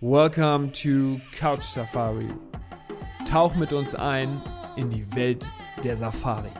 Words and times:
Welcome 0.00 0.70
to 0.72 1.20
Couch 1.32 1.64
Safari. 1.64 2.28
Tauch 3.24 3.56
mit 3.56 3.72
uns 3.72 3.94
ein 3.94 4.42
in 4.76 4.90
die 4.90 5.04
Welt 5.16 5.48
der 5.82 5.96
Safari. 5.96 6.50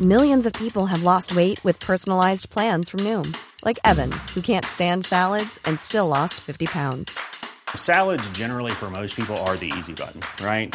Millions 0.00 0.46
of 0.46 0.52
people 0.54 0.86
have 0.86 1.02
lost 1.02 1.34
weight 1.34 1.62
with 1.64 1.78
personalized 1.80 2.48
plans 2.48 2.88
from 2.88 3.00
Noom, 3.00 3.36
like 3.64 3.78
Evan, 3.84 4.12
who 4.34 4.40
can't 4.40 4.64
stand 4.64 5.04
salads 5.04 5.58
and 5.66 5.78
still 5.78 6.06
lost 6.06 6.34
50 6.40 6.66
pounds. 6.66 7.18
Salads, 7.74 8.30
generally, 8.30 8.72
for 8.72 8.90
most 8.90 9.16
people, 9.16 9.36
are 9.38 9.56
the 9.56 9.70
easy 9.76 9.92
button, 9.92 10.22
right? 10.42 10.74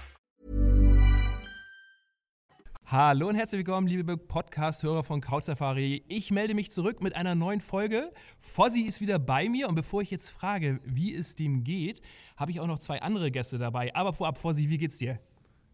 Hallo 2.91 3.29
und 3.29 3.35
herzlich 3.35 3.59
willkommen, 3.59 3.87
liebe 3.87 4.17
Podcast-Hörer 4.17 5.03
von 5.03 5.21
Couch 5.21 5.43
Safari. 5.43 6.03
Ich 6.09 6.29
melde 6.29 6.53
mich 6.53 6.71
zurück 6.71 7.01
mit 7.01 7.15
einer 7.15 7.35
neuen 7.35 7.61
Folge. 7.61 8.11
Fossi 8.37 8.81
ist 8.81 8.99
wieder 8.99 9.17
bei 9.17 9.47
mir 9.47 9.69
und 9.69 9.75
bevor 9.75 10.01
ich 10.01 10.11
jetzt 10.11 10.29
frage, 10.29 10.81
wie 10.83 11.15
es 11.15 11.37
dem 11.37 11.63
geht, 11.63 12.01
habe 12.35 12.51
ich 12.51 12.59
auch 12.59 12.67
noch 12.67 12.79
zwei 12.79 13.01
andere 13.01 13.31
Gäste 13.31 13.57
dabei. 13.57 13.95
Aber 13.95 14.11
vorab, 14.11 14.37
Fossi, 14.37 14.69
wie 14.69 14.77
geht's 14.77 14.97
dir? 14.97 15.19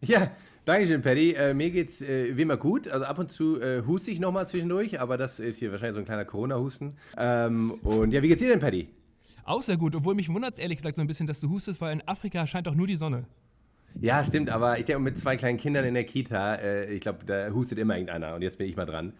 Ja, 0.00 0.30
danke 0.64 0.86
schön, 0.86 1.02
Paddy. 1.02 1.32
Äh, 1.32 1.54
mir 1.54 1.72
geht's 1.72 2.00
äh, 2.00 2.36
wie 2.36 2.42
immer 2.42 2.56
gut. 2.56 2.86
Also 2.86 3.04
ab 3.04 3.18
und 3.18 3.32
zu 3.32 3.60
äh, 3.60 3.82
huste 3.84 4.12
ich 4.12 4.20
nochmal 4.20 4.46
zwischendurch, 4.46 5.00
aber 5.00 5.16
das 5.16 5.40
ist 5.40 5.58
hier 5.58 5.72
wahrscheinlich 5.72 5.94
so 5.94 5.98
ein 5.98 6.06
kleiner 6.06 6.24
Corona-Husten. 6.24 6.96
Ähm, 7.16 7.72
und 7.82 8.12
ja, 8.12 8.22
wie 8.22 8.28
geht's 8.28 8.42
dir 8.42 8.48
denn, 8.48 8.60
Paddy? 8.60 8.90
Auch 9.42 9.62
sehr 9.62 9.76
gut, 9.76 9.96
obwohl 9.96 10.14
mich 10.14 10.32
wundert 10.32 10.54
es 10.54 10.60
ehrlich 10.60 10.76
gesagt 10.76 10.94
so 10.94 11.02
ein 11.02 11.08
bisschen, 11.08 11.26
dass 11.26 11.40
du 11.40 11.50
hustest, 11.50 11.80
weil 11.80 11.94
in 11.94 12.06
Afrika 12.06 12.46
scheint 12.46 12.68
doch 12.68 12.76
nur 12.76 12.86
die 12.86 12.96
Sonne. 12.96 13.24
Ja, 14.00 14.24
stimmt, 14.24 14.50
aber 14.50 14.78
ich 14.78 14.84
denke, 14.84 15.02
mit 15.02 15.18
zwei 15.18 15.36
kleinen 15.36 15.58
Kindern 15.58 15.84
in 15.84 15.94
der 15.94 16.04
Kita, 16.04 16.54
äh, 16.56 16.92
ich 16.92 17.00
glaube, 17.00 17.24
da 17.26 17.50
hustet 17.50 17.78
immer 17.78 17.94
irgendeiner 17.94 18.34
und 18.34 18.42
jetzt 18.42 18.58
bin 18.58 18.68
ich 18.68 18.76
mal 18.76 18.86
dran. 18.86 19.12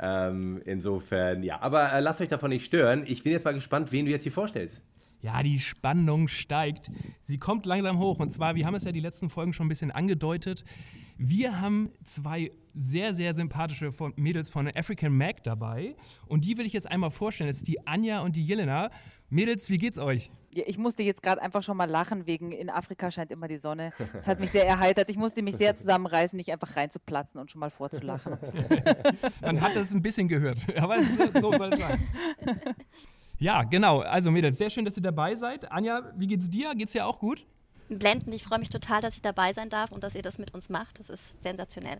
Ähm, 0.00 0.60
insofern, 0.64 1.42
ja, 1.42 1.60
aber 1.60 1.92
äh, 1.92 2.00
lasst 2.00 2.20
euch 2.20 2.28
davon 2.28 2.50
nicht 2.50 2.64
stören. 2.64 3.04
Ich 3.06 3.22
bin 3.22 3.32
jetzt 3.32 3.44
mal 3.44 3.54
gespannt, 3.54 3.92
wen 3.92 4.06
du 4.06 4.10
jetzt 4.10 4.24
hier 4.24 4.32
vorstellst. 4.32 4.80
Ja, 5.24 5.42
die 5.42 5.58
Spannung 5.58 6.28
steigt. 6.28 6.90
Sie 7.22 7.38
kommt 7.38 7.64
langsam 7.64 7.98
hoch. 7.98 8.18
Und 8.18 8.30
zwar, 8.30 8.56
wir 8.56 8.66
haben 8.66 8.74
es 8.74 8.84
ja 8.84 8.92
die 8.92 9.00
letzten 9.00 9.30
Folgen 9.30 9.54
schon 9.54 9.64
ein 9.64 9.70
bisschen 9.70 9.90
angedeutet. 9.90 10.64
Wir 11.16 11.62
haben 11.62 11.90
zwei 12.04 12.50
sehr, 12.74 13.14
sehr 13.14 13.32
sympathische 13.32 13.90
Mädels 14.16 14.50
von 14.50 14.68
African 14.68 15.16
Mac 15.16 15.42
dabei. 15.42 15.96
Und 16.26 16.44
die 16.44 16.58
will 16.58 16.66
ich 16.66 16.74
jetzt 16.74 16.90
einmal 16.90 17.10
vorstellen. 17.10 17.48
Das 17.48 17.56
ist 17.56 17.68
die 17.68 17.86
Anja 17.86 18.20
und 18.20 18.36
die 18.36 18.44
Jelena. 18.44 18.90
Mädels, 19.34 19.68
wie 19.68 19.78
geht's 19.78 19.98
euch? 19.98 20.30
Ja, 20.52 20.62
ich 20.66 20.78
musste 20.78 21.02
jetzt 21.02 21.20
gerade 21.20 21.42
einfach 21.42 21.64
schon 21.64 21.76
mal 21.76 21.90
lachen, 21.90 22.26
wegen 22.26 22.52
in 22.52 22.70
Afrika 22.70 23.10
scheint 23.10 23.32
immer 23.32 23.48
die 23.48 23.56
Sonne. 23.58 23.92
Das 24.12 24.28
hat 24.28 24.38
mich 24.38 24.52
sehr 24.52 24.64
erheitert. 24.64 25.10
Ich 25.10 25.16
musste 25.16 25.42
mich 25.42 25.56
sehr 25.56 25.74
zusammenreißen, 25.74 26.36
nicht 26.36 26.52
einfach 26.52 26.76
reinzuplatzen 26.76 27.40
und 27.40 27.50
schon 27.50 27.58
mal 27.58 27.70
vorzulachen. 27.70 28.38
Man 29.40 29.60
hat 29.60 29.74
das 29.74 29.92
ein 29.92 30.02
bisschen 30.02 30.28
gehört, 30.28 30.64
aber 30.80 31.02
so 31.40 31.50
soll 31.52 31.72
es 31.72 31.80
sein. 31.80 31.98
Ja, 33.38 33.64
genau. 33.64 34.00
Also 34.02 34.30
Mädels, 34.30 34.56
sehr 34.56 34.70
schön, 34.70 34.84
dass 34.84 34.96
ihr 34.96 35.02
dabei 35.02 35.34
seid. 35.34 35.70
Anja, 35.72 36.12
wie 36.16 36.28
geht's 36.28 36.48
dir? 36.48 36.72
Geht's 36.76 36.92
dir 36.92 37.04
auch 37.04 37.18
gut? 37.18 37.44
Blendend. 37.88 38.32
Ich 38.32 38.44
freue 38.44 38.60
mich 38.60 38.70
total, 38.70 39.00
dass 39.00 39.16
ich 39.16 39.22
dabei 39.22 39.52
sein 39.52 39.68
darf 39.68 39.90
und 39.90 40.04
dass 40.04 40.14
ihr 40.14 40.22
das 40.22 40.38
mit 40.38 40.54
uns 40.54 40.68
macht. 40.68 41.00
Das 41.00 41.10
ist 41.10 41.42
sensationell. 41.42 41.98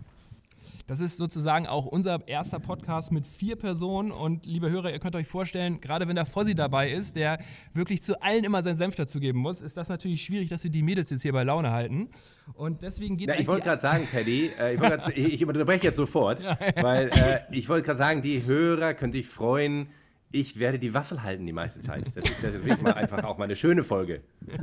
Das 0.87 1.01
ist 1.01 1.17
sozusagen 1.17 1.67
auch 1.67 1.87
unser 1.87 2.29
erster 2.29 2.61
Podcast 2.61 3.11
mit 3.11 3.27
vier 3.27 3.57
Personen. 3.57 4.13
Und 4.13 4.45
liebe 4.45 4.71
Hörer, 4.71 4.93
ihr 4.93 4.99
könnt 4.99 5.17
euch 5.17 5.27
vorstellen, 5.27 5.81
gerade 5.81 6.07
wenn 6.09 6.17
der 6.17 6.27
Fossi 6.27 6.55
dabei 6.55 6.91
ist, 6.91 7.17
der 7.17 7.39
wirklich 7.73 8.03
zu 8.03 8.21
allen 8.21 8.45
immer 8.45 8.61
seinen 8.61 8.77
Senf 8.77 8.95
dazugeben 8.95 9.41
muss, 9.41 9.63
ist 9.63 9.79
das 9.79 9.89
natürlich 9.89 10.23
schwierig, 10.23 10.51
dass 10.51 10.63
wir 10.63 10.71
die 10.71 10.83
Mädels 10.83 11.09
jetzt 11.09 11.23
hier 11.23 11.33
bei 11.33 11.43
Laune 11.43 11.71
halten. 11.71 12.11
Und 12.53 12.83
deswegen 12.83 13.17
geht 13.17 13.29
ja, 13.29 13.35
Ich 13.37 13.47
wollte 13.47 13.65
gerade 13.65 13.81
sagen, 13.81 14.07
Paddy, 14.11 14.51
äh, 14.61 14.75
ich, 14.75 14.81
grad, 14.81 15.09
ich, 15.17 15.33
ich 15.35 15.47
unterbreche 15.47 15.85
jetzt 15.85 15.97
sofort, 15.97 16.45
weil 16.77 17.09
äh, 17.09 17.41
ich 17.51 17.69
wollte 17.71 17.87
gerade 17.87 17.99
sagen, 17.99 18.21
die 18.21 18.45
Hörer 18.45 18.93
können 18.93 19.13
sich 19.13 19.27
freuen. 19.27 19.89
Ich 20.33 20.59
werde 20.59 20.79
die 20.79 20.93
Waffel 20.93 21.23
halten 21.23 21.47
die 21.47 21.53
meiste 21.53 21.81
Zeit. 21.81 22.05
Das 22.15 22.29
ist 22.29 22.43
ja 22.43 22.53
wirklich 22.53 22.83
mal 22.83 22.93
einfach 22.93 23.25
auch 23.25 23.39
mal 23.39 23.45
eine 23.45 23.57
schöne 23.57 23.85
Folge. 23.85 24.21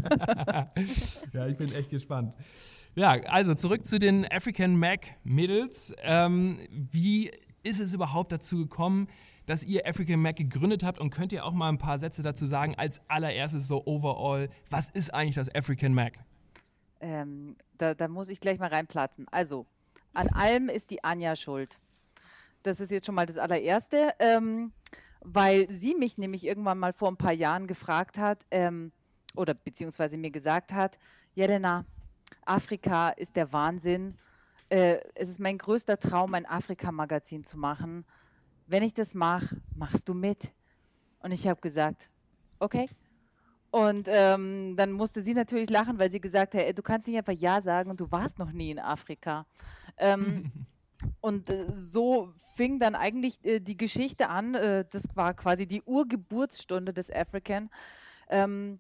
ja, 1.34 1.48
ich 1.48 1.58
bin 1.58 1.74
echt 1.74 1.90
gespannt. 1.90 2.34
Ja, 2.94 3.12
also 3.12 3.56
zurück 3.56 3.86
zu 3.86 4.00
den 4.00 4.30
African 4.30 4.76
Mac 4.76 5.16
Mädels. 5.24 5.96
Ähm, 6.02 6.60
wie 6.70 7.32
ist 7.64 7.80
es 7.80 7.94
überhaupt 7.94 8.34
dazu 8.34 8.58
gekommen, 8.58 9.08
dass 9.46 9.64
ihr 9.64 9.88
African 9.88 10.22
Mac 10.22 10.36
gegründet 10.36 10.84
habt? 10.84 11.00
Und 11.00 11.10
könnt 11.10 11.32
ihr 11.32 11.46
auch 11.46 11.54
mal 11.54 11.70
ein 11.70 11.78
paar 11.78 12.00
Sätze 12.00 12.22
dazu 12.22 12.48
sagen, 12.48 12.76
als 12.76 13.00
allererstes 13.10 13.66
so 13.66 13.86
overall, 13.86 14.50
was 14.70 14.90
ist 14.90 15.14
eigentlich 15.14 15.36
das 15.36 15.54
African 15.56 15.94
Mac? 15.94 16.14
Ähm, 17.00 17.56
da, 17.78 17.94
da, 17.94 18.10
muss 18.10 18.28
ich 18.28 18.42
gleich 18.42 18.60
mal 18.60 18.68
reinplatzen. 18.68 19.26
Also, 19.32 19.66
an 20.14 20.28
allem 20.28 20.68
ist 20.68 20.92
die 20.92 21.02
Anja 21.02 21.38
schuld. 21.38 21.80
Das 22.62 22.82
ist 22.82 22.92
jetzt 22.92 23.06
schon 23.06 23.16
mal 23.16 23.26
das 23.26 23.38
allererste, 23.38 24.14
ähm, 24.20 24.74
weil 25.22 25.72
sie 25.72 25.96
mich 25.96 26.18
nämlich 26.18 26.46
irgendwann 26.46 26.78
mal 26.78 26.92
vor 26.92 27.10
ein 27.10 27.18
paar 27.18 27.32
Jahren 27.32 27.68
gefragt 27.68 28.18
hat, 28.18 28.46
ähm, 28.52 28.92
oder 29.34 29.54
beziehungsweise 29.54 30.18
mir 30.18 30.30
gesagt 30.30 30.74
hat, 30.74 31.00
Jelena, 31.34 31.86
Afrika 32.46 33.10
ist 33.10 33.36
der 33.36 33.54
Wahnsinn. 33.54 34.18
Äh, 34.70 35.00
es 35.16 35.30
ist 35.30 35.40
mein 35.40 35.58
größter 35.58 35.98
Traum, 35.98 36.34
ein 36.34 36.46
Afrika-Magazin 36.46 37.44
zu 37.44 37.58
machen. 37.58 38.06
Wenn 38.68 38.84
ich 38.84 38.94
das 38.94 39.14
mache, 39.14 39.62
machst 39.76 40.08
du 40.08 40.14
mit. 40.14 40.52
Und 41.20 41.32
ich 41.32 41.48
habe 41.48 41.62
gesagt, 41.62 42.10
okay. 42.60 42.90
Und 43.70 44.08
ähm, 44.10 44.76
dann 44.76 44.92
musste 44.92 45.22
sie 45.22 45.34
natürlich 45.34 45.70
lachen, 45.70 45.98
weil 45.98 46.12
sie 46.12 46.20
gesagt 46.20 46.54
hat, 46.56 46.78
du 46.78 46.82
kannst 46.82 47.08
nicht 47.08 47.18
einfach 47.18 47.34
Ja 47.34 47.62
sagen 47.62 47.90
und 47.90 48.00
du 48.00 48.12
warst 48.12 48.38
noch 48.38 48.52
nie 48.52 48.72
in 48.72 48.80
Afrika. 48.80 49.46
Ähm, 49.98 50.52
und 51.22 51.50
äh, 51.50 51.66
so 51.74 52.34
fing 52.56 52.80
dann 52.80 52.96
eigentlich 52.96 53.44
äh, 53.46 53.60
die 53.60 53.78
Geschichte 53.78 54.30
an. 54.30 54.56
Äh, 54.56 54.86
das 54.90 55.16
war 55.16 55.34
quasi 55.34 55.68
die 55.68 55.82
Urgeburtsstunde 55.84 56.94
des 56.94 57.10
African. 57.10 57.70
Ähm, 58.30 58.80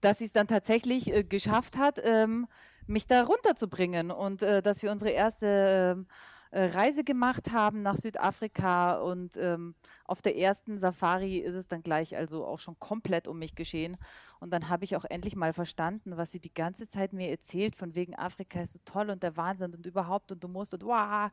dass 0.00 0.18
sie 0.18 0.24
es 0.24 0.32
dann 0.32 0.46
tatsächlich 0.46 1.12
äh, 1.12 1.24
geschafft 1.24 1.76
hat, 1.78 2.00
ähm, 2.02 2.46
mich 2.86 3.06
da 3.06 3.22
runterzubringen 3.22 4.10
und 4.10 4.42
äh, 4.42 4.62
dass 4.62 4.82
wir 4.82 4.90
unsere 4.90 5.10
erste 5.10 5.96
ähm, 5.96 6.06
äh, 6.50 6.64
Reise 6.64 7.04
gemacht 7.04 7.52
haben 7.52 7.82
nach 7.82 7.96
Südafrika 7.96 8.98
und 8.98 9.36
ähm, 9.36 9.76
auf 10.04 10.20
der 10.20 10.36
ersten 10.36 10.78
Safari 10.78 11.38
ist 11.38 11.54
es 11.54 11.68
dann 11.68 11.84
gleich 11.84 12.16
also 12.16 12.44
auch 12.44 12.58
schon 12.58 12.76
komplett 12.80 13.28
um 13.28 13.38
mich 13.38 13.54
geschehen 13.54 13.96
und 14.40 14.50
dann 14.50 14.68
habe 14.68 14.84
ich 14.84 14.96
auch 14.96 15.04
endlich 15.04 15.36
mal 15.36 15.52
verstanden, 15.52 16.16
was 16.16 16.32
sie 16.32 16.40
die 16.40 16.52
ganze 16.52 16.88
Zeit 16.88 17.12
mir 17.12 17.30
erzählt, 17.30 17.76
von 17.76 17.94
wegen 17.94 18.16
Afrika 18.16 18.60
ist 18.60 18.72
so 18.72 18.80
toll 18.84 19.10
und 19.10 19.22
der 19.22 19.36
Wahnsinn 19.36 19.74
und 19.74 19.86
überhaupt 19.86 20.32
und 20.32 20.42
du 20.42 20.48
musst 20.48 20.74
und 20.74 20.84
wow. 20.84 21.30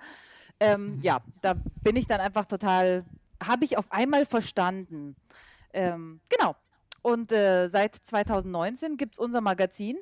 Ähm, 0.59 1.00
ja, 1.01 1.22
da 1.41 1.56
bin 1.81 1.95
ich 1.95 2.06
dann 2.06 2.19
einfach 2.19 2.45
total, 2.45 3.03
habe 3.44 3.66
ich 3.66 3.77
auf 3.77 3.91
einmal 3.91 4.25
verstanden. 4.25 5.16
Ähm, 5.73 6.19
genau, 6.29 6.56
und 7.01 7.31
äh, 7.31 7.67
seit 7.67 7.95
2019 7.95 8.97
gibt 8.97 9.15
es 9.15 9.19
unser 9.19 9.41
Magazin. 9.41 9.97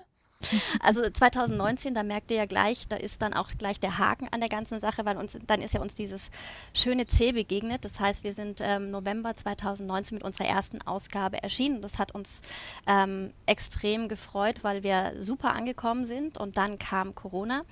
Also 0.80 1.10
2019, 1.10 1.94
da 1.94 2.04
merkt 2.04 2.30
ihr 2.32 2.38
ja 2.38 2.46
gleich, 2.46 2.88
da 2.88 2.98
ist 2.98 3.22
dann 3.22 3.34
auch 3.34 3.50
gleich 3.58 3.80
der 3.80 3.98
Haken 3.98 4.28
an 4.32 4.40
der 4.40 4.50
ganzen 4.50 4.80
Sache, 4.80 5.06
weil 5.06 5.18
uns 5.18 5.38
dann 5.48 5.62
ist 5.62 5.74
ja 5.74 5.82
uns 5.82 5.96
dieses 5.96 6.30
schöne 6.74 7.08
C 7.08 7.32
begegnet. 7.32 7.86
Das 7.86 8.00
heißt, 8.00 8.24
wir 8.24 8.34
sind 8.34 8.60
ähm, 8.62 8.92
November 8.92 9.34
2019 9.34 10.18
mit 10.18 10.24
unserer 10.24 10.48
ersten 10.48 10.82
Ausgabe 10.82 11.42
erschienen. 11.42 11.82
Das 11.82 11.98
hat 11.98 12.14
uns 12.14 12.42
ähm, 12.88 13.32
extrem 13.46 14.08
gefreut, 14.08 14.64
weil 14.64 14.84
wir 14.84 15.14
super 15.20 15.54
angekommen 15.54 16.06
sind 16.06 16.38
und 16.38 16.58
dann 16.58 16.78
kam 16.78 17.16
Corona. 17.16 17.64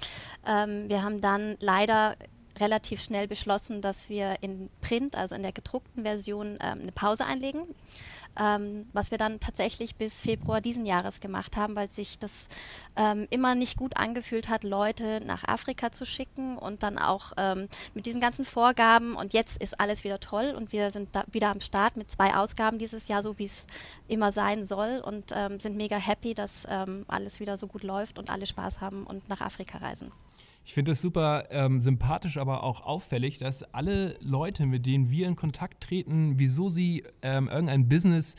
Ähm, 0.48 0.90
wir 0.90 1.04
haben 1.04 1.22
dann 1.22 1.58
leider 1.60 2.16
relativ 2.60 3.02
schnell 3.02 3.28
beschlossen, 3.28 3.82
dass 3.82 4.10
wir 4.10 4.36
in 4.42 4.70
Print, 4.82 5.16
also 5.16 5.36
in 5.36 5.42
der 5.42 5.52
gedruckten 5.52 6.04
Version, 6.04 6.58
ähm, 6.62 6.82
eine 6.82 6.92
Pause 6.92 7.26
einlegen 7.26 7.66
ähm, 8.40 8.88
was 8.94 9.12
wir 9.12 9.18
dann 9.18 9.40
tatsächlich 9.40 9.96
bis 9.96 10.22
Februar 10.22 10.62
diesen 10.62 10.86
Jahres 10.86 11.20
gemacht 11.20 11.58
haben, 11.58 11.76
weil 11.76 11.90
sich 11.90 12.20
das 12.20 12.48
ähm, 12.96 13.28
immer 13.30 13.56
nicht 13.56 13.78
gut 13.78 13.98
angefühlt 13.98 14.50
hat, 14.50 14.64
Leute 14.64 15.22
nach 15.26 15.44
Afrika 15.44 15.92
zu 15.92 16.06
schicken 16.06 16.58
und 16.58 16.84
dann 16.84 16.98
auch 16.98 17.34
ähm, 17.38 17.68
mit 17.94 18.06
diesen 18.06 18.22
ganzen 18.22 18.46
Vorgaben 18.46 19.16
und 19.16 19.34
jetzt 19.34 19.62
ist 19.62 19.80
alles 19.80 20.04
wieder 20.04 20.20
toll 20.20 20.54
und 20.58 20.72
wir 20.72 20.92
sind 20.92 21.10
wieder 21.32 21.50
am 21.50 21.62
Start 21.62 21.98
mit 21.98 22.10
zwei 22.10 22.36
Ausgaben 22.36 22.80
dieses 22.80 23.08
Jahr, 23.08 23.22
so 23.22 23.38
wie 23.38 23.46
es 23.46 23.68
immer 24.08 24.32
sein 24.32 24.66
soll 24.66 25.02
und 25.06 25.32
ähm, 25.36 25.60
sind 25.60 25.78
mega 25.78 25.98
happy, 25.98 26.34
dass 26.34 26.68
ähm, 26.70 27.06
alles 27.08 27.40
wieder 27.40 27.58
so 27.58 27.68
gut 27.68 27.84
läuft 27.84 28.18
und 28.18 28.30
alle 28.30 28.46
Spaß 28.46 28.82
haben 28.82 29.06
und 29.06 29.30
nach 29.30 29.42
Afrika 29.42 29.78
reisen. 29.78 30.12
Ich 30.66 30.74
finde 30.74 30.94
es 30.94 31.02
super 31.02 31.46
ähm, 31.52 31.82
sympathisch, 31.82 32.38
aber 32.38 32.64
auch 32.64 32.82
auffällig, 32.82 33.38
dass 33.38 33.64
alle 33.74 34.18
Leute, 34.22 34.66
mit 34.66 34.86
denen 34.86 35.10
wir 35.10 35.28
in 35.28 35.36
Kontakt 35.36 35.84
treten, 35.84 36.40
wieso 36.40 36.70
sie 36.70 37.04
ähm, 37.22 37.50
irgendein 37.50 37.90
Business 37.90 38.38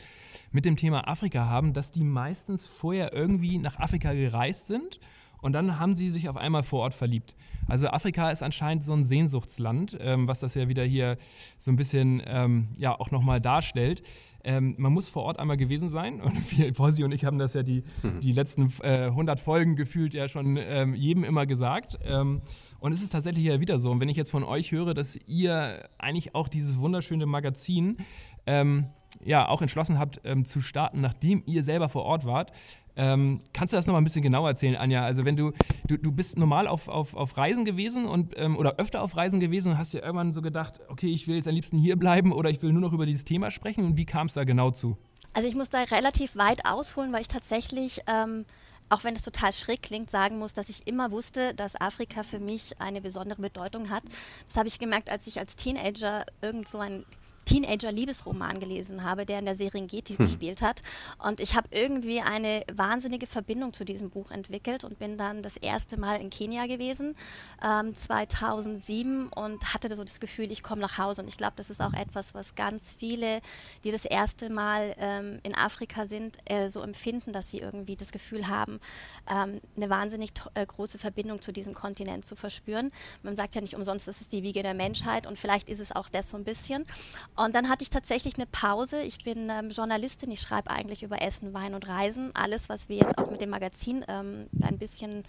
mit 0.51 0.65
dem 0.65 0.75
Thema 0.75 1.07
Afrika 1.07 1.45
haben, 1.45 1.73
dass 1.73 1.91
die 1.91 2.03
meistens 2.03 2.65
vorher 2.65 3.13
irgendwie 3.13 3.59
nach 3.59 3.77
Afrika 3.77 4.13
gereist 4.13 4.65
sind 4.65 4.99
und 5.45 5.53
dann 5.53 5.79
haben 5.79 5.93
sie 5.93 6.09
sich 6.09 6.27
auf 6.27 6.37
einmal 6.37 6.63
vor 6.63 6.79
Ort 6.79 6.95
verliebt. 6.95 7.35
Also 7.67 7.87
Afrika 7.89 8.31
ist 8.31 8.41
anscheinend 8.41 8.83
so 8.83 8.93
ein 8.93 9.03
Sehnsuchtsland, 9.03 9.95
ähm, 10.01 10.27
was 10.27 10.39
das 10.39 10.55
ja 10.55 10.67
wieder 10.67 10.83
hier 10.83 11.17
so 11.59 11.71
ein 11.71 11.75
bisschen 11.75 12.23
ähm, 12.25 12.69
ja 12.77 12.99
auch 12.99 13.11
nochmal 13.11 13.39
darstellt. 13.39 14.01
Ähm, 14.45 14.75
man 14.77 14.93
muss 14.93 15.09
vor 15.09 15.23
Ort 15.23 15.39
einmal 15.39 15.57
gewesen 15.57 15.89
sein. 15.89 16.21
Und 16.21 16.51
wir, 16.57 16.71
Borsi 16.71 17.03
und 17.03 17.11
ich 17.11 17.25
haben 17.25 17.39
das 17.39 17.53
ja 17.55 17.63
die, 17.63 17.83
mhm. 18.03 18.21
die 18.21 18.31
letzten 18.31 18.71
äh, 18.81 19.07
100 19.07 19.39
Folgen 19.39 19.75
gefühlt 19.75 20.13
ja 20.13 20.27
schon 20.27 20.57
ähm, 20.57 20.93
jedem 20.93 21.23
immer 21.23 21.47
gesagt. 21.47 21.97
Ähm, 22.03 22.41
und 22.79 22.91
es 22.91 23.01
ist 23.01 23.11
tatsächlich 23.11 23.43
ja 23.43 23.59
wieder 23.59 23.79
so. 23.79 23.89
Und 23.89 23.99
wenn 23.99 24.09
ich 24.09 24.17
jetzt 24.17 24.29
von 24.29 24.43
euch 24.43 24.71
höre, 24.71 24.93
dass 24.93 25.17
ihr 25.25 25.89
eigentlich 25.97 26.35
auch 26.35 26.47
dieses 26.47 26.79
wunderschöne 26.79 27.25
Magazin 27.25 27.97
ähm, 28.45 28.85
ja 29.23 29.47
auch 29.47 29.63
entschlossen 29.63 29.97
habt 29.97 30.21
ähm, 30.23 30.45
zu 30.45 30.61
starten, 30.61 31.01
nachdem 31.01 31.41
ihr 31.47 31.63
selber 31.63 31.89
vor 31.89 32.03
Ort 32.03 32.25
wart, 32.25 32.51
ähm, 32.95 33.41
kannst 33.53 33.73
du 33.73 33.77
das 33.77 33.87
nochmal 33.87 34.01
ein 34.01 34.05
bisschen 34.05 34.21
genauer 34.21 34.49
erzählen, 34.49 34.75
Anja? 34.75 35.03
Also 35.03 35.25
wenn 35.25 35.35
du, 35.35 35.51
du, 35.87 35.97
du 35.97 36.11
bist 36.11 36.37
normal 36.37 36.67
auf, 36.67 36.87
auf, 36.87 37.13
auf 37.15 37.37
Reisen 37.37 37.65
gewesen 37.65 38.05
und 38.05 38.33
ähm, 38.37 38.57
oder 38.57 38.77
öfter 38.77 39.01
auf 39.01 39.17
Reisen 39.17 39.39
gewesen 39.39 39.73
und 39.73 39.77
hast 39.77 39.93
dir 39.93 40.01
irgendwann 40.01 40.33
so 40.33 40.41
gedacht, 40.41 40.81
okay, 40.87 41.11
ich 41.11 41.27
will 41.27 41.35
jetzt 41.35 41.47
am 41.47 41.55
liebsten 41.55 41.77
hier 41.77 41.97
bleiben 41.97 42.31
oder 42.31 42.49
ich 42.49 42.61
will 42.61 42.71
nur 42.71 42.81
noch 42.81 42.93
über 42.93 43.05
dieses 43.05 43.25
Thema 43.25 43.51
sprechen 43.51 43.83
und 43.83 43.97
wie 43.97 44.05
kam 44.05 44.27
es 44.27 44.33
da 44.33 44.43
genau 44.43 44.71
zu? 44.71 44.97
Also 45.33 45.49
ich 45.49 45.55
muss 45.55 45.69
da 45.69 45.83
relativ 45.83 46.37
weit 46.37 46.65
ausholen, 46.65 47.11
weil 47.11 47.21
ich 47.21 47.27
tatsächlich, 47.27 47.99
ähm, 48.07 48.45
auch 48.87 49.03
wenn 49.03 49.15
es 49.15 49.21
total 49.21 49.51
schräg 49.51 49.81
klingt, 49.81 50.09
sagen 50.09 50.39
muss, 50.39 50.53
dass 50.53 50.69
ich 50.69 50.87
immer 50.87 51.11
wusste, 51.11 51.53
dass 51.53 51.79
Afrika 51.79 52.23
für 52.23 52.39
mich 52.39 52.79
eine 52.79 53.01
besondere 53.01 53.41
Bedeutung 53.41 53.89
hat. 53.89 54.03
Das 54.47 54.55
habe 54.55 54.69
ich 54.69 54.79
gemerkt, 54.79 55.09
als 55.09 55.27
ich 55.27 55.37
als 55.39 55.57
Teenager 55.57 56.25
irgend 56.41 56.69
so 56.69 56.77
ein 56.77 57.03
Teenager-Liebesroman 57.45 58.59
gelesen 58.59 59.03
habe, 59.03 59.25
der 59.25 59.39
in 59.39 59.45
der 59.45 59.55
Serengeti 59.55 60.15
hm. 60.15 60.25
gespielt 60.25 60.61
hat. 60.61 60.81
Und 61.23 61.39
ich 61.39 61.55
habe 61.55 61.67
irgendwie 61.71 62.21
eine 62.21 62.63
wahnsinnige 62.73 63.27
Verbindung 63.27 63.73
zu 63.73 63.85
diesem 63.85 64.09
Buch 64.09 64.31
entwickelt 64.31 64.83
und 64.83 64.99
bin 64.99 65.17
dann 65.17 65.43
das 65.43 65.57
erste 65.57 65.99
Mal 65.99 66.19
in 66.21 66.29
Kenia 66.29 66.65
gewesen, 66.67 67.15
ähm, 67.63 67.93
2007, 67.93 69.29
und 69.29 69.73
hatte 69.73 69.95
so 69.95 70.03
das 70.03 70.19
Gefühl, 70.19 70.51
ich 70.51 70.63
komme 70.63 70.81
nach 70.81 70.97
Hause. 70.97 71.21
Und 71.21 71.27
ich 71.27 71.37
glaube, 71.37 71.53
das 71.57 71.69
ist 71.69 71.81
auch 71.81 71.93
etwas, 71.93 72.33
was 72.33 72.55
ganz 72.55 72.95
viele, 72.97 73.41
die 73.83 73.91
das 73.91 74.05
erste 74.05 74.49
Mal 74.49 74.95
ähm, 74.99 75.39
in 75.43 75.55
Afrika 75.55 76.05
sind, 76.05 76.37
äh, 76.45 76.69
so 76.69 76.81
empfinden, 76.81 77.31
dass 77.31 77.49
sie 77.49 77.59
irgendwie 77.59 77.95
das 77.95 78.11
Gefühl 78.11 78.47
haben, 78.47 78.79
ähm, 79.29 79.61
eine 79.75 79.89
wahnsinnig 79.89 80.31
äh, 80.53 80.65
große 80.65 80.97
Verbindung 80.97 81.41
zu 81.41 81.51
diesem 81.51 81.73
Kontinent 81.73 82.25
zu 82.25 82.35
verspüren. 82.35 82.91
Man 83.23 83.35
sagt 83.35 83.55
ja 83.55 83.61
nicht 83.61 83.75
umsonst, 83.75 84.07
das 84.07 84.21
ist 84.21 84.31
die 84.31 84.43
Wiege 84.43 84.63
der 84.63 84.73
Menschheit 84.73 85.27
und 85.27 85.37
vielleicht 85.37 85.69
ist 85.69 85.79
es 85.79 85.91
auch 85.91 86.09
das 86.09 86.29
so 86.29 86.37
ein 86.37 86.43
bisschen. 86.43 86.85
Und 87.35 87.55
dann 87.55 87.69
hatte 87.69 87.83
ich 87.83 87.89
tatsächlich 87.89 88.35
eine 88.35 88.45
Pause. 88.45 89.01
Ich 89.01 89.23
bin 89.23 89.49
ähm, 89.49 89.69
Journalistin, 89.71 90.31
ich 90.31 90.41
schreibe 90.41 90.71
eigentlich 90.71 91.03
über 91.03 91.21
Essen, 91.21 91.53
Wein 91.53 91.73
und 91.73 91.87
Reisen. 91.87 92.31
Alles, 92.33 92.69
was 92.69 92.87
wir 92.87 92.97
jetzt 92.97 93.17
auch 93.17 93.29
mit 93.29 93.41
dem 93.41 93.49
Magazin 93.49 94.05
ähm, 94.07 94.47
ein 94.61 94.77
bisschen 94.77 95.23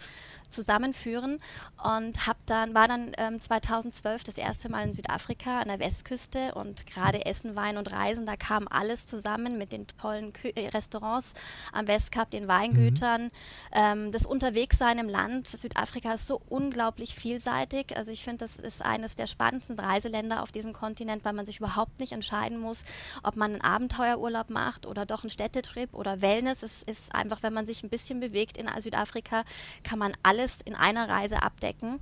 zusammenführen 0.48 1.40
und 1.82 2.26
hab 2.26 2.36
dann, 2.46 2.74
war 2.74 2.88
dann 2.88 3.12
ähm, 3.18 3.40
2012 3.40 4.24
das 4.24 4.38
erste 4.38 4.70
Mal 4.70 4.86
in 4.86 4.92
Südafrika 4.92 5.60
an 5.60 5.68
der 5.68 5.80
Westküste 5.80 6.54
und 6.54 6.86
gerade 6.86 7.26
Essen, 7.26 7.56
Wein 7.56 7.76
und 7.76 7.90
Reisen, 7.90 8.26
da 8.26 8.36
kam 8.36 8.68
alles 8.68 9.06
zusammen 9.06 9.58
mit 9.58 9.72
den 9.72 9.86
tollen 9.86 10.32
Kü 10.32 10.50
äh, 10.54 10.68
Restaurants 10.68 11.34
am 11.72 11.86
Westkap, 11.88 12.30
den 12.30 12.48
Weingütern, 12.48 13.24
mhm. 13.24 13.30
ähm, 13.72 14.12
das 14.12 14.26
Unterwegssein 14.26 14.98
im 14.98 15.08
Land. 15.08 15.48
Südafrika 15.48 16.14
ist 16.14 16.26
so 16.26 16.40
unglaublich 16.48 17.14
vielseitig. 17.14 17.96
Also 17.96 18.10
ich 18.10 18.24
finde, 18.24 18.38
das 18.38 18.56
ist 18.56 18.82
eines 18.82 19.16
der 19.16 19.26
spannendsten 19.26 19.78
Reiseländer 19.78 20.42
auf 20.42 20.52
diesem 20.52 20.72
Kontinent, 20.72 21.24
weil 21.24 21.32
man 21.32 21.46
sich 21.46 21.58
überhaupt 21.58 21.95
nicht 22.00 22.12
entscheiden 22.12 22.58
muss, 22.58 22.84
ob 23.22 23.36
man 23.36 23.52
einen 23.52 23.60
Abenteuerurlaub 23.60 24.50
macht 24.50 24.86
oder 24.86 25.06
doch 25.06 25.22
einen 25.22 25.30
Städtetrip 25.30 25.94
oder 25.94 26.20
Wellness. 26.20 26.62
Es 26.62 26.82
ist 26.82 27.14
einfach, 27.14 27.42
wenn 27.42 27.52
man 27.52 27.66
sich 27.66 27.82
ein 27.82 27.90
bisschen 27.90 28.20
bewegt 28.20 28.56
in 28.56 28.68
Südafrika, 28.78 29.44
kann 29.82 29.98
man 29.98 30.12
alles 30.22 30.60
in 30.60 30.74
einer 30.74 31.08
Reise 31.08 31.42
abdecken. 31.42 32.00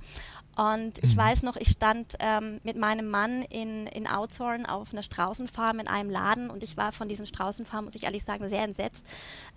Und 0.55 1.03
ich 1.03 1.15
mhm. 1.15 1.19
weiß 1.19 1.43
noch, 1.43 1.57
ich 1.57 1.69
stand 1.69 2.15
ähm, 2.19 2.61
mit 2.63 2.77
meinem 2.77 3.09
Mann 3.09 3.41
in, 3.43 3.87
in 3.87 4.07
Outshorn 4.07 4.65
auf 4.65 4.93
einer 4.93 5.03
Straußenfarm 5.03 5.79
in 5.79 5.87
einem 5.87 6.09
Laden 6.09 6.49
und 6.49 6.63
ich 6.63 6.77
war 6.77 6.93
von 6.93 7.09
diesen 7.09 7.27
Straußenfarmen, 7.27 7.85
muss 7.85 7.95
ich 7.95 8.03
ehrlich 8.03 8.23
sagen, 8.23 8.47
sehr 8.47 8.63
entsetzt, 8.63 9.05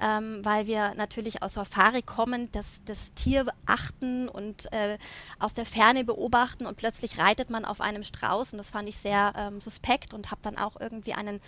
ähm, 0.00 0.40
weil 0.42 0.66
wir 0.66 0.94
natürlich 0.96 1.42
aus 1.42 1.54
Safari 1.54 2.02
kommen, 2.02 2.50
das, 2.50 2.80
das 2.84 3.12
Tier 3.14 3.46
achten 3.64 4.28
und 4.28 4.72
äh, 4.72 4.98
aus 5.38 5.54
der 5.54 5.66
Ferne 5.66 6.02
beobachten 6.02 6.66
und 6.66 6.76
plötzlich 6.76 7.18
reitet 7.18 7.48
man 7.48 7.64
auf 7.64 7.80
einem 7.80 8.02
Strauß 8.02 8.52
und 8.52 8.58
das 8.58 8.70
fand 8.70 8.88
ich 8.88 8.98
sehr 8.98 9.32
ähm, 9.36 9.60
suspekt 9.60 10.14
und 10.14 10.32
habe 10.32 10.40
dann 10.42 10.58
auch 10.58 10.80
irgendwie 10.80 11.14
einen 11.14 11.40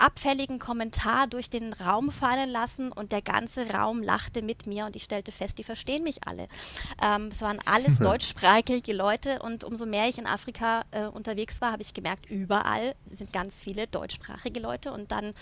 abfälligen 0.00 0.58
Kommentar 0.58 1.26
durch 1.26 1.50
den 1.50 1.72
Raum 1.72 2.10
fallen 2.10 2.48
lassen 2.48 2.92
und 2.92 3.12
der 3.12 3.22
ganze 3.22 3.70
Raum 3.70 4.02
lachte 4.02 4.42
mit 4.42 4.66
mir 4.66 4.86
und 4.86 4.96
ich 4.96 5.04
stellte 5.04 5.32
fest, 5.32 5.58
die 5.58 5.64
verstehen 5.64 6.02
mich 6.02 6.26
alle. 6.26 6.46
Ähm, 7.02 7.28
es 7.32 7.40
waren 7.42 7.58
alles 7.64 7.98
deutschsprachige 8.00 8.92
Leute 8.92 9.40
und 9.40 9.64
umso 9.64 9.86
mehr 9.86 10.08
ich 10.08 10.18
in 10.18 10.26
Afrika 10.26 10.82
äh, 10.90 11.06
unterwegs 11.06 11.60
war, 11.60 11.72
habe 11.72 11.82
ich 11.82 11.94
gemerkt, 11.94 12.30
überall 12.30 12.94
sind 13.10 13.32
ganz 13.32 13.60
viele 13.60 13.86
deutschsprachige 13.86 14.60
Leute 14.60 14.92
und 14.92 15.12
dann 15.12 15.34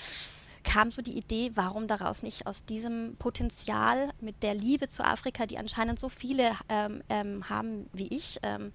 kam 0.65 0.91
so 0.91 1.03
die 1.03 1.17
Idee, 1.17 1.53
warum 1.55 1.87
daraus 1.87 2.23
nicht 2.23 2.47
aus 2.47 2.65
diesem 2.65 3.17
Potenzial 3.19 4.11
mit 4.21 4.43
der 4.43 4.55
Liebe 4.55 4.89
zu 4.89 5.05
Afrika, 5.05 5.47
die 5.47 5.59
anscheinend 5.59 5.99
so 5.99 6.09
viele 6.09 6.53
ähm, 6.69 7.03
ähm, 7.09 7.49
haben 7.49 7.89
wie 7.93 8.09
ich, 8.09 8.39
ähm, 8.43 8.73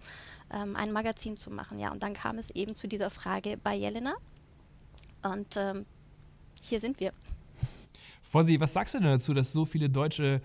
ähm, 0.51 0.75
ein 0.75 0.91
Magazin 0.91 1.38
zu 1.38 1.51
machen. 1.51 1.80
Ja, 1.80 1.91
und 1.91 2.01
dann 2.01 2.13
kam 2.13 2.38
es 2.38 2.50
eben 2.51 2.75
zu 2.75 2.88
dieser 2.88 3.09
Frage 3.09 3.57
bei 3.57 3.75
Jelena. 3.75 4.15
Und 5.24 5.56
ähm, 5.58 5.86
hier 6.62 6.80
sind 6.80 7.00
wir. 7.00 7.12
Vorsi, 8.22 8.60
was 8.60 8.74
sagst 8.74 8.96
du 8.96 9.00
denn 9.00 9.10
dazu, 9.10 9.34
dass 9.34 9.54
so 9.54 9.66
viele 9.66 9.90
Deutsche 9.90 10.42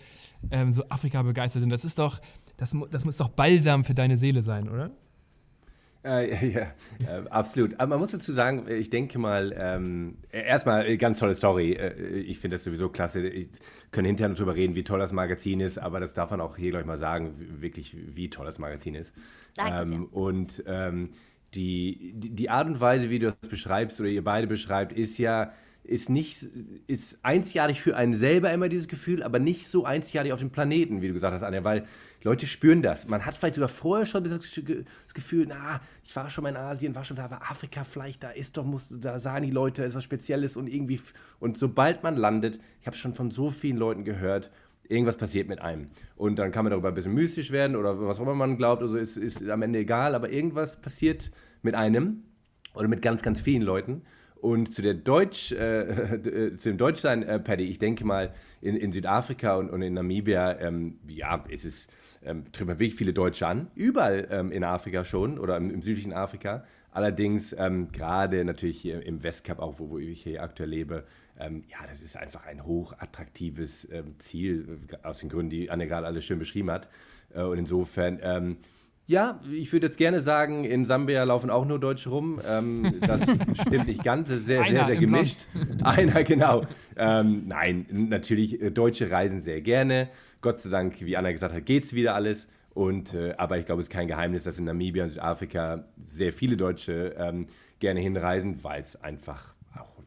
ähm, 0.51 0.73
so 0.73 0.85
Afrika 0.89 1.23
begeistert 1.23 1.61
sind? 1.61 1.71
Das 1.71 1.85
ist 1.85 1.99
doch, 1.99 2.21
das, 2.57 2.77
das 2.91 3.05
muss 3.05 3.17
doch 3.17 3.29
balsam 3.29 3.85
für 3.85 3.95
deine 3.95 4.17
Seele 4.17 4.43
sein, 4.43 4.69
oder? 4.69 4.91
Äh, 6.05 6.49
ja, 6.49 6.63
äh, 7.01 7.29
absolut. 7.31 7.75
Aber 7.81 7.91
man 7.91 8.01
muss 8.01 8.13
dazu 8.13 8.33
sagen, 8.33 8.67
ich 8.69 8.91
denke 8.91 9.19
mal, 9.19 9.55
ähm, 9.57 10.19
erstmal 10.31 10.87
äh, 10.87 10.97
ganz 10.97 11.19
tolle 11.19 11.35
Story. 11.35 11.73
Äh, 11.73 12.21
ich 12.21 12.39
finde 12.39 12.57
das 12.57 12.65
sowieso 12.65 12.89
klasse. 12.89 13.27
Ich 13.27 13.49
können 13.91 14.07
hinterher 14.07 14.35
darüber 14.35 14.55
reden, 14.55 14.75
wie 14.75 14.85
toll 14.85 14.99
das 14.99 15.13
Magazin 15.13 15.61
ist, 15.61 15.79
aber 15.79 15.99
das 15.99 16.15
darf 16.15 16.31
man 16.31 16.41
auch 16.41 16.57
hier 16.57 16.71
gleich 16.71 16.85
mal 16.85 16.99
sagen, 16.99 17.35
wirklich, 17.61 17.97
wie 17.97 18.31
toll 18.31 18.47
das 18.47 18.59
Magazin 18.59 18.95
ist. 18.95 19.13
Danke 19.57 19.95
ähm, 19.95 20.05
und 20.07 20.63
ähm, 20.67 21.11
die, 21.55 22.13
die 22.15 22.51
Art 22.51 22.67
und 22.67 22.81
Weise, 22.81 23.11
wie 23.11 23.19
du 23.19 23.33
das 23.33 23.51
beschreibst 23.51 24.01
oder 24.01 24.09
ihr 24.09 24.25
beide 24.25 24.47
beschreibt, 24.47 24.93
ist 24.93 25.19
ja 25.19 25.53
ist 25.89 26.11
nicht 26.11 26.47
ist 26.87 27.19
einzigartig 27.23 27.81
für 27.81 27.97
einen 27.97 28.15
selber 28.15 28.53
immer 28.53 28.69
dieses 28.69 28.89
Gefühl, 28.89 29.23
aber 29.23 29.39
nicht 29.39 29.69
so 29.69 29.87
einzigartig 29.87 30.33
auf 30.35 30.39
dem 30.39 30.51
Planeten, 30.51 31.01
wie 31.01 31.09
du 31.09 31.15
gesagt 31.15 31.33
hast, 31.33 31.43
Anja, 31.43 31.65
weil 31.65 31.87
Leute 32.23 32.47
spüren 32.47 32.83
das. 32.83 33.09
Man 33.09 33.25
hat 33.25 33.39
vielleicht 33.39 33.55
sogar 33.55 33.69
vorher 33.71 34.05
schon 34.05 34.23
das 34.25 35.15
Gefühl, 35.15 35.47
na, 35.49 35.81
ich 36.05 36.15
war 36.15 36.29
schon 36.29 36.43
mal 36.43 36.51
in 36.51 36.57
Asien, 36.57 36.95
war 36.95 37.05
schon 37.05 37.17
da, 37.17 37.25
aber 37.25 37.51
Afrika 37.51 37.85
vielleicht, 37.85 38.23
da 38.23 38.31
ist 38.31 38.57
doch, 38.57 38.65
muss, 38.65 38.87
da 38.91 39.19
sagen 39.21 39.47
die 39.47 39.51
Leute, 39.51 39.85
ist 39.85 39.95
was 39.95 40.05
Spezielles 40.05 40.57
und 40.57 40.67
irgendwie 40.67 41.01
und 41.39 41.59
sobald 41.59 42.03
man 42.03 42.17
landet, 42.17 42.61
ich 42.81 42.87
habe 42.87 42.97
schon 42.97 43.15
von 43.15 43.31
so 43.31 43.51
vielen 43.51 43.79
Leuten 43.79 44.05
gehört, 44.05 44.51
irgendwas 44.89 45.17
passiert 45.17 45.49
mit 45.49 45.61
einem. 45.61 45.89
Und 46.17 46.37
dann 46.39 46.51
kann 46.51 46.65
man 46.65 46.71
darüber 46.71 46.89
ein 46.89 46.95
bisschen 46.95 47.15
mystisch 47.15 47.51
werden 47.51 47.77
oder 47.77 48.01
was 48.01 48.19
auch 48.19 48.23
immer 48.23 48.35
man 48.35 48.57
glaubt, 48.57 48.83
also 48.83 48.97
ist, 48.97 49.17
ist 49.17 49.49
am 49.49 49.63
Ende 49.63 49.81
egal, 49.81 50.15
aber 50.15 50.31
irgendwas 50.31 50.81
passiert 50.81 51.31
mit 51.63 51.75
einem 51.75 52.25
oder 52.75 52.89
mit 52.89 53.03
ganz, 53.03 53.23
ganz 53.23 53.41
vielen 53.41 53.63
Leuten. 53.63 54.03
Und 54.41 54.73
zu, 54.73 54.83
der 54.83 54.95
Deutsch, 54.95 55.53
äh, 55.53 55.81
äh, 56.15 56.57
zu 56.57 56.69
dem 56.69 56.79
Deutschsein, 56.79 57.23
äh, 57.23 57.39
Paddy, 57.41 57.65
ich 57.65 57.79
denke 57.79 58.05
mal, 58.05 58.33
in, 58.61 58.77
in 58.77 58.93
Südafrika 58.93 59.57
und, 59.57 59.71
und 59.71 59.83
in 59.83 59.95
Namibia, 59.95 60.59
ähm, 60.61 60.99
ja, 61.09 61.45
ist 61.49 61.65
es, 61.65 61.89
ähm, 62.25 62.45
trifft 62.53 62.69
man 62.69 62.79
wirklich 62.79 62.95
viele 62.95 63.13
Deutsche 63.13 63.47
an. 63.47 63.69
Überall 63.75 64.29
ähm, 64.31 64.53
in 64.53 64.65
Afrika 64.65 65.05
schon 65.05 65.39
oder 65.39 65.57
im, 65.57 65.71
im 65.71 65.83
südlichen 65.83 66.13
Afrika. 66.13 66.65
Allerdings 66.93 67.55
ähm, 67.57 67.93
gerade 67.93 68.45
natürlich 68.45 68.81
hier 68.81 69.05
im 69.05 69.23
Westkap, 69.23 69.59
auch 69.59 69.79
wo, 69.79 69.91
wo 69.91 69.99
ich 69.99 70.23
hier 70.23 70.43
aktuell 70.43 70.71
lebe, 70.71 71.05
ähm, 71.39 71.65
ja, 71.69 71.79
das 71.89 72.03
ist 72.03 72.17
einfach 72.17 72.47
ein 72.47 72.65
hochattraktives 72.65 73.89
ähm, 73.91 74.19
Ziel, 74.19 74.81
äh, 74.91 75.07
aus 75.07 75.19
den 75.19 75.29
Gründen, 75.29 75.51
die 75.51 75.71
Anne 75.71 75.87
gerade 75.87 76.07
alles 76.07 76.25
schön 76.25 76.39
beschrieben 76.39 76.71
hat. 76.71 76.89
Äh, 77.35 77.43
und 77.43 77.59
insofern, 77.59 78.19
ähm, 78.23 78.57
ja, 79.07 79.41
ich 79.51 79.73
würde 79.73 79.87
jetzt 79.87 79.97
gerne 79.97 80.21
sagen, 80.21 80.65
in 80.65 80.85
Sambia 80.85 81.25
laufen 81.25 81.49
auch 81.49 81.65
nur 81.65 81.79
Deutsche 81.79 82.11
rum. 82.11 82.41
Ähm, 82.47 83.01
das 83.01 83.23
stimmt 83.67 83.87
nicht 83.87 84.05
ganz, 84.05 84.29
das 84.29 84.41
ist 84.41 84.47
sehr, 84.47 84.61
Einer 84.61 84.71
sehr, 84.71 84.87
sehr 84.87 84.97
gemischt. 84.97 85.47
Einer, 85.83 86.23
genau. 86.25 86.67
Ähm, 86.97 87.45
nein, 87.47 87.87
natürlich, 87.91 88.61
äh, 88.61 88.71
Deutsche 88.71 89.11
reisen 89.11 89.41
sehr 89.41 89.63
gerne. 89.63 90.11
Gott 90.41 90.61
sei 90.61 90.71
Dank, 90.71 91.01
wie 91.01 91.17
Anna 91.17 91.33
gesagt 91.33 91.55
hat, 91.55 91.65
geht 91.65 91.85
es 91.85 91.95
wieder 91.95 92.15
alles. 92.15 92.49
Und, 92.75 93.15
äh, 93.15 93.35
aber 93.39 93.59
ich 93.59 93.67
glaube, 93.67 93.81
es 93.81 93.89
ist 93.89 93.93
kein 93.93 94.09
Geheimnis, 94.09 94.45
dass 94.45 94.59
in 94.59 94.67
Namibia 94.67 95.05
und 95.05 95.11
Südafrika 95.11 95.85
sehr 96.07 96.33
viele 96.33 96.57
Deutsche 96.57 97.17
ähm, 97.19 97.47
gerne 97.81 98.01
hinreisen, 98.01 98.63
weil 98.63 98.83
es 98.83 99.03
einfach 99.03 99.55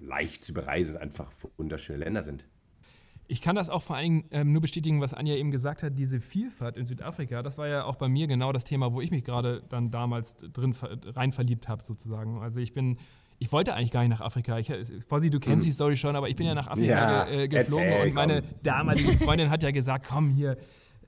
leicht 0.02 0.44
zu 0.44 0.54
bereisen 0.54 0.96
und 0.96 1.02
einfach 1.02 1.32
wunderschöne 1.58 2.00
Länder 2.00 2.24
sind. 2.24 2.44
ich 3.28 3.42
kann 3.42 3.56
das 3.56 3.70
auch 3.70 3.82
vor 3.82 3.96
allen 3.96 4.04
Dingen 4.06 4.24
ähm, 4.32 4.52
nur 4.52 4.62
bestätigen, 4.62 5.00
was 5.00 5.14
Anja 5.14 5.36
eben 5.36 5.52
gesagt 5.52 5.84
hat, 5.84 5.98
diese 5.98 6.20
Vielfalt 6.20 6.76
in 6.76 6.86
Südafrika, 6.86 7.42
das 7.44 7.58
war 7.58 7.68
ja 7.68 7.86
auch 7.86 7.96
bei 7.96 8.10
mir 8.10 8.28
genau 8.28 8.52
das 8.52 8.66
Thema, 8.66 8.92
wo 8.92 9.00
ich 9.00 9.10
mich 9.12 9.24
gerade 9.24 9.64
dann 9.70 9.90
damals 9.90 10.36
drin 10.36 10.76
rein 11.06 11.32
verliebt 11.32 11.70
habe, 11.70 11.82
sozusagen. 11.84 12.42
Also 12.42 12.60
ich 12.60 12.74
bin 12.74 12.98
ich 13.40 13.52
wollte 13.52 13.74
eigentlich 13.74 13.92
gar 13.92 14.02
nicht 14.02 14.12
nach 14.12 14.22
Afrika. 14.22 14.60
Ich, 14.60 14.72
Fossi, 15.08 15.32
du 15.32 15.40
kennst 15.40 15.66
die 15.66 15.72
Story 15.72 15.96
schon, 15.96 16.16
aber 16.16 16.30
ich 16.30 16.36
bin 16.36 16.46
ja 16.46 16.54
nach 16.54 16.68
Afrika 16.68 16.92
Ja, 16.92 17.26
ge, 17.26 17.44
äh, 17.44 17.48
geflogen 17.48 17.86
erzähl, 17.88 18.08
und 18.10 18.14
meine 18.14 18.42
komm. 18.44 18.52
damalige 18.62 19.14
Freundin 19.14 19.50
hat 19.50 19.64
ja 19.64 19.72
gesagt, 19.72 20.06
komm 20.08 20.30
hier, 20.30 20.58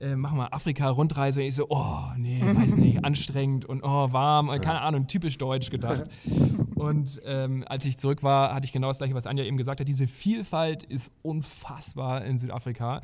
äh, 0.04 0.16
mach 0.16 0.32
mal 0.32 0.48
Afrika-Rundreise. 0.50 1.42
Ich 1.42 1.54
so, 1.54 1.66
oh, 1.70 2.02
nee, 2.16 2.40
weiß 2.42 2.76
nicht, 2.76 3.04
anstrengend 3.04 3.64
und 3.64 3.82
oh, 3.82 4.12
warm, 4.12 4.48
und 4.50 4.60
keine 4.60 4.80
Ahnung, 4.80 5.06
typisch 5.06 5.38
deutsch 5.38 5.70
gedacht. 5.70 6.04
Und 6.74 7.22
ähm, 7.24 7.64
als 7.66 7.86
ich 7.86 7.96
zurück 7.96 8.22
war, 8.22 8.52
hatte 8.52 8.66
ich 8.66 8.72
genau 8.72 8.88
das 8.88 8.98
gleiche, 8.98 9.14
was 9.14 9.26
Anja 9.26 9.44
eben 9.44 9.56
gesagt 9.56 9.80
hat. 9.80 9.88
Diese 9.88 10.06
Vielfalt 10.06 10.82
ist 10.82 11.10
unfassbar 11.22 12.24
in 12.26 12.36
Südafrika. 12.36 13.00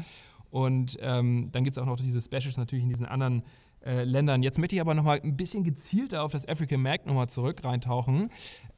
Und 0.51 0.99
ähm, 1.01 1.49
dann 1.53 1.65
gibt 1.65 1.77
es 1.77 1.83
auch 1.83 1.87
noch 1.87 1.97
diese 1.97 2.21
Specials 2.21 2.59
natürlich 2.59 2.83
in 2.83 2.91
diesen 2.91 3.07
anderen 3.07 3.43
äh, 3.87 4.05
Ländern. 4.05 4.43
Jetzt 4.43 4.59
möchte 4.59 4.75
ich 4.75 4.83
aber 4.83 4.95
noch 4.95 5.05
mal 5.05 5.21
ein 5.23 5.37
bisschen 5.37 5.65
gezielter 5.65 6.25
auf 6.25 6.33
das 6.33 6.47
African 6.47 6.83
Mag 6.83 7.07
nochmal 7.07 7.31
zurück 7.31 7.65
reintauchen. 7.65 8.31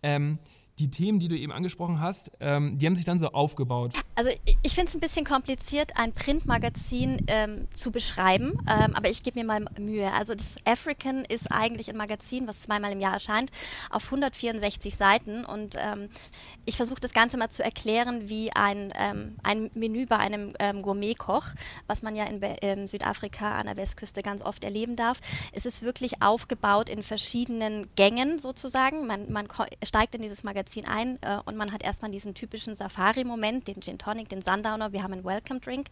Ähm, 0.04 0.38
die 0.78 0.90
Themen, 0.90 1.18
die 1.18 1.28
du 1.28 1.36
eben 1.36 1.52
angesprochen 1.52 2.00
hast, 2.00 2.30
ähm, 2.40 2.78
die 2.78 2.86
haben 2.86 2.96
sich 2.96 3.04
dann 3.04 3.18
so 3.18 3.28
aufgebaut. 3.28 3.92
Also 4.14 4.30
ich- 4.62 4.74
finde 4.74 4.88
es 4.88 4.94
ein 4.94 5.00
bisschen 5.00 5.24
kompliziert, 5.26 5.92
ein 5.96 6.12
Printmagazin 6.12 7.18
ähm, 7.26 7.68
zu 7.74 7.90
beschreiben, 7.90 8.52
ähm, 8.68 8.94
aber 8.94 9.10
ich 9.10 9.22
gebe 9.22 9.38
mir 9.38 9.44
mal 9.44 9.64
Mühe. 9.78 10.10
Also 10.12 10.34
das 10.34 10.56
African 10.64 11.24
ist 11.26 11.52
eigentlich 11.52 11.90
ein 11.90 11.96
Magazin, 11.96 12.48
was 12.48 12.62
zweimal 12.62 12.92
im 12.92 13.00
Jahr 13.00 13.12
erscheint, 13.12 13.50
auf 13.90 14.04
164 14.06 14.96
Seiten 14.96 15.44
und 15.44 15.76
ähm, 15.78 16.08
ich 16.64 16.76
versuche 16.78 17.00
das 17.00 17.12
Ganze 17.12 17.36
mal 17.36 17.50
zu 17.50 17.62
erklären 17.62 18.28
wie 18.30 18.50
ein, 18.54 18.92
ähm, 18.98 19.36
ein 19.42 19.70
Menü 19.74 20.06
bei 20.06 20.16
einem 20.18 20.54
ähm, 20.58 20.80
Gourmetkoch, 20.82 21.48
was 21.86 22.02
man 22.02 22.16
ja 22.16 22.24
in 22.24 22.40
ähm, 22.62 22.86
Südafrika 22.86 23.58
an 23.58 23.66
der 23.66 23.76
Westküste 23.76 24.22
ganz 24.22 24.40
oft 24.42 24.64
erleben 24.64 24.96
darf. 24.96 25.20
Es 25.52 25.66
ist 25.66 25.82
wirklich 25.82 26.22
aufgebaut 26.22 26.88
in 26.88 27.02
verschiedenen 27.02 27.88
Gängen 27.94 28.38
sozusagen. 28.40 29.06
Man, 29.06 29.30
man 29.30 29.48
steigt 29.84 30.14
in 30.14 30.22
dieses 30.22 30.42
Magazin 30.44 30.61
ein 30.86 31.18
äh, 31.22 31.38
und 31.44 31.56
man 31.56 31.72
hat 31.72 31.82
erstmal 31.82 32.10
diesen 32.10 32.34
typischen 32.34 32.74
Safari-Moment, 32.74 33.68
den 33.68 33.80
Gin 33.80 33.98
Tonic, 33.98 34.28
den 34.28 34.42
Sundowner, 34.42 34.92
wir 34.92 35.02
haben 35.02 35.12
einen 35.12 35.24
Welcome 35.24 35.60
Drink 35.60 35.88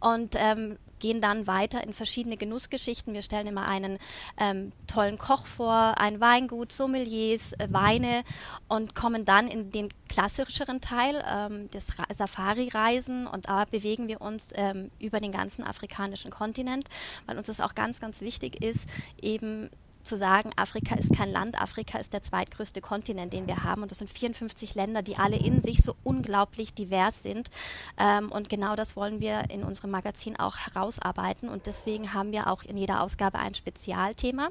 und 0.00 0.34
ähm, 0.36 0.78
gehen 0.98 1.20
dann 1.20 1.46
weiter 1.46 1.82
in 1.84 1.92
verschiedene 1.92 2.36
Genussgeschichten. 2.36 3.12
Wir 3.12 3.22
stellen 3.22 3.46
immer 3.46 3.68
einen 3.68 3.98
ähm, 4.38 4.72
tollen 4.86 5.18
Koch 5.18 5.46
vor, 5.46 5.94
ein 5.98 6.20
Weingut, 6.20 6.72
Sommeliers, 6.72 7.52
äh, 7.54 7.68
Weine 7.70 8.22
und 8.68 8.94
kommen 8.94 9.24
dann 9.24 9.48
in 9.48 9.70
den 9.70 9.88
klassischeren 10.08 10.80
Teil 10.80 11.22
ähm, 11.30 11.70
des 11.70 11.88
Safari-Reisen 12.12 13.26
und 13.26 13.48
da 13.48 13.64
bewegen 13.64 14.08
wir 14.08 14.20
uns 14.20 14.48
ähm, 14.54 14.90
über 14.98 15.20
den 15.20 15.32
ganzen 15.32 15.64
afrikanischen 15.64 16.30
Kontinent, 16.30 16.88
weil 17.26 17.36
uns 17.36 17.46
das 17.46 17.60
auch 17.60 17.74
ganz, 17.74 18.00
ganz 18.00 18.20
wichtig 18.20 18.62
ist, 18.62 18.88
eben 19.20 19.70
zu 20.06 20.16
sagen, 20.16 20.50
Afrika 20.56 20.94
ist 20.94 21.12
kein 21.12 21.30
Land, 21.30 21.60
Afrika 21.60 21.98
ist 21.98 22.12
der 22.12 22.22
zweitgrößte 22.22 22.80
Kontinent, 22.80 23.32
den 23.32 23.46
wir 23.46 23.64
haben. 23.64 23.82
Und 23.82 23.90
das 23.90 23.98
sind 23.98 24.10
54 24.10 24.74
Länder, 24.74 25.02
die 25.02 25.16
alle 25.16 25.36
in 25.36 25.62
sich 25.62 25.82
so 25.82 25.96
unglaublich 26.04 26.72
divers 26.72 27.22
sind. 27.22 27.50
Ähm, 27.98 28.30
und 28.30 28.48
genau 28.48 28.76
das 28.76 28.96
wollen 28.96 29.20
wir 29.20 29.50
in 29.50 29.64
unserem 29.64 29.90
Magazin 29.90 30.38
auch 30.38 30.56
herausarbeiten. 30.58 31.48
Und 31.48 31.66
deswegen 31.66 32.14
haben 32.14 32.32
wir 32.32 32.50
auch 32.50 32.62
in 32.62 32.76
jeder 32.76 33.02
Ausgabe 33.02 33.38
ein 33.38 33.54
Spezialthema. 33.54 34.48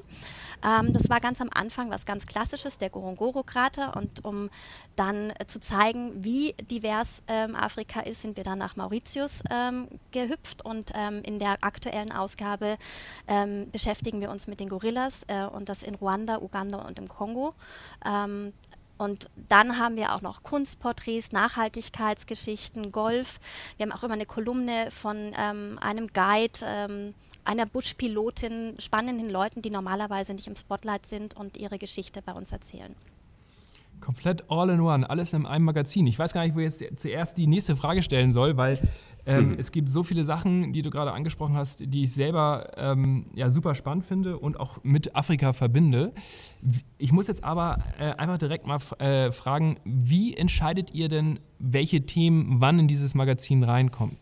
Ähm, 0.64 0.92
das 0.92 1.08
war 1.08 1.20
ganz 1.20 1.40
am 1.40 1.50
Anfang 1.52 1.90
was 1.90 2.06
ganz 2.06 2.26
Klassisches, 2.26 2.78
der 2.78 2.90
Gorongoro-Krater. 2.90 3.96
Und 3.96 4.24
um 4.24 4.50
dann 4.94 5.30
äh, 5.30 5.46
zu 5.46 5.60
zeigen, 5.60 6.22
wie 6.22 6.54
divers 6.70 7.22
ähm, 7.28 7.56
Afrika 7.56 8.00
ist, 8.00 8.22
sind 8.22 8.36
wir 8.36 8.44
dann 8.44 8.58
nach 8.58 8.76
Mauritius 8.76 9.42
ähm, 9.50 9.88
gehüpft. 10.10 10.64
Und 10.64 10.92
ähm, 10.94 11.22
in 11.24 11.38
der 11.38 11.56
aktuellen 11.62 12.12
Ausgabe 12.12 12.76
ähm, 13.26 13.70
beschäftigen 13.70 14.20
wir 14.20 14.30
uns 14.30 14.46
mit 14.46 14.60
den 14.60 14.68
Gorillas 14.68 15.22
äh, 15.28 15.45
und 15.50 15.68
das 15.68 15.82
in 15.82 15.94
Ruanda, 15.94 16.38
Uganda 16.40 16.78
und 16.78 16.98
im 16.98 17.08
Kongo. 17.08 17.54
Ähm, 18.04 18.52
und 18.98 19.28
dann 19.48 19.78
haben 19.78 19.96
wir 19.96 20.14
auch 20.14 20.22
noch 20.22 20.42
Kunstporträts, 20.42 21.32
Nachhaltigkeitsgeschichten, 21.32 22.92
Golf. 22.92 23.40
Wir 23.76 23.86
haben 23.86 23.92
auch 23.92 24.02
immer 24.02 24.14
eine 24.14 24.26
Kolumne 24.26 24.90
von 24.90 25.32
ähm, 25.38 25.78
einem 25.80 26.08
Guide, 26.08 26.60
ähm, 26.64 27.14
einer 27.44 27.66
Buschpilotin, 27.66 28.76
spannenden 28.78 29.30
Leuten, 29.30 29.62
die 29.62 29.70
normalerweise 29.70 30.34
nicht 30.34 30.48
im 30.48 30.56
Spotlight 30.56 31.06
sind 31.06 31.36
und 31.36 31.56
ihre 31.56 31.78
Geschichte 31.78 32.22
bei 32.22 32.32
uns 32.32 32.52
erzählen. 32.52 32.94
Komplett 34.00 34.44
all 34.50 34.68
in 34.70 34.80
one, 34.80 35.08
alles 35.08 35.32
in 35.32 35.46
einem 35.46 35.64
Magazin. 35.64 36.06
Ich 36.06 36.18
weiß 36.18 36.32
gar 36.32 36.44
nicht, 36.44 36.54
wo 36.54 36.60
ich 36.60 36.80
jetzt 36.80 37.00
zuerst 37.00 37.38
die 37.38 37.46
nächste 37.46 37.76
Frage 37.76 38.02
stellen 38.02 38.30
soll, 38.30 38.56
weil 38.56 38.78
ähm, 39.26 39.56
es 39.58 39.72
gibt 39.72 39.90
so 39.90 40.02
viele 40.02 40.24
Sachen, 40.24 40.72
die 40.72 40.82
du 40.82 40.90
gerade 40.90 41.12
angesprochen 41.12 41.56
hast, 41.56 41.80
die 41.80 42.04
ich 42.04 42.12
selber 42.12 42.70
ähm, 42.76 43.26
ja, 43.34 43.50
super 43.50 43.74
spannend 43.74 44.04
finde 44.04 44.38
und 44.38 44.58
auch 44.58 44.82
mit 44.84 45.16
Afrika 45.16 45.52
verbinde. 45.52 46.12
Ich 46.96 47.12
muss 47.12 47.26
jetzt 47.26 47.42
aber 47.42 47.78
äh, 47.98 48.12
einfach 48.12 48.38
direkt 48.38 48.66
mal 48.66 48.78
äh, 48.98 49.32
fragen, 49.32 49.80
wie 49.84 50.34
entscheidet 50.34 50.94
ihr 50.94 51.08
denn, 51.08 51.40
welche 51.58 52.06
Themen 52.06 52.60
wann 52.60 52.78
in 52.78 52.88
dieses 52.88 53.14
Magazin 53.14 53.64
reinkommen? 53.64 54.16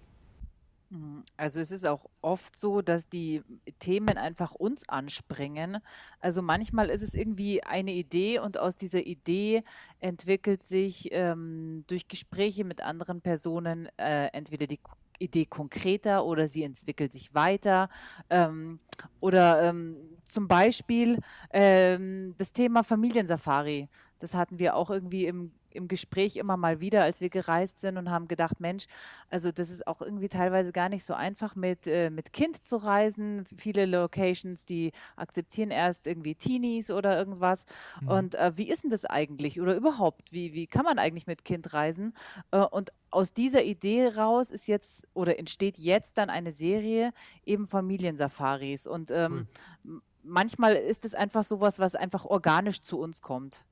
Also 1.36 1.60
es 1.60 1.70
ist 1.70 1.86
auch 1.86 2.06
oft 2.20 2.56
so, 2.56 2.82
dass 2.82 3.08
die 3.08 3.42
Themen 3.78 4.16
einfach 4.16 4.52
uns 4.52 4.88
anspringen. 4.88 5.78
Also 6.20 6.42
manchmal 6.42 6.90
ist 6.90 7.02
es 7.02 7.14
irgendwie 7.14 7.62
eine 7.62 7.92
Idee 7.92 8.38
und 8.38 8.58
aus 8.58 8.76
dieser 8.76 9.04
Idee 9.06 9.64
entwickelt 10.00 10.62
sich 10.62 11.08
ähm, 11.12 11.84
durch 11.86 12.08
Gespräche 12.08 12.64
mit 12.64 12.80
anderen 12.80 13.20
Personen 13.20 13.88
äh, 13.96 14.26
entweder 14.32 14.66
die 14.66 14.80
Idee 15.18 15.46
konkreter 15.46 16.24
oder 16.24 16.48
sie 16.48 16.62
entwickelt 16.62 17.12
sich 17.12 17.34
weiter. 17.34 17.88
Ähm, 18.30 18.80
oder 19.20 19.62
ähm, 19.62 19.96
zum 20.24 20.48
Beispiel 20.48 21.18
ähm, 21.50 22.34
das 22.38 22.52
Thema 22.52 22.82
Familiensafari. 22.84 23.88
Das 24.18 24.34
hatten 24.34 24.58
wir 24.58 24.76
auch 24.76 24.90
irgendwie 24.90 25.26
im, 25.26 25.52
im 25.74 25.88
Gespräch 25.88 26.36
immer 26.36 26.56
mal 26.56 26.80
wieder, 26.80 27.02
als 27.02 27.20
wir 27.20 27.28
gereist 27.28 27.78
sind 27.80 27.96
und 27.96 28.10
haben 28.10 28.28
gedacht, 28.28 28.60
Mensch, 28.60 28.86
also 29.28 29.52
das 29.52 29.70
ist 29.70 29.86
auch 29.86 30.00
irgendwie 30.00 30.28
teilweise 30.28 30.72
gar 30.72 30.88
nicht 30.88 31.04
so 31.04 31.14
einfach 31.14 31.56
mit, 31.56 31.86
äh, 31.86 32.10
mit 32.10 32.32
Kind 32.32 32.64
zu 32.64 32.76
reisen. 32.76 33.44
Viele 33.56 33.86
Locations, 33.86 34.64
die 34.64 34.92
akzeptieren 35.16 35.70
erst 35.70 36.06
irgendwie 36.06 36.34
Teenies 36.34 36.90
oder 36.90 37.18
irgendwas. 37.18 37.66
Und 38.08 38.34
äh, 38.34 38.52
wie 38.56 38.68
ist 38.70 38.84
denn 38.84 38.90
das 38.90 39.04
eigentlich? 39.04 39.60
Oder 39.60 39.76
überhaupt, 39.76 40.32
wie, 40.32 40.54
wie 40.54 40.66
kann 40.66 40.84
man 40.84 40.98
eigentlich 40.98 41.26
mit 41.26 41.44
Kind 41.44 41.72
reisen? 41.72 42.14
Äh, 42.50 42.58
und 42.58 42.90
aus 43.10 43.32
dieser 43.32 43.62
Idee 43.62 44.08
raus 44.08 44.50
ist 44.50 44.66
jetzt 44.66 45.06
oder 45.14 45.38
entsteht 45.38 45.78
jetzt 45.78 46.18
dann 46.18 46.30
eine 46.30 46.52
Serie 46.52 47.12
eben 47.44 47.66
Familiensafaris. 47.66 48.86
Und 48.86 49.10
ähm, 49.10 49.46
m- 49.84 50.02
manchmal 50.22 50.74
ist 50.74 51.04
es 51.04 51.14
einfach 51.14 51.44
sowas, 51.44 51.78
was 51.78 51.94
einfach 51.94 52.24
organisch 52.24 52.82
zu 52.82 52.98
uns 52.98 53.20
kommt. 53.22 53.64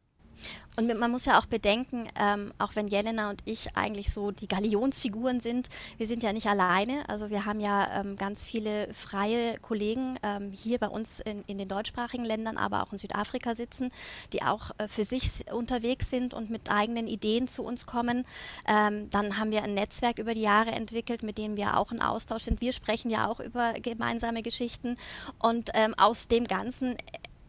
Und 0.74 0.98
man 0.98 1.10
muss 1.10 1.26
ja 1.26 1.38
auch 1.38 1.44
bedenken, 1.44 2.08
ähm, 2.18 2.52
auch 2.58 2.74
wenn 2.74 2.88
Jelena 2.88 3.28
und 3.28 3.42
ich 3.44 3.76
eigentlich 3.76 4.10
so 4.10 4.30
die 4.30 4.48
Galionsfiguren 4.48 5.40
sind, 5.40 5.68
wir 5.98 6.06
sind 6.06 6.22
ja 6.22 6.32
nicht 6.32 6.46
alleine. 6.46 7.06
Also 7.08 7.28
wir 7.28 7.44
haben 7.44 7.60
ja 7.60 8.00
ähm, 8.00 8.16
ganz 8.16 8.42
viele 8.42 8.92
freie 8.94 9.58
Kollegen 9.58 10.18
ähm, 10.22 10.50
hier 10.50 10.78
bei 10.78 10.88
uns 10.88 11.20
in, 11.20 11.44
in 11.46 11.58
den 11.58 11.68
deutschsprachigen 11.68 12.24
Ländern, 12.24 12.56
aber 12.56 12.82
auch 12.82 12.92
in 12.92 12.98
Südafrika 12.98 13.54
sitzen, 13.54 13.90
die 14.32 14.42
auch 14.42 14.70
äh, 14.78 14.88
für 14.88 15.04
sich 15.04 15.52
unterwegs 15.52 16.08
sind 16.08 16.32
und 16.32 16.48
mit 16.48 16.70
eigenen 16.70 17.06
Ideen 17.06 17.48
zu 17.48 17.62
uns 17.64 17.84
kommen. 17.84 18.24
Ähm, 18.66 19.10
dann 19.10 19.38
haben 19.38 19.50
wir 19.50 19.62
ein 19.64 19.74
Netzwerk 19.74 20.18
über 20.18 20.32
die 20.32 20.40
Jahre 20.40 20.70
entwickelt, 20.70 21.22
mit 21.22 21.36
dem 21.36 21.56
wir 21.56 21.76
auch 21.76 21.92
in 21.92 22.00
Austausch 22.00 22.44
sind. 22.44 22.62
Wir 22.62 22.72
sprechen 22.72 23.10
ja 23.10 23.28
auch 23.28 23.40
über 23.40 23.74
gemeinsame 23.74 24.42
Geschichten 24.42 24.96
und 25.38 25.68
ähm, 25.74 25.94
aus 25.98 26.28
dem 26.28 26.44
Ganzen 26.44 26.96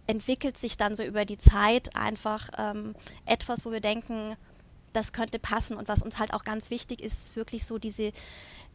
entwickelt 0.07 0.57
sich 0.57 0.77
dann 0.77 0.95
so 0.95 1.03
über 1.03 1.25
die 1.25 1.37
Zeit 1.37 1.95
einfach 1.95 2.49
ähm, 2.57 2.95
etwas, 3.25 3.65
wo 3.65 3.71
wir 3.71 3.81
denken, 3.81 4.35
das 4.93 5.11
könnte 5.11 5.39
passen. 5.39 5.75
Und 5.75 5.87
was 5.87 6.01
uns 6.01 6.19
halt 6.19 6.33
auch 6.33 6.43
ganz 6.43 6.69
wichtig 6.69 7.01
ist, 7.01 7.13
ist 7.13 7.35
wirklich 7.35 7.65
so 7.65 7.77
diese, 7.77 8.11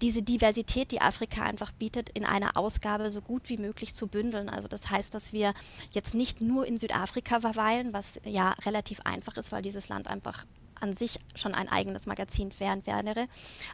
diese 0.03 0.23
Diversität, 0.23 0.91
die 0.91 1.01
Afrika 1.01 1.43
einfach 1.43 1.73
bietet, 1.73 2.11
in 2.11 2.25
einer 2.25 2.57
Ausgabe 2.57 3.11
so 3.11 3.21
gut 3.21 3.49
wie 3.49 3.57
möglich 3.57 3.95
zu 3.95 4.07
bündeln. 4.07 4.49
Also 4.49 4.69
das 4.69 4.91
heißt, 4.91 5.15
dass 5.15 5.33
wir 5.33 5.55
jetzt 5.93 6.15
nicht 6.15 6.41
nur 6.41 6.67
in 6.67 6.79
Südafrika 6.79 7.41
verweilen, 7.41 7.93
was 7.93 8.21
ja 8.25 8.51
relativ 8.65 9.01
einfach 9.03 9.37
ist, 9.37 9.53
weil 9.53 9.63
dieses 9.63 9.89
Land 9.89 10.09
einfach 10.09 10.45
an 10.81 10.93
sich 10.93 11.19
schon 11.35 11.55
ein 11.55 11.69
eigenes 11.69 12.07
Magazin 12.07 12.53
wären 12.59 12.87
wäre, 12.87 13.27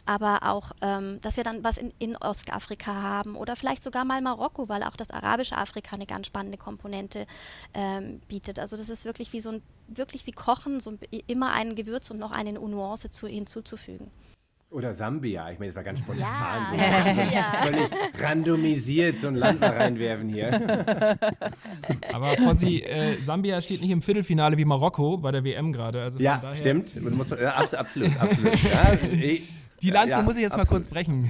aber 0.05 0.39
auch, 0.43 0.71
ähm, 0.81 1.19
dass 1.21 1.37
wir 1.37 1.43
dann 1.43 1.63
was 1.63 1.77
in, 1.77 1.93
in 1.99 2.15
Ostafrika 2.17 2.93
haben 2.93 3.35
oder 3.35 3.55
vielleicht 3.55 3.83
sogar 3.83 4.05
mal 4.05 4.21
Marokko, 4.21 4.69
weil 4.69 4.83
auch 4.83 4.95
das 4.95 5.11
arabische 5.11 5.57
Afrika 5.57 5.95
eine 5.95 6.05
ganz 6.05 6.27
spannende 6.27 6.57
Komponente 6.57 7.25
ähm, 7.73 8.21
bietet. 8.27 8.59
Also 8.59 8.77
das 8.77 8.89
ist 8.89 9.05
wirklich 9.05 9.33
wie 9.33 9.41
so 9.41 9.51
ein, 9.51 9.61
wirklich 9.87 10.25
wie 10.25 10.31
Kochen, 10.31 10.79
so 10.79 10.91
ein, 10.91 10.99
immer 11.27 11.51
ein 11.51 11.75
Gewürz 11.75 12.11
und 12.11 12.19
noch 12.19 12.31
eine 12.31 12.53
Nuance 12.53 13.09
zu, 13.09 13.27
hinzuzufügen. 13.27 14.11
Oder 14.75 14.93
Sambia, 14.93 15.49
ich 15.51 15.57
meine, 15.57 15.67
jetzt 15.67 15.75
mal 15.75 15.83
ganz 15.83 15.99
spontan. 15.99 16.25
Ja, 17.33 17.61
so. 17.63 17.67
Völlig 17.71 17.89
randomisiert 18.21 19.19
so 19.19 19.27
ein 19.29 19.35
Land 19.35 19.61
mal 19.61 19.69
reinwerfen 19.69 20.27
hier. 20.27 20.51
Aber 22.11 22.35
Fossi, 22.35 22.79
äh, 22.79 23.15
Sambia 23.23 23.61
steht 23.61 23.79
nicht 23.81 23.91
im 23.91 24.01
Viertelfinale 24.01 24.57
wie 24.57 24.65
Marokko 24.65 25.17
bei 25.17 25.31
der 25.31 25.45
WM 25.45 25.71
gerade. 25.71 26.01
Also 26.01 26.19
Ja, 26.19 26.39
daher- 26.41 26.55
stimmt. 26.57 27.15
Muss, 27.15 27.29
ja, 27.29 27.55
abs- 27.55 27.73
absolut, 27.73 28.11
absolut. 28.19 28.53
Ja, 28.63 28.93
ich, 29.11 29.43
Die 29.85 29.91
Lanze 29.91 30.09
Ja, 30.17 30.21
muss 30.23 30.35
ich 30.35 30.41
jetzt 30.41 30.57
mal 30.57 30.65
kurz 30.65 30.87
brechen. 30.87 31.29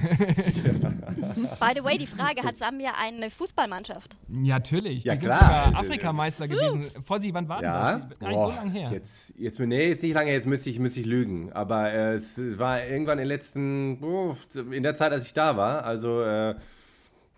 By 1.60 1.72
the 1.76 1.84
way, 1.84 1.98
die 1.98 2.06
Frage, 2.06 2.42
hat 2.42 2.56
Sambia 2.56 2.92
eine 2.98 3.28
Fußballmannschaft? 3.30 4.16
Ja, 4.28 4.54
natürlich. 4.54 5.04
Ja, 5.04 5.12
die 5.12 5.18
sind 5.18 5.28
klar. 5.28 5.40
sogar 5.40 5.66
Also, 5.66 5.78
Afrikameister 5.78 6.48
gewesen. 6.48 6.84
Fossi, 7.04 7.34
wann 7.34 7.46
war 7.50 7.62
Ja, 7.62 7.98
das? 7.98 8.18
Gar 8.18 8.28
nicht 8.30 8.38
so 8.38 8.48
lange 8.48 8.70
her. 8.70 8.90
Jetzt, 8.92 9.34
jetzt, 9.36 9.60
nee, 9.60 9.90
ist 9.90 10.02
nicht 10.02 10.14
lange, 10.14 10.28
her, 10.28 10.36
jetzt 10.36 10.46
müsste 10.46 10.70
ich, 10.70 10.78
müsste 10.78 11.00
ich 11.00 11.06
lügen. 11.06 11.52
Aber 11.52 11.92
äh, 11.92 12.14
es 12.14 12.38
war 12.58 12.82
irgendwann 12.82 13.18
in 13.18 13.24
den 13.24 13.28
letzten, 13.28 14.02
oh, 14.02 14.34
in 14.72 14.82
der 14.82 14.94
Zeit, 14.96 15.12
als 15.12 15.26
ich 15.26 15.34
da 15.34 15.58
war. 15.58 15.84
Also, 15.84 16.22
äh, 16.22 16.54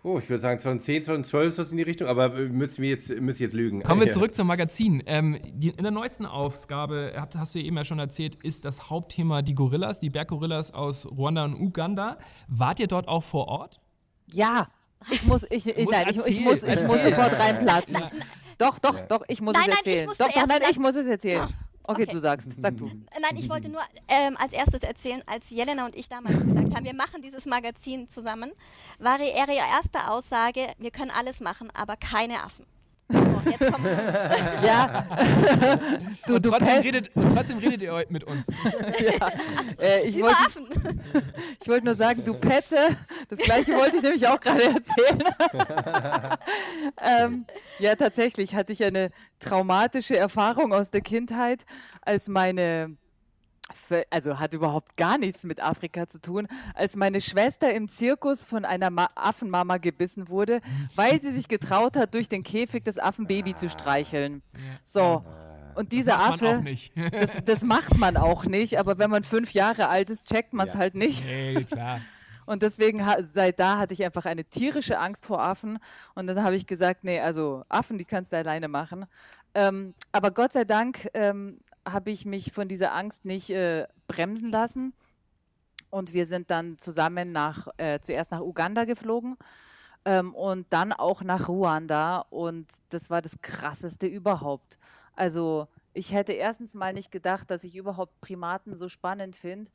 oh, 0.03 0.17
ich 0.19 0.29
würde 0.29 0.39
sagen 0.39 0.59
2010, 0.59 1.03
2012 1.03 1.47
ist 1.49 1.59
das 1.59 1.71
in 1.71 1.77
die 1.77 1.83
Richtung, 1.83 2.07
aber 2.07 2.35
äh, 2.35 2.49
müsste 2.49 2.81
ich 2.83 2.89
jetzt, 2.89 3.09
müsste 3.09 3.43
ich 3.43 3.49
jetzt 3.51 3.53
lügen. 3.53 3.83
Kommen 3.83 4.01
wir 4.01 4.07
Ja. 4.07 4.13
zurück 4.13 4.33
zum 4.35 4.47
Magazin. 4.47 5.03
Ähm, 5.05 5.39
die, 5.45 5.69
in 5.69 5.83
der 5.83 5.91
neuesten 5.91 6.25
Ausgabe, 6.25 7.13
habt, 7.17 7.35
hast 7.35 7.55
du 7.55 7.59
eben 7.59 7.75
ja 7.77 7.83
schon 7.83 7.99
erzählt, 7.99 8.35
ist 8.35 8.65
das 8.65 8.89
Hauptthema 8.89 9.41
die 9.41 9.55
Gorillas, 9.55 9.99
die 9.99 10.09
Berggorillas 10.09 10.73
aus 10.73 11.05
Ruanda 11.05 11.45
und 11.45 11.55
Uganda. 11.55 12.17
Wart 12.47 12.79
ihr 12.79 12.87
dort 12.87 13.07
auch 13.07 13.23
vor 13.23 13.47
Ort? 13.47 13.79
Ja, 14.31 14.67
ich 15.11 15.25
muss, 15.25 15.45
ich, 15.49 15.65
ich, 15.77 15.89
nein, 15.89 16.07
ich, 16.09 16.17
ich 16.27 16.39
muss, 16.41 16.63
ich 16.63 16.79
muss 16.79 17.01
sofort 17.03 17.39
reinplatzen. 17.39 17.97
Doch, 18.57 18.77
doch, 18.79 18.99
doch, 19.07 19.23
ich 19.29 19.41
muss 19.41 19.53
Nein, 19.53 19.63
es 19.63 19.67
nein, 19.69 19.77
ich 19.79 19.87
erzählen. 19.87 20.05
muss 20.07 20.17
doch, 20.17 20.27
doch, 20.31 20.47
nein, 20.47 20.59
ich 20.69 20.79
muss 20.79 20.95
es 20.95 21.07
erzählen. 21.07 21.47
Okay, 21.89 22.03
Okay. 22.03 22.11
du 22.13 22.19
sagst, 22.19 22.49
sag 22.57 22.77
du. 22.77 22.85
Nein, 23.19 23.35
ich 23.35 23.49
wollte 23.49 23.67
nur 23.75 23.81
ähm, 24.07 24.37
als 24.37 24.53
erstes 24.53 24.81
erzählen, 24.83 25.23
als 25.25 25.49
Jelena 25.49 25.85
und 25.87 25.95
ich 25.95 26.07
damals 26.07 26.39
gesagt 26.39 26.75
haben, 26.75 26.85
wir 26.85 26.93
machen 26.93 27.23
dieses 27.23 27.45
Magazin 27.47 28.07
zusammen, 28.07 28.51
war 28.99 29.17
ihre 29.19 29.29
ihre 29.51 29.67
erste 29.67 30.11
Aussage, 30.11 30.67
wir 30.77 30.91
können 30.91 31.09
alles 31.09 31.39
machen, 31.39 31.69
aber 31.73 31.95
keine 31.97 32.43
Affen. 32.43 32.65
So, 33.11 33.49
jetzt 33.49 33.71
kommst 33.71 33.85
du. 33.85 33.89
Ja, 34.65 35.05
du, 36.27 36.35
und, 36.35 36.45
du 36.45 36.49
trotzdem 36.51 36.81
redet, 36.81 37.15
und 37.15 37.29
trotzdem 37.33 37.57
redet 37.57 37.81
ihr 37.81 38.05
mit 38.09 38.23
uns. 38.23 38.45
äh, 39.79 40.07
ich 40.07 40.21
wollte 40.21 40.35
wollte 41.65 41.85
nur 41.85 41.95
sagen, 41.95 42.23
du 42.23 42.33
Petze, 42.33 42.75
das 43.29 43.39
gleiche 43.39 43.73
wollte 43.73 43.97
ich 43.97 44.03
nämlich 44.03 44.27
auch 44.27 44.39
gerade 44.39 44.63
erzählen. 44.63 45.23
ähm, 47.01 47.45
ja, 47.79 47.95
tatsächlich 47.95 48.55
hatte 48.55 48.73
ich 48.73 48.83
eine 48.83 49.11
traumatische 49.39 50.17
Erfahrung 50.17 50.73
aus 50.73 50.91
der 50.91 51.01
Kindheit, 51.01 51.65
als 52.01 52.27
meine 52.27 52.97
also 54.09 54.39
hat 54.39 54.53
überhaupt 54.53 54.97
gar 54.97 55.17
nichts 55.17 55.43
mit 55.43 55.61
Afrika 55.61 56.07
zu 56.07 56.19
tun, 56.21 56.47
als 56.73 56.95
meine 56.95 57.21
Schwester 57.21 57.73
im 57.73 57.89
Zirkus 57.89 58.43
von 58.45 58.65
einer 58.65 58.89
Ma 58.89 59.09
Affenmama 59.15 59.77
gebissen 59.77 60.29
wurde, 60.29 60.61
weil 60.95 61.21
sie 61.21 61.31
sich 61.31 61.47
getraut 61.47 61.95
hat, 61.95 62.13
durch 62.13 62.29
den 62.29 62.43
Käfig 62.43 62.83
das 62.83 62.97
Affenbaby 62.99 63.55
zu 63.55 63.69
streicheln. 63.69 64.41
So. 64.83 65.23
Und 65.75 65.91
dieser 65.93 66.19
Affe, 66.19 66.61
nicht. 66.63 66.91
das, 67.11 67.37
das 67.45 67.63
macht 67.63 67.97
man 67.97 68.17
auch 68.17 68.43
nicht, 68.45 68.77
aber 68.79 68.97
wenn 68.97 69.09
man 69.09 69.23
fünf 69.23 69.53
Jahre 69.53 69.87
alt 69.87 70.09
ist, 70.09 70.25
checkt 70.25 70.51
man 70.53 70.67
es 70.67 70.73
Ja. 70.73 70.79
halt 70.79 70.95
nicht. 70.95 71.23
nee, 71.25 71.63
klar. 71.63 72.01
Und 72.45 72.63
deswegen, 72.63 72.99
seit 73.31 73.59
da 73.59 73.77
hatte 73.77 73.93
ich 73.93 74.03
einfach 74.03 74.25
eine 74.25 74.43
tierische 74.43 74.97
Angst 74.97 75.27
vor 75.27 75.39
Affen. 75.39 75.77
Und 76.15 76.25
dann 76.25 76.41
habe 76.43 76.55
ich 76.55 76.65
gesagt, 76.65 77.03
nee, 77.03 77.19
also 77.19 77.63
Affen, 77.69 77.99
die 77.99 78.05
kannst 78.05 78.31
du 78.33 78.37
alleine 78.37 78.67
machen. 78.67 79.05
Ähm, 79.53 79.93
aber 80.11 80.31
Gott 80.31 80.53
sei 80.53 80.63
Dank 80.65 81.07
ähm, 81.13 81.59
habe 81.87 82.11
ich 82.11 82.25
mich 82.25 82.51
von 82.51 82.67
dieser 82.67 82.93
Angst 82.93 83.25
nicht 83.25 83.49
äh, 83.49 83.87
bremsen 84.07 84.51
lassen. 84.51 84.93
Und 85.89 86.13
wir 86.13 86.25
sind 86.25 86.51
dann 86.51 86.77
zusammen 86.77 87.31
nach, 87.31 87.67
äh, 87.77 87.99
zuerst 88.01 88.31
nach 88.31 88.41
Uganda 88.41 88.85
geflogen 88.85 89.37
ähm, 90.05 90.35
und 90.35 90.67
dann 90.69 90.93
auch 90.93 91.23
nach 91.23 91.47
Ruanda. 91.47 92.25
Und 92.29 92.67
das 92.89 93.09
war 93.09 93.21
das 93.21 93.41
Krasseste 93.41 94.05
überhaupt. 94.05 94.77
Also 95.15 95.67
ich 95.93 96.13
hätte 96.13 96.33
erstens 96.33 96.75
mal 96.75 96.93
nicht 96.93 97.11
gedacht, 97.11 97.49
dass 97.49 97.63
ich 97.63 97.75
überhaupt 97.75 98.21
Primaten 98.21 98.75
so 98.75 98.87
spannend 98.87 99.35
finde. 99.35 99.71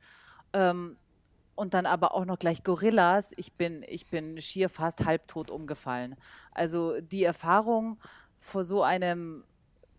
Ähm, 0.53 0.97
und 1.55 1.73
dann 1.73 1.85
aber 1.85 2.13
auch 2.13 2.25
noch 2.25 2.37
gleich 2.37 2.63
Gorillas. 2.63 3.31
Ich 3.37 3.53
bin, 3.53 3.83
ich 3.87 4.09
bin 4.09 4.41
schier 4.41 4.69
fast 4.69 5.05
halbtot 5.05 5.49
umgefallen. 5.49 6.15
Also 6.51 6.99
die 6.99 7.23
Erfahrung 7.23 7.97
vor 8.39 8.63
so 8.63 8.83
einem 8.83 9.45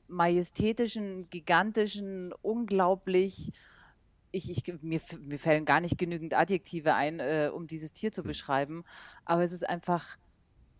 majestätischen, 0.08 1.28
gigantischen, 1.30 2.32
unglaublich, 2.42 3.52
ich, 4.32 4.50
ich, 4.50 4.82
mir, 4.82 5.00
mir 5.20 5.38
fällen 5.38 5.64
gar 5.64 5.80
nicht 5.80 5.98
genügend 5.98 6.34
Adjektive 6.34 6.94
ein, 6.94 7.20
äh, 7.20 7.50
um 7.52 7.66
dieses 7.66 7.92
Tier 7.92 8.12
zu 8.12 8.22
beschreiben, 8.22 8.84
aber 9.24 9.42
es 9.42 9.52
ist 9.52 9.68
einfach, 9.68 10.18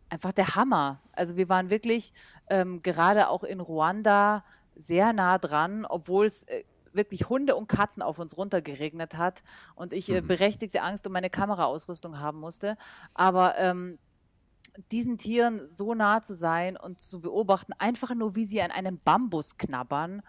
einfach 0.09 0.33
der 0.33 0.55
Hammer. 0.55 1.01
Also 1.13 1.37
wir 1.37 1.49
waren 1.49 1.71
wirklich 1.71 2.13
ähm, 2.49 2.83
gerade 2.83 3.29
auch 3.29 3.45
in 3.45 3.61
Ruanda 3.61 4.45
sehr 4.75 5.13
nah 5.13 5.39
dran, 5.39 5.87
obwohl 5.87 6.27
es 6.27 6.43
äh, 6.45 6.65
wirklich 6.93 7.29
Hunde 7.29 7.57
und 7.57 7.69
Katzen 7.69 8.03
auf 8.03 8.19
uns 8.19 8.37
runtergeregnet 8.37 9.17
hat 9.17 9.43
und 9.75 9.93
ich 9.93 10.11
äh, 10.11 10.21
berechtigte 10.21 10.83
Angst 10.83 11.07
um 11.07 11.13
meine 11.13 11.31
Kameraausrüstung 11.31 12.19
haben 12.19 12.41
musste. 12.41 12.77
Aber 13.15 13.57
ähm, 13.59 13.99
diesen 14.93 15.19
Tieren 15.19 15.67
so 15.69 15.95
nah 15.95 16.23
zu 16.23 16.35
sein 16.35 16.77
und 16.77 17.01
zu 17.01 17.21
beobachten, 17.21 17.73
einfach 17.79 18.15
nur 18.15 18.35
wie 18.35 18.47
sie 18.47 18.61
an 18.63 18.71
einem 18.71 18.99
Bambus 18.99 19.57
knabbern 19.57 20.23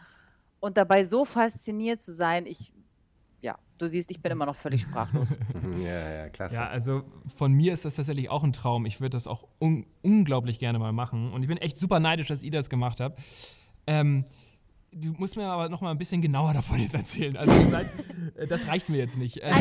und 0.59 0.77
dabei 0.77 1.05
so 1.05 1.25
fasziniert 1.25 2.01
zu 2.01 2.13
sein, 2.13 2.45
ich, 2.45 2.73
ja, 3.41 3.57
du 3.77 3.87
siehst, 3.87 4.11
ich 4.11 4.21
bin 4.21 4.31
immer 4.31 4.45
noch 4.45 4.55
völlig 4.55 4.81
sprachlos. 4.81 5.37
Ja, 5.79 6.09
ja, 6.09 6.29
klasse. 6.29 6.55
Ja, 6.55 6.67
also 6.67 7.03
von 7.35 7.53
mir 7.53 7.71
ist 7.71 7.85
das 7.85 7.95
tatsächlich 7.95 8.29
auch 8.29 8.43
ein 8.43 8.51
Traum. 8.51 8.87
Ich 8.87 8.99
würde 8.99 9.11
das 9.11 9.27
auch 9.27 9.47
un 9.59 9.85
unglaublich 10.01 10.57
gerne 10.57 10.79
mal 10.79 10.91
machen. 10.91 11.31
Und 11.31 11.43
ich 11.43 11.47
bin 11.47 11.57
echt 11.57 11.77
super 11.77 11.99
neidisch, 11.99 12.27
dass 12.27 12.41
ihr 12.41 12.49
das 12.49 12.69
gemacht 12.69 12.99
habt. 12.99 13.19
Ähm, 13.85 14.25
du 15.01 15.13
musst 15.17 15.35
mir 15.35 15.45
aber 15.47 15.69
noch 15.69 15.81
mal 15.81 15.91
ein 15.91 15.97
bisschen 15.97 16.21
genauer 16.21 16.53
davon 16.53 16.79
jetzt 16.79 16.93
erzählen. 16.93 17.35
Also 17.37 17.53
ihr 17.53 17.69
seid, 17.69 17.87
äh, 18.35 18.47
das 18.47 18.67
reicht 18.67 18.89
mir 18.89 18.97
jetzt 18.97 19.17
nicht. 19.17 19.37
Äh, 19.37 19.51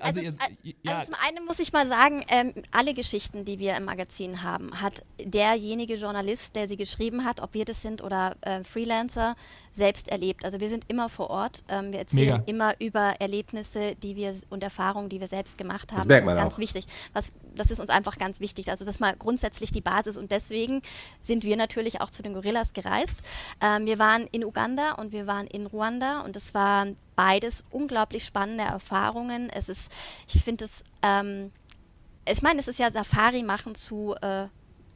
Also, 0.00 0.20
ihr, 0.20 0.30
äh, 0.30 0.74
ja, 0.82 0.98
also 0.98 1.12
zum 1.12 1.20
einen 1.26 1.44
muss 1.46 1.58
ich 1.58 1.72
mal 1.72 1.86
sagen, 1.86 2.22
ähm, 2.28 2.52
alle 2.70 2.94
Geschichten, 2.94 3.44
die 3.44 3.58
wir 3.58 3.76
im 3.76 3.84
Magazin 3.84 4.42
haben, 4.42 4.80
hat 4.80 5.02
derjenige 5.22 5.94
Journalist, 5.94 6.56
der 6.56 6.68
sie 6.68 6.76
geschrieben 6.76 7.24
hat, 7.24 7.40
ob 7.40 7.54
wir 7.54 7.64
das 7.64 7.82
sind 7.82 8.02
oder 8.02 8.36
äh, 8.42 8.62
Freelancer, 8.64 9.34
selbst 9.72 10.08
erlebt. 10.08 10.44
Also 10.44 10.60
wir 10.60 10.68
sind 10.68 10.84
immer 10.88 11.08
vor 11.08 11.30
Ort. 11.30 11.64
Ähm, 11.68 11.92
wir 11.92 11.98
erzählen 11.98 12.38
Mega. 12.38 12.42
immer 12.46 12.80
über 12.80 13.14
Erlebnisse, 13.18 13.96
die 13.96 14.14
wir 14.16 14.32
und 14.50 14.62
Erfahrungen, 14.62 15.08
die 15.08 15.20
wir 15.20 15.28
selbst 15.28 15.58
gemacht 15.58 15.92
haben. 15.92 16.06
merkt 16.06 16.26
das 16.26 16.34
ist 16.34 16.38
ganz 16.38 16.54
auch. 16.54 16.58
wichtig. 16.58 16.86
Was, 17.12 17.32
das 17.56 17.70
ist 17.70 17.80
uns 17.80 17.90
einfach 17.90 18.18
ganz 18.18 18.40
wichtig. 18.40 18.70
Also 18.70 18.84
das 18.84 18.96
ist 18.96 19.00
mal 19.00 19.14
grundsätzlich 19.16 19.70
die 19.72 19.80
Basis 19.80 20.16
und 20.16 20.30
deswegen 20.30 20.82
sind 21.22 21.44
wir 21.44 21.56
natürlich 21.56 22.00
auch 22.00 22.10
zu 22.10 22.22
den 22.22 22.34
Gorillas 22.34 22.72
gereist. 22.72 23.18
Ähm, 23.60 23.86
wir 23.86 23.98
waren 23.98 24.26
in 24.32 24.44
Uganda 24.44 24.92
und 24.92 25.12
wir 25.12 25.26
waren 25.26 25.46
in 25.46 25.66
Ruanda 25.66 26.20
und 26.20 26.36
es 26.36 26.54
waren 26.54 26.96
beides 27.16 27.64
unglaublich 27.70 28.24
spannende 28.24 28.64
Erfahrungen. 28.64 29.50
Es 29.50 29.68
ist, 29.68 29.90
ich 30.32 30.42
finde 30.42 30.64
es, 30.64 30.82
ähm, 31.02 31.50
ich 32.28 32.42
meine, 32.42 32.60
es 32.60 32.68
ist 32.68 32.78
ja 32.78 32.90
Safari 32.90 33.42
machen 33.42 33.74
zu 33.74 34.14
äh, 34.20 34.46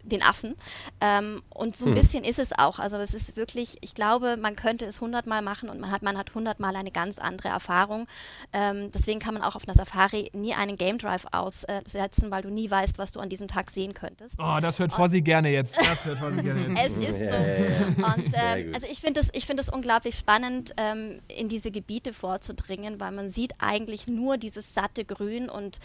den 0.09 0.23
Affen. 0.23 0.55
Ähm, 1.01 1.43
und 1.51 1.77
so 1.77 1.87
ein 1.87 1.95
bisschen 1.95 2.25
ist 2.25 2.39
es 2.39 2.53
auch. 2.57 2.79
Also 2.79 2.97
es 2.97 3.15
ist 3.15 3.37
wirklich, 3.37 3.77
ich 3.81 3.95
glaube, 3.95 4.37
man 4.37 4.57
könnte 4.57 4.85
es 4.87 5.01
hundertmal 5.01 5.43
machen 5.43 5.69
und 5.69 5.81
man 5.81 5.91
hat, 5.91 6.03
man 6.03 6.17
hat 6.17 6.35
hundertmal 6.35 6.75
eine 6.75 6.91
ganz 6.91 7.19
andere 7.19 7.49
Erfahrung. 7.49 8.07
Ähm, 8.53 8.91
deswegen 8.93 9.21
kann 9.21 9.35
man 9.35 9.43
auch 9.43 9.55
auf 9.55 9.69
einer 9.69 9.75
Safari 9.75 10.31
nie 10.33 10.55
einen 10.55 10.77
Game 10.77 10.99
Drive 10.99 11.27
aussetzen, 11.33 12.31
weil 12.31 12.43
du 12.43 12.51
nie 12.51 12.71
weißt, 12.71 12.99
was 12.99 13.13
du 13.13 13.21
an 13.21 13.29
diesem 13.29 13.49
Tag 13.49 13.71
sehen 13.71 13.95
könntest. 13.95 14.37
oh, 14.39 14.59
das 14.61 14.79
hört 14.79 14.93
Fossi 14.93 15.21
gerne 15.21 15.51
jetzt. 15.51 15.77
Das 15.79 16.05
hört 16.05 16.19
Fossi 16.19 16.43
gerne 16.43 16.69
jetzt. 16.69 16.97
Es 16.97 16.97
ist 16.97 17.19
so. 17.19 17.25
ja, 17.25 17.41
ja. 17.41 18.15
Und 18.15 18.33
ähm, 18.35 18.73
also 18.75 18.87
ich 18.91 19.01
finde 19.01 19.21
es 19.21 19.29
ich 19.33 19.47
find 19.47 19.59
unglaublich 19.73 20.17
spannend, 20.17 20.75
ähm, 20.77 21.21
in 21.29 21.49
diese 21.49 21.71
Gebiete 21.71 22.13
vorzudringen, 22.13 23.01
weil 23.01 23.13
man 23.13 23.29
sieht 23.29 23.53
eigentlich 23.59 24.07
nur 24.07 24.39
dieses 24.39 24.75
satte 24.75 25.05
Grün 25.05 25.49
und 25.49 25.79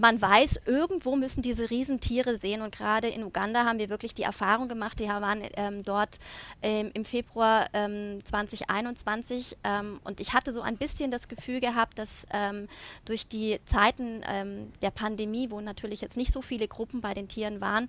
man 0.00 0.20
weiß, 0.20 0.60
irgendwo 0.66 1.16
müssen 1.16 1.42
diese 1.42 1.70
Riesentiere 1.70 2.38
sehen. 2.38 2.62
Und 2.62 2.74
gerade 2.74 3.08
in 3.08 3.22
Uganda 3.24 3.64
haben 3.64 3.78
wir 3.78 3.88
wirklich 3.88 4.14
die 4.14 4.22
Erfahrung 4.22 4.68
gemacht, 4.68 4.98
wir 4.98 5.08
waren 5.08 5.42
ähm, 5.56 5.82
dort 5.82 6.18
ähm, 6.62 6.90
im 6.94 7.04
Februar 7.04 7.66
ähm, 7.72 8.24
2021 8.24 9.56
ähm, 9.64 10.00
und 10.04 10.20
ich 10.20 10.32
hatte 10.32 10.52
so 10.52 10.60
ein 10.60 10.76
bisschen 10.76 11.10
das 11.10 11.28
Gefühl 11.28 11.60
gehabt, 11.60 11.98
dass 11.98 12.26
ähm, 12.32 12.68
durch 13.04 13.26
die 13.26 13.58
Zeiten 13.64 14.22
ähm, 14.28 14.72
der 14.82 14.90
Pandemie, 14.90 15.50
wo 15.50 15.60
natürlich 15.60 16.00
jetzt 16.00 16.16
nicht 16.16 16.32
so 16.32 16.42
viele 16.42 16.68
Gruppen 16.68 17.00
bei 17.00 17.14
den 17.14 17.28
Tieren 17.28 17.60
waren, 17.60 17.88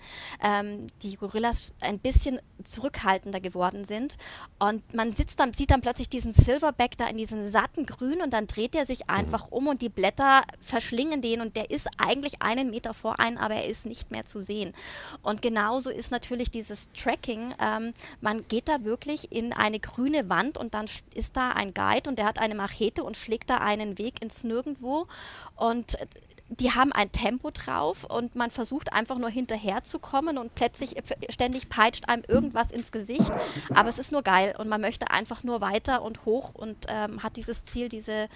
die 1.02 1.15
Gorillas 1.15 1.74
ein 1.82 2.00
bisschen 2.00 2.39
zurückhaltender 2.63 3.39
geworden 3.39 3.86
sind. 3.86 4.17
Und 4.60 4.93
man 4.93 5.12
sitzt 5.12 5.39
dann, 5.39 5.54
sieht 5.54 5.72
dann 5.72 5.82
plötzlich 5.82 6.10
diesen 6.10 6.34
Silverback 6.34 6.98
da 6.98 7.08
in 7.08 7.17
diesem 7.17 7.48
satten 7.50 7.86
Grün 7.86 8.22
und 8.22 8.32
dann 8.32 8.48
dreht 8.48 8.76
er 8.76 8.86
sich 8.86 9.10
einfach 9.10 9.48
um 9.52 9.67
und 9.67 9.82
die 9.82 9.89
Blätter 9.89 10.43
verschlingen 10.62 11.22
den 11.22 11.41
und 11.41 11.56
der 11.56 11.72
ist 11.72 11.88
eigentlich 11.99 12.41
einen 12.41 12.69
Meter 12.69 12.93
vor 12.93 13.19
einen, 13.19 13.38
aber 13.38 13.55
er 13.55 13.67
ist 13.67 13.85
nicht 13.85 14.12
mehr 14.12 14.25
zu 14.25 14.41
sehen. 14.43 14.73
Und 15.21 15.41
genauso 15.41 15.89
ist 15.89 16.12
natürlich 16.12 16.51
dieses 16.51 16.88
Tracking. 16.93 17.53
Ähm, 17.62 17.93
man 18.21 18.47
geht 18.47 18.67
da 18.67 18.83
wirklich 18.83 19.31
in 19.31 19.53
eine 19.53 19.79
grüne 19.79 20.29
Wand 20.29 20.57
und 20.57 20.73
dann 20.73 20.88
ist 21.13 21.38
da 21.38 21.51
ein 21.51 21.73
Guide 21.73 22.09
und 22.09 22.17
der 22.17 22.25
hat 22.25 22.39
eine 22.39 22.55
Machete 22.55 23.03
und 23.03 23.17
schlägt 23.17 23.49
da 23.49 23.57
einen 23.57 23.97
Weg 23.97 24.21
ins 24.21 24.43
Nirgendwo. 24.43 25.07
Und 25.55 25.99
äh, 25.99 26.07
die 26.49 26.71
haben 26.71 26.91
ein 26.91 27.12
Tempo 27.12 27.51
drauf 27.51 28.05
und 28.05 28.35
man 28.35 28.49
versucht 28.49 28.91
einfach 28.91 29.17
nur 29.19 29.29
hinterherzukommen 29.29 30.38
und 30.38 30.55
plötzlich 30.55 30.97
äh, 30.97 31.01
ständig 31.29 31.69
peitscht 31.69 32.09
einem 32.09 32.23
irgendwas 32.27 32.71
ins 32.71 32.91
Gesicht. 32.91 33.29
Aber 33.73 33.89
es 33.89 33.99
ist 33.99 34.12
nur 34.12 34.23
geil 34.23 34.55
und 34.57 34.67
man 34.67 34.81
möchte 34.81 35.12
einfach 35.12 35.43
nur 35.43 35.62
weiter 35.62 36.01
und 36.01 36.25
hoch 36.25 36.55
und 36.55 36.88
ähm, 36.88 37.21
hat 37.21 37.35
dieses 37.35 37.63
Ziel, 37.63 37.88
diese, 37.88 38.27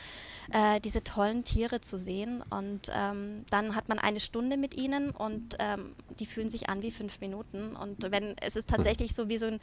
äh, 0.52 0.80
diese 0.84 1.04
tollen 1.04 1.44
Tiere 1.44 1.82
zu 1.82 1.98
sehen. 1.98 2.44
Und 2.52 2.92
ähm, 2.96 3.46
dann 3.50 3.76
hat 3.76 3.90
man 3.90 3.98
eine 3.98 4.20
Stunde 4.20 4.58
mit 4.58 4.76
ihnen 4.76 5.10
und 5.10 5.56
ähm, 5.60 5.96
die 6.20 6.28
fühlen 6.28 6.52
sich 6.52 6.70
an 6.70 6.84
wie 6.84 6.92
fünf 6.92 7.20
Minuten. 7.20 7.76
Und 7.76 8.12
wenn 8.12 8.36
es 8.42 8.56
ist 8.56 8.70
tatsächlich 8.70 9.16
so 9.16 9.28
wie 9.28 9.40
so 9.40 9.48
ein 9.48 9.60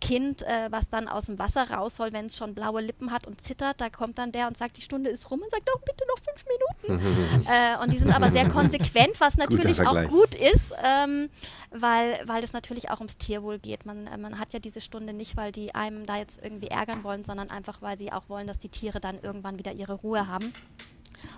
Kind, 0.00 0.42
äh, 0.42 0.68
was 0.70 0.88
dann 0.88 1.06
aus 1.06 1.26
dem 1.26 1.38
Wasser 1.38 1.70
raus 1.70 1.96
soll, 1.96 2.12
wenn 2.12 2.26
es 2.26 2.36
schon 2.36 2.54
blaue 2.54 2.80
Lippen 2.80 3.12
hat 3.12 3.28
und 3.28 3.40
zittert, 3.40 3.80
da 3.80 3.90
kommt 3.90 4.18
dann 4.18 4.32
der 4.32 4.48
und 4.48 4.56
sagt, 4.56 4.76
die 4.76 4.82
Stunde 4.82 5.10
ist 5.10 5.30
rum 5.30 5.40
und 5.40 5.50
sagt, 5.50 5.68
doch 5.68 5.80
bitte 5.82 6.04
noch 6.08 6.18
fünf 6.18 6.44
Minuten. 6.88 7.46
äh, 7.46 7.82
und 7.82 7.91
die 7.92 7.98
sind 7.98 8.14
aber 8.14 8.30
sehr 8.30 8.48
konsequent, 8.48 9.20
was 9.20 9.36
natürlich 9.36 9.80
auch 9.86 10.04
gut 10.08 10.34
ist, 10.34 10.72
ähm, 10.82 11.28
weil, 11.70 12.20
weil 12.26 12.42
es 12.42 12.52
natürlich 12.52 12.90
auch 12.90 12.98
ums 12.98 13.18
Tierwohl 13.18 13.58
geht. 13.58 13.86
Man, 13.86 14.06
äh, 14.06 14.18
man 14.18 14.38
hat 14.38 14.52
ja 14.52 14.58
diese 14.58 14.80
Stunde 14.80 15.12
nicht, 15.12 15.36
weil 15.36 15.52
die 15.52 15.74
einem 15.74 16.06
da 16.06 16.16
jetzt 16.16 16.40
irgendwie 16.42 16.68
ärgern 16.68 17.04
wollen, 17.04 17.24
sondern 17.24 17.50
einfach, 17.50 17.82
weil 17.82 17.96
sie 17.98 18.12
auch 18.12 18.28
wollen, 18.28 18.46
dass 18.46 18.58
die 18.58 18.68
Tiere 18.68 19.00
dann 19.00 19.20
irgendwann 19.22 19.58
wieder 19.58 19.72
ihre 19.72 19.94
Ruhe 19.94 20.26
haben. 20.26 20.52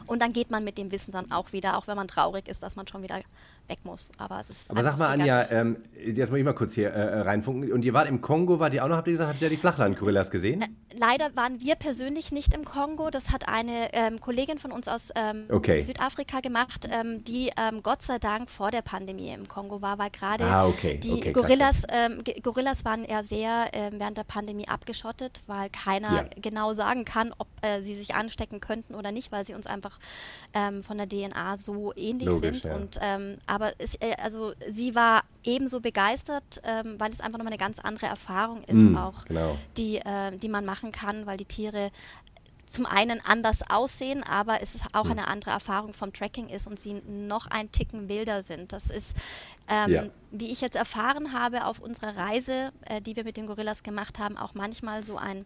Und 0.06 0.22
dann 0.22 0.32
geht 0.32 0.50
man 0.50 0.64
mit 0.64 0.78
dem 0.78 0.92
Wissen 0.92 1.12
dann 1.12 1.30
auch 1.30 1.52
wieder, 1.52 1.76
auch 1.76 1.86
wenn 1.86 1.96
man 1.96 2.08
traurig 2.08 2.48
ist, 2.48 2.62
dass 2.62 2.76
man 2.76 2.86
schon 2.86 3.02
wieder 3.02 3.20
weg 3.68 3.78
muss. 3.84 4.10
Aber 4.18 4.40
es 4.40 4.50
ist 4.50 4.70
Aber 4.70 4.82
sag 4.82 4.98
mal, 4.98 5.08
Anja, 5.08 5.50
ähm, 5.50 5.76
jetzt 5.96 6.30
muss 6.30 6.38
ich 6.38 6.44
mal 6.44 6.54
kurz 6.54 6.74
hier 6.74 6.90
äh, 6.90 7.20
reinfunken. 7.20 7.72
Und 7.72 7.84
ihr 7.84 7.94
wart 7.94 8.08
im 8.08 8.20
Kongo, 8.20 8.58
wart 8.58 8.74
ihr 8.74 8.84
auch 8.84 8.88
noch, 8.88 8.96
habt 8.96 9.08
ihr 9.08 9.12
gesagt, 9.12 9.30
habt 9.30 9.42
ihr 9.42 9.48
die 9.48 9.56
Flachland-Gorillas 9.56 10.30
gesehen? 10.30 10.62
Äh, 10.62 10.66
leider 10.98 11.34
waren 11.34 11.60
wir 11.60 11.74
persönlich 11.76 12.32
nicht 12.32 12.54
im 12.54 12.64
Kongo. 12.64 13.10
Das 13.10 13.30
hat 13.30 13.48
eine 13.48 13.92
ähm, 13.92 14.20
Kollegin 14.20 14.58
von 14.58 14.72
uns 14.72 14.88
aus 14.88 15.08
ähm, 15.14 15.44
okay. 15.50 15.82
Südafrika 15.82 16.40
gemacht, 16.40 16.88
ähm, 16.90 17.24
die 17.24 17.50
ähm, 17.56 17.82
Gott 17.82 18.02
sei 18.02 18.18
Dank 18.18 18.50
vor 18.50 18.70
der 18.70 18.82
Pandemie 18.82 19.30
im 19.30 19.48
Kongo 19.48 19.80
war, 19.80 19.98
weil 19.98 20.10
gerade 20.10 20.44
ah, 20.44 20.66
okay. 20.66 20.98
die 20.98 21.12
okay, 21.12 21.32
Gorillas, 21.32 21.82
ähm, 21.88 22.22
Gorillas 22.42 22.84
waren 22.84 23.04
ja 23.08 23.22
sehr 23.22 23.70
während 23.92 24.16
der 24.16 24.24
Pandemie 24.24 24.68
abgeschottet, 24.68 25.42
weil 25.46 25.68
keiner 25.70 26.14
ja. 26.14 26.24
genau 26.40 26.74
sagen 26.74 27.04
kann, 27.04 27.32
ob 27.38 27.48
äh, 27.62 27.80
sie 27.82 27.94
sich 27.94 28.14
anstecken 28.14 28.60
könnten 28.60 28.94
oder 28.94 29.12
nicht, 29.12 29.32
weil 29.32 29.44
sie 29.44 29.54
uns 29.54 29.66
einfach 29.66 29.98
von 30.82 30.98
der 30.98 31.08
DNA 31.08 31.56
so 31.56 31.92
ähnlich 31.96 32.28
Logisch, 32.28 32.62
sind. 32.62 32.64
Ja. 32.64 32.76
Und 32.76 32.98
aber 33.54 33.72
es, 33.78 33.94
äh, 33.96 34.14
also 34.20 34.52
sie 34.68 34.94
war 34.94 35.22
ebenso 35.44 35.80
begeistert, 35.80 36.60
ähm, 36.64 36.96
weil 36.98 37.12
es 37.12 37.20
einfach 37.20 37.38
nochmal 37.38 37.52
eine 37.52 37.58
ganz 37.58 37.78
andere 37.78 38.06
Erfahrung 38.06 38.64
ist, 38.64 38.80
mm, 38.80 38.96
auch 38.96 39.24
genau. 39.26 39.56
die, 39.76 39.96
äh, 39.98 40.36
die 40.36 40.48
man 40.48 40.64
machen 40.64 40.90
kann, 40.90 41.26
weil 41.26 41.36
die 41.36 41.44
Tiere 41.44 41.92
zum 42.66 42.86
einen 42.86 43.20
anders 43.24 43.62
aussehen, 43.70 44.24
aber 44.24 44.60
es 44.60 44.74
ist 44.74 44.84
auch 44.92 45.04
hm. 45.04 45.12
eine 45.12 45.28
andere 45.28 45.52
Erfahrung 45.52 45.94
vom 45.94 46.12
Tracking 46.12 46.48
ist 46.48 46.66
und 46.66 46.80
sie 46.80 46.94
noch 47.06 47.46
ein 47.46 47.70
Ticken 47.70 48.08
wilder 48.08 48.42
sind. 48.42 48.72
Das 48.72 48.90
ist, 48.90 49.14
ähm, 49.68 49.92
ja. 49.92 50.04
wie 50.32 50.50
ich 50.50 50.60
jetzt 50.60 50.74
erfahren 50.74 51.32
habe 51.32 51.66
auf 51.66 51.78
unserer 51.78 52.16
Reise, 52.16 52.72
äh, 52.86 53.00
die 53.00 53.14
wir 53.14 53.22
mit 53.22 53.36
den 53.36 53.46
Gorillas 53.46 53.84
gemacht 53.84 54.18
haben, 54.18 54.36
auch 54.36 54.54
manchmal 54.54 55.04
so 55.04 55.16
ein 55.16 55.44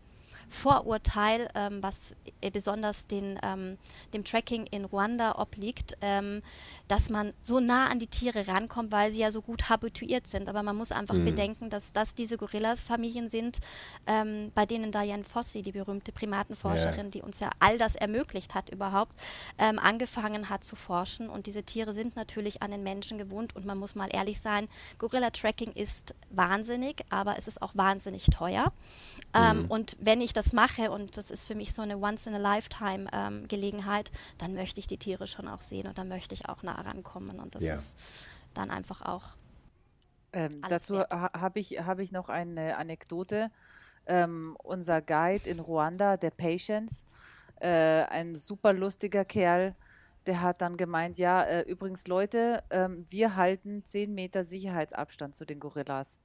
Vorurteil, 0.49 1.49
ähm, 1.55 1.83
was 1.83 2.15
besonders 2.53 3.07
den, 3.07 3.39
ähm, 3.43 3.79
dem 4.13 4.25
Tracking 4.25 4.67
in 4.67 4.85
Ruanda 4.85 5.39
obliegt, 5.39 5.97
ähm, 6.01 6.43
dass 6.87 7.11
man 7.11 7.35
so 7.43 7.61
nah 7.61 7.89
an 7.89 7.99
die 7.99 8.07
Tiere 8.07 8.49
rankommt, 8.49 8.91
weil 8.91 9.13
sie 9.13 9.21
ja 9.21 9.31
so 9.31 9.43
gut 9.43 9.69
habituiert 9.69 10.27
sind. 10.27 10.49
Aber 10.49 10.63
man 10.63 10.77
muss 10.77 10.91
einfach 10.91 11.15
mhm. 11.15 11.27
bedenken, 11.27 11.71
dass 11.71 11.93
das 11.93 12.15
diese 12.15 12.39
Gorillas-Familien 12.39 13.29
sind, 13.29 13.59
ähm, 14.07 14.51
bei 14.55 14.65
denen 14.65 14.91
Diane 14.91 15.25
Fossey, 15.25 15.63
die 15.63 15.73
berühmte 15.73 16.13
Primatenforscherin, 16.13 17.07
ja. 17.07 17.11
die 17.11 17.23
uns 17.23 17.41
ja 17.41 17.51
all 17.59 17.77
das 17.77 17.95
ermöglicht 17.95 18.55
hat 18.55 18.71
überhaupt, 18.71 19.13
ähm, 19.59 19.79
angefangen 19.79 20.49
hat 20.49 20.65
zu 20.65 20.77
forschen. 20.77 21.29
Und 21.29 21.47
diese 21.47 21.63
Tiere 21.63 21.93
sind 21.93 22.17
natürlich 22.17 22.63
an 22.63 22.71
den 22.71 22.83
Menschen 22.83 23.19
gewohnt. 23.19 23.55
Und 23.55 23.67
man 23.67 23.79
muss 23.79 23.95
mal 23.95 24.09
ehrlich 24.11 24.41
sein, 24.41 24.69
Gorilla-Tracking 24.99 25.73
ist 25.73 26.15
wahnsinnig, 26.31 27.05
aber 27.11 27.37
es 27.37 27.49
ist 27.49 27.61
auch 27.61 27.73
wahnsinnig 27.75 28.27
teuer. 28.27 28.73
Mhm. 29.35 29.67
Und 29.69 29.97
wenn 30.01 30.21
ich 30.21 30.33
das 30.39 30.53
mache, 30.53 30.91
und 30.91 31.17
das 31.17 31.31
ist 31.31 31.45
für 31.45 31.57
mich 31.57 31.75
so 31.75 31.83
eine 31.83 31.99
Once-in-a-Lifetime-Gelegenheit, 31.99 34.11
dann 34.39 34.55
möchte 34.55 34.81
ich 34.81 34.87
die 34.87 34.97
Tiere 34.97 35.27
schon 35.27 35.49
auch 35.49 35.61
sehen 35.61 35.89
und 35.89 35.99
dann 35.99 36.09
möchte 36.09 36.35
ich 36.35 36.49
auch 36.49 36.63
nah 36.63 36.81
rankommen. 36.81 37.41
Und 37.41 37.57
das 37.57 37.65
ja. 37.65 37.75
ist 37.75 37.99
dann 38.55 38.71
einfach 38.71 39.03
auch. 39.03 39.37
Ähm, 40.33 40.63
dazu 40.69 41.01
ha 41.01 41.33
habe 41.33 41.59
ich, 41.59 41.85
hab 41.85 41.99
ich 41.99 42.13
noch 42.13 42.29
eine 42.29 42.77
Anekdote. 42.77 43.51
Ähm, 44.07 44.57
unser 44.63 45.03
Guide 45.03 45.49
in 45.49 45.59
Ruanda, 45.59 46.17
der 46.17 46.31
Patience, 46.31 47.05
äh, 47.61 48.05
ein 48.05 48.37
super 48.37 48.73
lustiger 48.73 49.25
Kerl, 49.25 49.75
der 50.27 50.41
hat 50.41 50.61
dann 50.61 50.77
gemeint, 50.77 51.19
ja, 51.19 51.43
äh, 51.43 51.63
übrigens 51.63 52.07
Leute, 52.07 52.63
ähm, 52.71 53.07
wir 53.11 53.35
halten 53.37 53.85
10 53.85 54.15
Meter 54.15 54.45
Sicherheitsabstand 54.45 55.35
zu 55.35 55.45
den 55.45 55.59
Gorillas. 55.59 56.21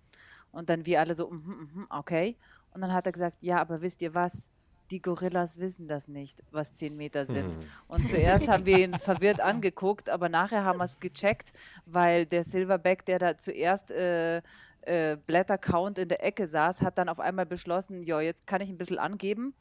Und 0.52 0.70
dann 0.70 0.86
wir 0.86 1.00
alle 1.00 1.16
so, 1.16 1.30
mm 1.30 1.36
-hmm, 1.36 1.56
mm 1.56 1.70
-hmm, 1.74 2.00
okay. 2.00 2.38
Und 2.74 2.82
dann 2.82 2.94
hat 2.94 3.06
er 3.06 3.12
gesagt, 3.12 3.38
ja, 3.42 3.60
aber 3.60 3.82
wisst 3.82 4.02
ihr 4.02 4.14
was? 4.14 4.50
Die 4.92 5.02
Gorillas 5.02 5.60
wissen 5.60 5.88
das 5.88 6.08
nicht, 6.08 6.44
was 6.52 6.74
10 6.74 6.96
Meter 6.96 7.26
sind. 7.26 7.56
Hm. 7.56 7.64
Und 7.88 8.08
zuerst 8.08 8.48
haben 8.48 8.66
wir 8.66 8.78
ihn 8.80 9.00
verwirrt 9.00 9.40
angeguckt, 9.40 10.10
aber 10.10 10.30
nachher 10.30 10.66
haben 10.66 10.78
wir 10.78 10.86
es 10.86 11.00
gecheckt, 11.00 11.54
weil 11.86 12.26
der 12.26 12.44
Silverback, 12.44 13.06
der 13.06 13.20
da 13.20 13.38
zuerst 13.38 13.92
äh, 13.92 14.42
äh, 14.82 15.18
Blättercount 15.26 15.98
in 15.98 16.10
der 16.10 16.24
Ecke 16.24 16.48
saß, 16.48 16.82
hat 16.82 16.98
dann 16.98 17.10
auf 17.10 17.20
einmal 17.20 17.46
beschlossen, 17.46 18.04
ja, 18.04 18.20
jetzt 18.20 18.46
kann 18.46 18.62
ich 18.62 18.70
ein 18.70 18.78
bisschen 18.78 19.00
angeben. 19.00 19.56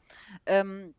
Ähm, 0.45 0.93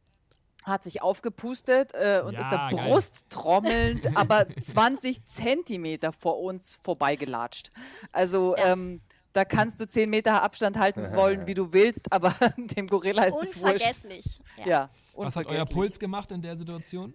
hat 0.65 0.83
sich 0.83 1.03
aufgepustet 1.03 1.93
äh, 1.93 2.23
und 2.25 2.33
ja, 2.33 2.41
ist 2.41 2.51
da 2.51 2.69
brusttrommelnd, 2.71 4.17
aber 4.17 4.47
20 4.61 5.25
Zentimeter 5.27 6.11
vor 6.11 6.41
uns 6.41 6.75
vorbeigelatscht. 6.77 7.71
Also 8.13 8.57
ja. 8.57 8.73
ähm, 8.73 9.03
da 9.35 9.45
kannst 9.45 9.81
du 9.81 9.87
10 9.87 10.09
Meter 10.09 10.43
Abstand 10.43 10.79
halten 10.79 11.15
wollen, 11.15 11.47
wie 11.47 11.55
du 11.55 11.73
willst, 11.73 12.11
aber 12.11 12.35
dem 12.57 12.87
Gorilla 12.87 13.25
ist 13.25 13.35
es 13.35 13.61
wurscht. 13.61 13.75
Unvergesslich. 13.75 14.25
Ja. 14.59 14.67
ja 14.67 14.91
Was 15.15 15.37
hat 15.37 15.47
euer 15.47 15.67
Puls 15.67 15.99
gemacht 15.99 16.33
in 16.33 16.41
der 16.41 16.57
Situation? 16.57 17.13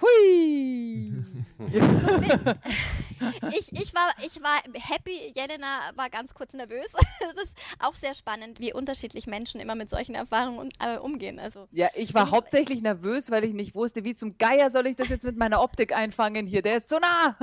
Hui! 0.00 1.12
ich, 3.58 3.72
ich, 3.72 3.94
war, 3.94 4.10
ich 4.24 4.42
war 4.42 4.60
happy, 4.72 5.32
Jelena 5.34 5.90
war 5.96 6.10
ganz 6.10 6.34
kurz 6.34 6.54
nervös. 6.54 6.92
es 7.36 7.44
ist 7.44 7.56
auch 7.78 7.94
sehr 7.94 8.14
spannend, 8.14 8.60
wie 8.60 8.72
unterschiedlich 8.72 9.26
Menschen 9.26 9.60
immer 9.60 9.74
mit 9.74 9.90
solchen 9.90 10.14
Erfahrungen 10.14 10.68
äh, 10.78 10.98
umgehen. 10.98 11.38
Also, 11.38 11.68
ja, 11.72 11.88
ich 11.94 12.14
war 12.14 12.30
hauptsächlich 12.30 12.82
nervös, 12.82 13.30
weil 13.30 13.44
ich 13.44 13.54
nicht 13.54 13.74
wusste, 13.74 14.04
wie 14.04 14.14
zum 14.14 14.38
Geier 14.38 14.70
soll 14.70 14.86
ich 14.86 14.96
das 14.96 15.08
jetzt 15.08 15.24
mit 15.24 15.36
meiner 15.36 15.62
Optik 15.62 15.94
einfangen 15.94 16.46
hier. 16.46 16.62
Der 16.62 16.78
ist 16.78 16.88
zu 16.88 16.98
nah! 16.98 17.36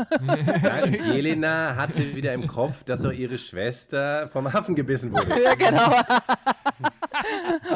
Jelena 1.13 1.75
hatte 1.75 2.15
wieder 2.15 2.33
im 2.33 2.47
Kopf, 2.47 2.83
dass 2.83 3.05
auch 3.05 3.11
ihre 3.11 3.37
Schwester 3.37 4.27
vom 4.29 4.51
Hafen 4.51 4.75
gebissen 4.75 5.11
wurde. 5.11 5.43
ja, 5.43 5.55
genau. 5.55 5.99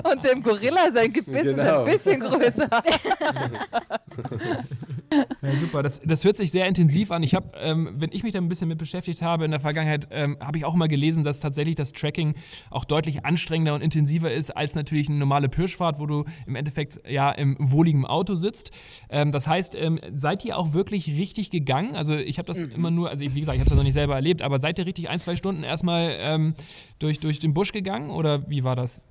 Und 0.03 0.23
dem 0.23 0.43
Gorilla 0.43 0.91
sein 0.91 1.11
Gebiss 1.11 1.43
genau. 1.43 1.85
ist 1.85 2.07
ein 2.07 2.19
genau. 2.19 2.37
bisschen 2.39 2.69
größer. 2.69 2.69
Ja, 5.41 5.52
super, 5.56 5.84
das, 5.84 6.00
das 6.06 6.24
hört 6.24 6.38
sich 6.38 6.52
sehr 6.52 6.67
intensiv 6.67 7.12
an. 7.12 7.24
Ich 7.24 7.34
habe, 7.34 7.52
ähm, 7.58 7.95
wenn 7.97 8.12
ich 8.12 8.24
mich 8.24 8.34
da 8.34 8.39
ein 8.39 8.47
bisschen 8.47 8.67
mit 8.67 8.78
beschäftigt 8.78 9.21
habe 9.21 9.45
in 9.45 9.52
der 9.52 9.60
Vergangenheit, 9.60 10.08
ähm, 10.12 10.38
habe 10.39 10.58
ich 10.58 10.65
auch 10.65 10.76
mal 10.76 10.88
gelesen, 10.88 11.24
dass 11.24 11.39
tatsächlich 11.39 11.76
das 11.76 11.93
Tracking 11.93 12.36
auch 12.69 12.86
deutlich 12.86 13.26
anstrengender 13.26 13.74
und 13.74 13.82
intensiver 13.82 14.32
ist 14.32 14.52
als 14.52 14.76
natürlich 14.76 15.10
eine 15.10 15.17
normale 15.17 15.50
Pirschfahrt, 15.50 16.00
wo 16.00 16.06
du 16.06 16.26
im 16.45 16.56
Endeffekt 16.56 17.02
ja 17.10 17.32
im 17.32 17.58
wohligen 17.60 18.06
Auto 18.06 18.36
sitzt. 18.36 18.71
Ähm, 19.10 19.32
das 19.32 19.47
heißt, 19.47 19.76
ähm, 19.76 20.00
seid 20.13 20.45
ihr 20.45 20.58
auch 20.58 20.74
wirklich 20.74 21.08
richtig 21.08 21.50
gegangen? 21.50 21.95
Also 21.95 22.15
ich 22.15 22.38
habe 22.38 22.47
das 22.47 22.65
mhm. 22.65 22.71
immer 22.71 22.91
nur, 22.91 23.10
also 23.10 23.24
wie 23.24 23.39
gesagt, 23.39 23.56
ich 23.56 23.62
habe 23.62 23.69
das 23.69 23.78
noch 23.78 23.84
nicht 23.84 23.93
selber 23.93 24.15
erlebt, 24.15 24.41
aber 24.41 24.60
seid 24.60 24.80
ihr 24.80 24.86
richtig 24.86 25.10
ein, 25.10 25.19
zwei 25.19 25.36
Stunden 25.36 25.63
erstmal 25.63 26.17
ähm, 26.21 26.54
durch, 27.00 27.19
durch 27.19 27.39
den 27.39 27.54
Busch 27.54 27.71
gegangen 27.71 28.12
oder 28.12 28.47
wie 28.50 28.63
war 28.63 28.76
das? 28.76 29.02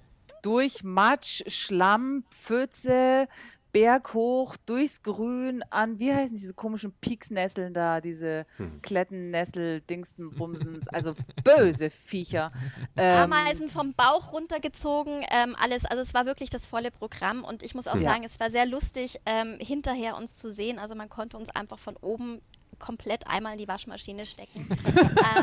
Durch 0.43 0.85
Matsch, 0.85 1.43
Schlamm, 1.49 2.25
Pfütze, 2.31 3.27
berghoch, 3.73 4.57
durchs 4.67 5.03
Grün 5.03 5.63
an, 5.71 5.99
wie 5.99 6.13
heißen 6.13 6.37
diese 6.37 6.55
komischen 6.55 6.93
Pieksnesseln 7.01 7.73
da, 7.73 8.01
diese 8.01 8.47
hm. 8.57 8.83
Klettennessel, 8.83 9.81
Dingsen, 9.83 10.31
Bumsens, 10.31 10.89
also 10.89 11.15
böse 11.45 11.91
Viecher. 11.91 12.53
Ähm, 12.97 13.33
Ameisen 13.33 13.71
vom 13.71 13.95
Bauch 13.95 14.33
runtergezogen, 14.33 15.25
ähm, 15.31 15.55
alles, 15.59 15.85
also 15.85 16.03
es 16.03 16.13
war 16.13 16.27
wirklich 16.27 16.51
das 16.51 16.67
volle 16.67 16.91
Programm 16.91 17.45
und 17.45 17.63
ich 17.63 17.75
muss 17.75 17.87
auch 17.87 17.95
ja. 17.97 18.03
sagen, 18.03 18.25
es 18.25 18.41
war 18.41 18.51
sehr 18.51 18.67
lustig, 18.67 19.21
ähm, 19.27 19.57
hinterher 19.61 20.17
uns 20.17 20.37
zu 20.37 20.53
sehen, 20.53 20.79
also 20.79 20.95
man 20.95 21.09
konnte 21.09 21.37
uns 21.37 21.51
einfach 21.51 21.79
von 21.79 21.97
oben 21.97 22.41
komplett 22.81 23.27
einmal 23.29 23.53
in 23.53 23.59
die 23.59 23.69
Waschmaschine 23.69 24.27
stecken. 24.27 24.69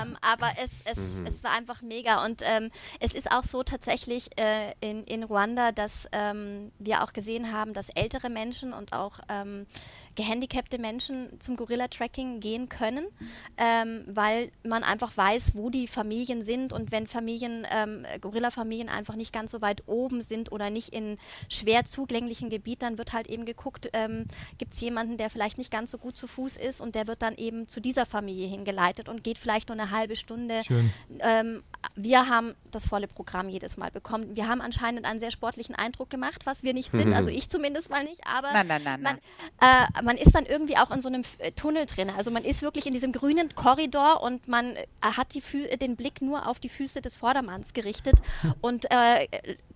ähm, 0.02 0.18
aber 0.22 0.52
es, 0.62 0.82
es, 0.84 0.98
mhm. 0.98 1.26
es 1.26 1.44
war 1.44 1.52
einfach 1.52 1.82
mega. 1.82 2.26
Und 2.26 2.42
ähm, 2.44 2.70
es 3.00 3.14
ist 3.14 3.32
auch 3.32 3.44
so 3.44 3.64
tatsächlich 3.64 4.30
äh, 4.38 4.74
in, 4.82 5.04
in 5.06 5.24
Ruanda, 5.24 5.72
dass 5.72 6.08
ähm, 6.12 6.72
wir 6.80 7.04
auch 7.04 7.14
gesehen 7.14 7.54
haben, 7.54 7.74
dass 7.74 7.90
ältere 7.90 8.30
Menschen 8.30 8.74
und 8.74 8.92
auch 8.92 9.20
ähm, 9.30 9.66
gehandicapte 10.18 10.80
Menschen 10.80 11.40
zum 11.40 11.56
Gorilla-Tracking 11.56 12.42
gehen 12.42 12.68
können, 12.68 13.06
ähm, 13.56 14.04
weil 14.08 14.52
man 14.68 14.84
einfach 14.84 15.16
weiß, 15.16 15.52
wo 15.54 15.70
die 15.70 15.88
Familien 15.88 16.42
sind 16.42 16.74
und 16.74 16.92
wenn 16.92 17.08
Familien, 17.08 17.66
ähm, 17.72 18.06
Gorilla-Familien 18.20 18.90
einfach 18.90 19.16
nicht 19.16 19.32
ganz 19.32 19.52
so 19.52 19.62
weit 19.62 19.84
oben 19.86 20.24
sind 20.24 20.52
oder 20.52 20.70
nicht 20.70 20.90
in 20.90 21.18
schwer 21.48 21.86
zugänglichen 21.86 22.50
Gebiet, 22.50 22.82
dann 22.82 22.98
wird 22.98 23.14
halt 23.14 23.28
eben 23.28 23.46
geguckt, 23.46 23.90
ähm, 23.94 24.26
gibt 24.58 24.74
es 24.74 24.82
jemanden, 24.82 25.18
der 25.18 25.30
vielleicht 25.30 25.58
nicht 25.58 25.72
ganz 25.72 25.92
so 25.92 25.98
gut 25.98 26.18
zu 26.18 26.28
Fuß 26.28 26.58
ist 26.58 26.82
und 26.82 26.96
der 26.96 27.08
wird 27.08 27.22
dann 27.22 27.36
eben 27.36 27.68
zu 27.68 27.80
dieser 27.80 28.06
Familie 28.06 28.48
hingeleitet 28.48 29.08
und 29.08 29.24
geht 29.24 29.38
vielleicht 29.38 29.70
nur 29.70 29.80
eine 29.80 29.92
halbe 29.92 30.16
Stunde. 30.16 30.62
Wir 31.96 32.28
haben 32.28 32.56
das 32.72 32.88
volle 32.88 33.08
Programm 33.08 33.50
jedes 33.50 33.78
Mal 33.78 33.92
bekommen. 33.92 34.36
Wir 34.36 34.48
haben 34.48 34.62
anscheinend 34.62 35.06
einen 35.06 35.20
sehr 35.20 35.32
sportlichen 35.32 35.76
Eindruck 35.76 36.10
gemacht, 36.10 36.46
was 36.46 36.64
wir 36.64 36.74
nicht 36.74 36.92
sind, 36.92 37.14
also 37.14 37.30
ich 37.30 37.50
zumindest 37.50 37.90
mal 37.90 38.04
nicht, 38.04 38.22
aber 38.26 38.52
Nein, 38.54 38.68
nein, 38.68 38.84
nein, 38.84 39.02
man, 39.02 39.18
äh, 39.62 40.04
man 40.04 40.18
ist 40.18 40.34
dann 40.36 40.46
irgendwie 40.46 40.78
auch 40.78 40.92
in 40.92 41.02
so 41.02 41.08
einem 41.08 41.24
äh, 41.40 41.52
Tunnel 41.52 41.86
drin. 41.86 42.12
Also 42.16 42.32
man 42.32 42.44
ist 42.44 42.62
wirklich 42.62 42.86
in 42.86 42.94
diesem 42.94 43.12
grünen 43.12 43.54
Korridor 43.56 44.22
und 44.22 44.48
man 44.48 44.76
äh, 44.76 44.86
hat 45.02 45.34
den 45.82 45.96
Blick 45.96 46.22
nur 46.22 46.48
auf 46.48 46.60
die 46.60 46.70
Füße 46.70 47.02
des 47.02 47.16
Vordermanns 47.16 47.74
gerichtet 47.74 48.16
und 48.62 48.86
äh, 48.92 49.28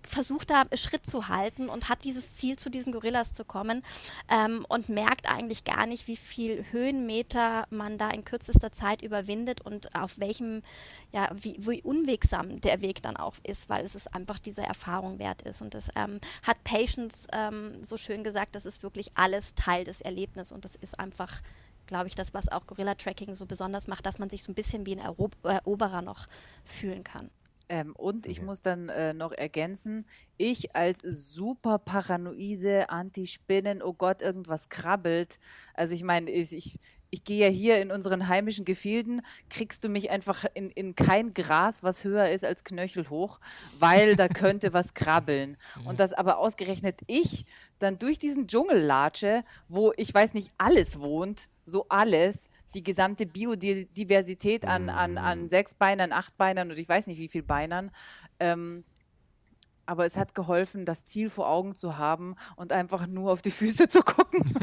versucht 0.07 0.49
da 0.49 0.63
Schritt 0.73 1.05
zu 1.05 1.27
halten 1.27 1.69
und 1.69 1.89
hat 1.89 2.03
dieses 2.03 2.35
Ziel, 2.35 2.57
zu 2.57 2.69
diesen 2.69 2.93
Gorillas 2.93 3.33
zu 3.33 3.45
kommen 3.45 3.83
ähm, 4.29 4.65
und 4.69 4.89
merkt 4.89 5.29
eigentlich 5.29 5.63
gar 5.63 5.85
nicht, 5.85 6.07
wie 6.07 6.17
viel 6.17 6.65
Höhenmeter 6.71 7.65
man 7.69 7.97
da 7.97 8.09
in 8.09 8.25
kürzester 8.25 8.71
Zeit 8.71 9.01
überwindet 9.01 9.61
und 9.61 9.95
auf 9.95 10.19
welchem, 10.19 10.63
ja, 11.11 11.29
wie, 11.33 11.55
wie 11.59 11.81
unwegsam 11.81 12.61
der 12.61 12.81
Weg 12.81 13.01
dann 13.01 13.17
auch 13.17 13.35
ist, 13.43 13.69
weil 13.69 13.85
es 13.85 13.95
ist 13.95 14.13
einfach 14.13 14.39
diese 14.39 14.61
Erfahrung 14.61 15.19
wert 15.19 15.41
ist. 15.43 15.61
Und 15.61 15.73
das 15.73 15.89
ähm, 15.95 16.19
hat 16.43 16.63
Patience 16.63 17.27
ähm, 17.33 17.83
so 17.83 17.97
schön 17.97 18.23
gesagt, 18.23 18.55
das 18.55 18.65
ist 18.65 18.83
wirklich 18.83 19.11
alles 19.15 19.55
Teil 19.55 19.83
des 19.83 20.01
Erlebnisses 20.01 20.51
und 20.51 20.65
das 20.65 20.75
ist 20.75 20.99
einfach 20.99 21.41
glaube 21.87 22.07
ich, 22.07 22.15
das, 22.15 22.33
was 22.33 22.47
auch 22.47 22.65
Gorilla-Tracking 22.67 23.35
so 23.35 23.45
besonders 23.45 23.89
macht, 23.89 24.05
dass 24.05 24.17
man 24.17 24.29
sich 24.29 24.43
so 24.43 24.51
ein 24.51 24.55
bisschen 24.55 24.85
wie 24.85 24.95
ein 24.95 24.99
Erob 24.99 25.35
Eroberer 25.43 26.01
noch 26.01 26.27
fühlen 26.63 27.03
kann. 27.03 27.29
Ähm, 27.71 27.95
und 27.95 28.27
ich 28.27 28.41
Okay. 28.41 28.45
muss 28.45 28.61
dann 28.61 28.89
äh, 28.89 29.13
noch 29.13 29.31
ergänzen, 29.31 30.05
ich 30.37 30.75
als 30.75 30.99
super 31.03 31.79
paranoide 31.79 32.89
Anti-Spinnen, 32.89 33.81
oh 33.81 33.93
Gott, 33.93 34.21
irgendwas 34.21 34.69
krabbelt. 34.69 35.39
Also 35.73 35.95
ich 35.95 36.03
meine, 36.03 36.29
ich, 36.31 36.53
ich, 36.53 36.79
ich 37.11 37.23
gehe 37.23 37.45
ja 37.47 37.51
hier 37.51 37.81
in 37.81 37.91
unseren 37.91 38.27
heimischen 38.27 38.65
Gefilden, 38.65 39.21
kriegst 39.49 39.85
du 39.85 39.89
mich 39.89 40.11
einfach 40.11 40.45
in, 40.53 40.69
in 40.71 40.95
kein 40.95 41.33
Gras, 41.33 41.83
was 41.83 42.03
höher 42.03 42.29
ist 42.29 42.43
als 42.45 42.65
Knöchel 42.65 43.09
hoch, 43.09 43.39
weil 43.71 44.17
da 44.17 44.27
könnte 44.29 44.73
was 44.73 44.93
krabbeln. 44.93 45.57
Und 45.83 46.01
dass 46.01 46.13
aber 46.13 46.39
ausgerechnet 46.39 47.01
ich 47.07 47.45
dann 47.79 47.99
durch 47.99 48.19
diesen 48.19 48.47
Dschungel 48.47 48.81
latsche, 48.81 49.43
wo 49.69 49.93
ich 49.97 50.13
weiß 50.13 50.33
nicht, 50.33 50.51
alles 50.57 50.99
wohnt, 50.99 51.47
so 51.65 51.85
alles, 51.89 52.49
die 52.73 52.83
gesamte 52.83 53.25
Biodiversität 53.25 54.65
an, 54.65 54.89
an, 54.89 55.17
an 55.17 55.49
Sechsbeinern, 55.49 56.11
Achtbeinern 56.11 56.71
und 56.71 56.77
ich 56.79 56.87
weiß 56.87 57.07
nicht 57.07 57.19
wie 57.19 57.27
viel 57.27 57.43
Beinern. 57.43 57.91
Ähm, 58.39 58.83
aber 59.85 60.05
es 60.05 60.15
hat 60.15 60.35
geholfen, 60.35 60.85
das 60.85 61.03
Ziel 61.03 61.29
vor 61.29 61.49
Augen 61.49 61.75
zu 61.75 61.97
haben 61.97 62.35
und 62.55 62.71
einfach 62.71 63.07
nur 63.07 63.31
auf 63.31 63.41
die 63.41 63.51
Füße 63.51 63.89
zu 63.89 64.01
gucken. 64.03 64.53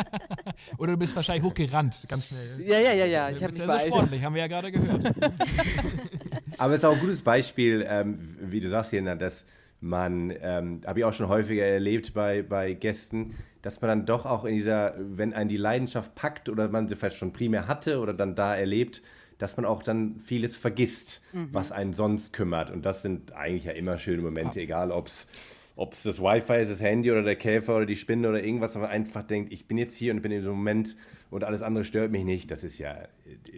Oder 0.78 0.92
du 0.92 0.98
bist 0.98 1.14
wahrscheinlich 1.14 1.44
hochgerannt, 1.44 2.06
ganz 2.08 2.28
schnell. 2.28 2.66
ja, 2.66 2.78
ja, 2.78 2.92
ja, 2.94 3.04
ja. 3.04 3.30
Du 3.30 3.36
Ich 3.36 3.42
habe 3.42 3.52
bist 3.52 3.58
mich 3.58 3.58
ja 3.58 3.66
so 3.66 3.72
beeilt. 3.76 3.94
sportlich, 3.94 4.22
haben 4.24 4.34
wir 4.34 4.40
ja 4.42 4.46
gerade 4.48 4.72
gehört. 4.72 5.04
Aber 6.58 6.72
es 6.72 6.78
ist 6.78 6.84
auch 6.84 6.94
ein 6.94 7.00
gutes 7.00 7.22
Beispiel, 7.22 7.84
ähm, 7.86 8.36
wie 8.40 8.60
du 8.60 8.68
sagst, 8.70 8.92
Jena, 8.92 9.14
dass 9.14 9.44
man, 9.80 10.32
ähm, 10.40 10.80
habe 10.86 11.00
ich 11.00 11.04
auch 11.04 11.12
schon 11.12 11.28
häufiger 11.28 11.64
erlebt 11.64 12.14
bei, 12.14 12.42
bei 12.42 12.72
Gästen, 12.72 13.34
dass 13.62 13.80
man 13.80 13.88
dann 13.88 14.06
doch 14.06 14.26
auch 14.26 14.44
in 14.44 14.54
dieser, 14.54 14.94
wenn 14.98 15.32
einen 15.32 15.48
die 15.48 15.56
Leidenschaft 15.56 16.14
packt 16.14 16.48
oder 16.48 16.68
man 16.68 16.88
sie 16.88 16.96
vielleicht 16.96 17.16
schon 17.16 17.32
primär 17.32 17.68
hatte 17.68 18.00
oder 18.00 18.12
dann 18.12 18.34
da 18.34 18.54
erlebt, 18.54 19.02
dass 19.38 19.56
man 19.56 19.66
auch 19.66 19.82
dann 19.82 20.20
vieles 20.20 20.56
vergisst, 20.56 21.20
was 21.52 21.72
einen 21.72 21.94
sonst 21.94 22.32
kümmert. 22.32 22.70
Und 22.70 22.84
das 22.84 23.02
sind 23.02 23.32
eigentlich 23.32 23.64
ja 23.64 23.72
immer 23.72 23.98
schöne 23.98 24.22
Momente, 24.22 24.60
egal 24.60 24.92
ob 24.92 25.08
es 25.08 25.26
ob 25.74 25.94
es 25.94 26.02
das 26.02 26.20
Wi-Fi 26.20 26.60
ist, 26.60 26.70
das 26.70 26.82
Handy 26.82 27.10
oder 27.10 27.22
der 27.22 27.36
Käfer 27.36 27.76
oder 27.76 27.86
die 27.86 27.96
Spinne 27.96 28.28
oder 28.28 28.44
irgendwas, 28.44 28.76
aber 28.76 28.88
einfach 28.88 29.22
denkt, 29.22 29.52
ich 29.52 29.66
bin 29.66 29.78
jetzt 29.78 29.96
hier 29.96 30.12
und 30.12 30.20
bin 30.20 30.30
in 30.32 30.40
diesem 30.40 30.54
Moment 30.54 30.96
und 31.32 31.44
alles 31.44 31.62
andere 31.62 31.84
stört 31.84 32.10
mich 32.12 32.24
nicht. 32.24 32.50
Das 32.50 32.62
ist 32.62 32.78
ja, 32.78 32.94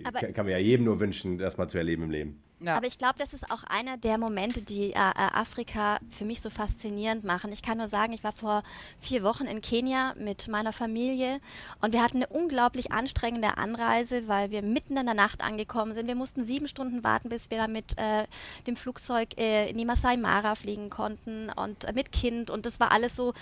Aber- 0.04 0.20
kann, 0.20 0.32
kann 0.32 0.46
man 0.46 0.52
ja 0.52 0.58
jedem 0.58 0.84
nur 0.86 1.00
wünschen, 1.00 1.38
das 1.38 1.56
mal 1.56 1.68
zu 1.68 1.76
erleben 1.76 2.04
im 2.04 2.10
Leben. 2.10 2.40
Ja. 2.60 2.76
Aber 2.76 2.86
ich 2.86 2.98
glaube, 2.98 3.16
das 3.18 3.34
ist 3.34 3.50
auch 3.50 3.64
einer 3.64 3.98
der 3.98 4.16
Momente, 4.16 4.62
die 4.62 4.92
äh, 4.92 4.94
äh, 4.94 5.12
Afrika 5.32 5.98
für 6.08 6.24
mich 6.24 6.40
so 6.40 6.48
faszinierend 6.50 7.24
machen. 7.24 7.52
Ich 7.52 7.62
kann 7.62 7.76
nur 7.78 7.88
sagen, 7.88 8.12
ich 8.12 8.22
war 8.24 8.32
vor 8.32 8.62
vier 9.00 9.22
Wochen 9.24 9.44
in 9.44 9.60
Kenia 9.60 10.14
mit 10.18 10.46
meiner 10.48 10.72
Familie 10.72 11.40
und 11.82 11.92
wir 11.92 12.02
hatten 12.02 12.18
eine 12.22 12.28
unglaublich 12.28 12.92
anstrengende 12.92 13.58
Anreise, 13.58 14.28
weil 14.28 14.50
wir 14.50 14.62
mitten 14.62 14.96
in 14.96 15.04
der 15.04 15.14
Nacht 15.14 15.42
angekommen 15.42 15.94
sind. 15.94 16.06
Wir 16.06 16.14
mussten 16.14 16.44
sieben 16.44 16.68
Stunden 16.68 17.02
warten, 17.02 17.28
bis 17.28 17.50
wir 17.50 17.58
dann 17.58 17.72
mit 17.72 17.98
äh, 17.98 18.24
dem 18.66 18.76
Flugzeug 18.76 19.36
äh, 19.36 19.68
in 19.68 19.76
die 19.76 19.84
Masai 19.84 20.16
Mara 20.16 20.54
fliegen 20.54 20.90
konnten 20.90 21.50
und 21.50 21.84
äh, 21.84 21.92
mit 21.92 22.12
Kind 22.12 22.50
und 22.50 22.64
das 22.64 22.78
war 22.78 22.92
alles 22.92 23.16
so 23.16 23.34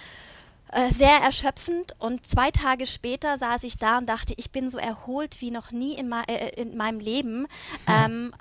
äh, 0.73 0.91
sehr 0.91 1.19
erschöpfend 1.19 1.95
und 1.99 2.27
zwei 2.27 2.51
Tage 2.51 2.87
später 2.87 3.37
saß 3.39 3.63
ich 3.65 3.77
da 3.77 3.99
und 3.99 4.07
dachte, 4.09 4.35
ich 4.37 4.51
bin 4.51 4.71
so 4.71 4.79
erholt 4.79 5.41
wie 5.41 5.51
noch 5.51 5.71
nie 5.71 5.95
in, 5.95 6.11
äh, 6.13 6.49
in 6.61 6.77
meinem 6.77 7.01
Leben. 7.01 7.47
Ähm, 7.89 8.33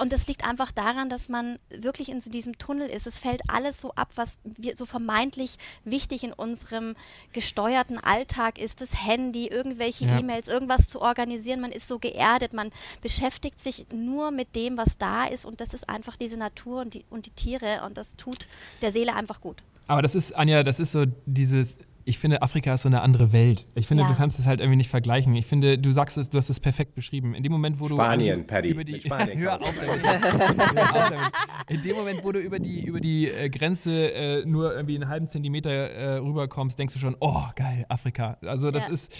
und 0.00 0.12
das 0.12 0.28
liegt 0.28 0.46
einfach 0.46 0.70
daran, 0.70 1.08
dass 1.10 1.28
man 1.28 1.58
wirklich 1.68 2.10
in 2.10 2.20
so 2.20 2.30
diesem 2.30 2.58
Tunnel 2.58 2.88
ist. 2.88 3.06
Es 3.06 3.18
fällt 3.18 3.42
alles 3.48 3.80
so 3.80 3.92
ab, 3.94 4.10
was 4.14 4.38
wir 4.44 4.76
so 4.76 4.86
vermeintlich 4.86 5.56
wichtig 5.84 6.22
in 6.22 6.32
unserem 6.32 6.94
gesteuerten 7.32 7.98
Alltag 7.98 8.58
ist. 8.58 8.80
Das 8.80 9.04
Handy, 9.04 9.48
irgendwelche 9.48 10.06
Ja. 10.06 10.18
E-Mails, 10.18 10.46
irgendwas 10.46 10.88
zu 10.88 11.00
organisieren. 11.00 11.60
Man 11.60 11.72
ist 11.72 11.88
so 11.88 11.98
geerdet, 11.98 12.52
man 12.52 12.70
beschäftigt 13.00 13.58
sich 13.58 13.86
nur 13.92 14.30
mit 14.30 14.54
dem, 14.54 14.76
was 14.76 14.96
da 14.96 15.24
ist. 15.24 15.44
Und 15.44 15.60
das 15.60 15.74
ist 15.74 15.88
einfach 15.88 16.16
diese 16.16 16.36
Natur 16.36 16.82
und 16.82 16.94
die, 16.94 17.04
und 17.10 17.26
die 17.26 17.30
Tiere. 17.30 17.82
Und 17.84 17.96
das 17.96 18.14
tut 18.16 18.46
der 18.82 18.92
Seele 18.92 19.14
einfach 19.14 19.40
gut. 19.40 19.62
Aber 19.90 20.02
das 20.02 20.14
ist, 20.14 20.32
Anja, 20.36 20.62
das 20.62 20.78
ist 20.80 20.92
so 20.92 21.04
dieses. 21.26 21.78
Ich 22.04 22.18
finde, 22.18 22.40
Afrika 22.42 22.72
ist 22.74 22.82
so 22.82 22.88
eine 22.88 23.02
andere 23.02 23.32
Welt. 23.32 23.66
Ich 23.74 23.86
finde, 23.86 24.02
Ja. 24.04 24.08
du 24.08 24.14
kannst 24.16 24.38
es 24.40 24.46
halt 24.46 24.58
irgendwie 24.60 24.76
nicht 24.78 24.88
vergleichen. 24.88 25.34
Ich 25.36 25.46
finde, 25.46 25.78
du 25.78 25.92
sagst 25.92 26.16
es, 26.16 26.28
du 26.30 26.38
hast 26.38 26.48
es 26.48 26.58
perfekt 26.58 26.94
beschrieben. 26.94 27.34
In 27.34 27.42
dem 27.42 27.52
Moment, 27.52 27.78
wo 27.78 27.88
du 27.88 27.94
Spanien, 27.96 28.34
eigentlich 28.36 28.46
Paddy. 28.46 28.68
über 28.70 28.84
die 28.84 28.92
Mit 28.92 29.02
Spanien 29.02 29.38
hör 29.38 29.58
kann 29.58 29.60
man 29.60 29.68
auf 29.68 29.74
damit. 29.80 30.04
Hör 30.76 30.94
auf 30.96 31.10
damit. 31.10 31.32
In 31.68 31.82
dem 31.82 31.96
Moment, 31.96 32.24
wo 32.24 32.32
du 32.32 32.38
über 32.40 32.58
die 32.58 32.80
über 32.84 33.00
die 33.00 33.28
äh, 33.30 33.50
Grenze 33.50 34.12
äh, 34.12 34.44
nur 34.46 34.74
irgendwie 34.74 34.94
einen 34.94 35.08
halben 35.08 35.26
Zentimeter 35.26 35.70
äh, 35.70 36.14
rüberkommst, 36.16 36.78
denkst 36.78 36.94
du 36.94 37.00
schon, 37.00 37.16
oh 37.20 37.42
geil, 37.54 37.84
Afrika. 37.88 38.38
Also 38.42 38.70
das 38.70 38.88
Ja. 38.88 38.94
ist 38.94 39.12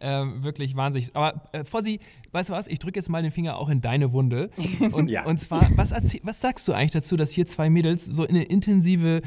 ähm, 0.00 0.42
wirklich 0.42 0.76
wahnsinnig. 0.76 1.14
Aber 1.14 1.42
äh, 1.52 1.64
Fossi, 1.64 2.00
weißt 2.32 2.48
du 2.50 2.52
was? 2.54 2.66
Ich 2.68 2.78
drücke 2.78 2.98
jetzt 2.98 3.08
mal 3.08 3.22
den 3.22 3.30
Finger 3.32 3.56
auch 3.56 3.68
in 3.68 3.80
deine 3.80 4.12
Wunde. 4.12 4.50
Und, 4.92 5.08
Ja. 5.08 5.24
und 5.24 5.38
zwar, 5.38 5.68
was, 5.76 5.92
was 6.22 6.40
sagst 6.40 6.66
du 6.68 6.72
eigentlich 6.72 6.92
dazu, 6.92 7.16
dass 7.16 7.30
hier 7.30 7.46
zwei 7.46 7.70
Mädels 7.70 8.04
so 8.04 8.26
eine 8.26 8.42
intensive 8.44 9.22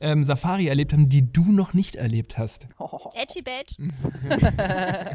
ähm, 0.00 0.24
Safari 0.24 0.66
erlebt 0.68 0.92
haben, 0.92 1.08
die 1.08 1.32
du 1.32 1.44
noch 1.50 1.74
nicht 1.74 1.96
erlebt 1.96 2.38
hast? 2.38 2.68
Edgy 3.14 3.42
Badge. 3.42 3.76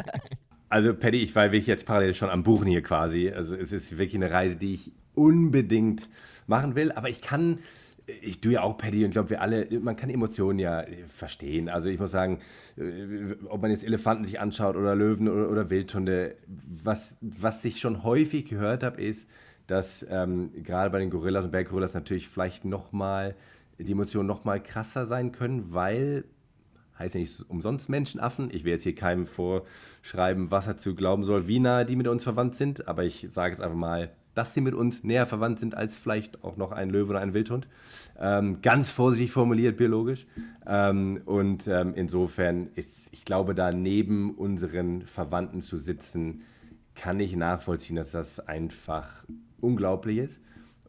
Also, 0.72 0.94
Paddy, 0.94 1.18
ich 1.18 1.34
war 1.34 1.46
wirklich 1.46 1.66
jetzt 1.66 1.88
parallel 1.88 2.14
schon 2.14 2.30
am 2.30 2.44
Buchen 2.44 2.68
hier 2.68 2.84
quasi. 2.84 3.30
Also, 3.30 3.56
es 3.56 3.72
ist 3.72 3.92
wirklich 3.98 4.14
eine 4.14 4.30
Reise, 4.30 4.56
die 4.56 4.76
ich 4.76 4.92
unbedingt 5.16 6.08
machen 6.46 6.76
will. 6.76 6.92
Aber 6.92 7.10
ich 7.10 7.22
kann, 7.22 7.58
ich 8.22 8.42
tue 8.42 8.54
ja 8.54 8.62
auch 8.62 8.78
Paddy 8.78 9.06
und 9.06 9.12
glaube, 9.12 9.32
wir 9.32 9.42
alle, 9.42 9.68
man 9.80 9.96
kann 9.96 10.10
Emotionen 10.10 10.60
ja 10.60 10.82
äh, 10.82 11.06
verstehen. 11.08 11.70
Also, 11.70 11.90
ich 11.90 12.00
muss 12.00 12.12
sagen, 12.12 12.40
äh, 12.78 13.36
ob 13.48 13.62
man 13.62 13.72
jetzt 13.72 13.84
Elefanten 13.84 14.26
sich 14.26 14.40
anschaut 14.40 14.76
oder 14.76 14.96
Löwen 14.96 15.28
oder, 15.28 15.50
oder 15.50 15.70
Wildhunde, 15.70 16.36
was, 16.48 17.18
was 17.22 17.64
ich 17.66 17.80
schon 17.80 18.04
häufig 18.04 18.46
gehört 18.46 18.84
habe, 18.84 19.02
ist, 19.02 19.28
dass 19.68 20.06
ähm, 20.10 20.52
gerade 20.64 20.90
bei 20.90 21.00
den 21.00 21.10
Gorillas 21.10 21.46
und 21.46 21.52
Berggorillas 21.52 21.94
natürlich 21.94 22.28
vielleicht 22.28 22.66
nochmal 22.66 23.36
die 23.78 23.92
Emotionen 23.92 24.28
nochmal 24.28 24.62
krasser 24.62 25.06
sein 25.06 25.32
können, 25.32 25.74
weil 25.74 26.26
heißt 26.98 27.16
ja 27.16 27.22
nicht 27.22 27.50
umsonst 27.50 27.90
Menschenaffen. 27.90 28.50
Ich 28.52 28.66
will 28.66 28.74
jetzt 28.74 28.84
hier 28.84 28.96
keinem 28.96 29.26
vorschreiben, 29.26 30.52
was 30.52 30.68
er 30.68 30.78
zu 30.78 30.96
glauben 30.96 31.24
soll, 31.24 31.48
wie 31.48 31.60
nahe 31.60 31.86
die 31.86 31.96
mit 31.96 32.08
uns 32.08 32.24
verwandt 32.24 32.56
sind, 32.56 32.88
aber 32.88 33.06
ich 33.06 33.28
sage 33.32 33.52
jetzt 33.52 33.62
einfach 33.62 33.78
mal, 33.78 34.12
dass 34.40 34.54
sie 34.54 34.62
mit 34.62 34.74
uns 34.74 35.04
näher 35.04 35.28
verwandt 35.28 35.60
sind 35.60 35.76
als 35.76 35.98
vielleicht 35.98 36.46
auch 36.46 36.56
noch 36.56 36.72
ein 36.72 36.90
Löwe 36.90 37.10
oder 37.10 37.20
ein 37.20 37.34
Wildhund. 37.34 37.68
Ähm, 38.18 38.62
ganz 38.62 38.90
vorsichtig 38.90 39.34
formuliert, 39.34 39.76
biologisch. 39.76 40.28
Ähm, 40.66 41.20
und 41.26 41.68
ähm, 41.68 41.92
insofern 41.94 42.70
ist, 42.76 43.10
ich 43.12 43.26
glaube, 43.26 43.54
da 43.54 43.74
neben 43.74 44.36
unseren 44.36 45.02
Verwandten 45.02 45.62
zu 45.62 45.78
sitzen, 45.78 46.44
kann 46.96 47.20
ich 47.20 47.36
nachvollziehen, 47.36 47.98
dass 47.98 48.12
das 48.12 48.40
einfach 48.40 49.26
unglaublich 49.60 50.20
ist. 50.20 50.40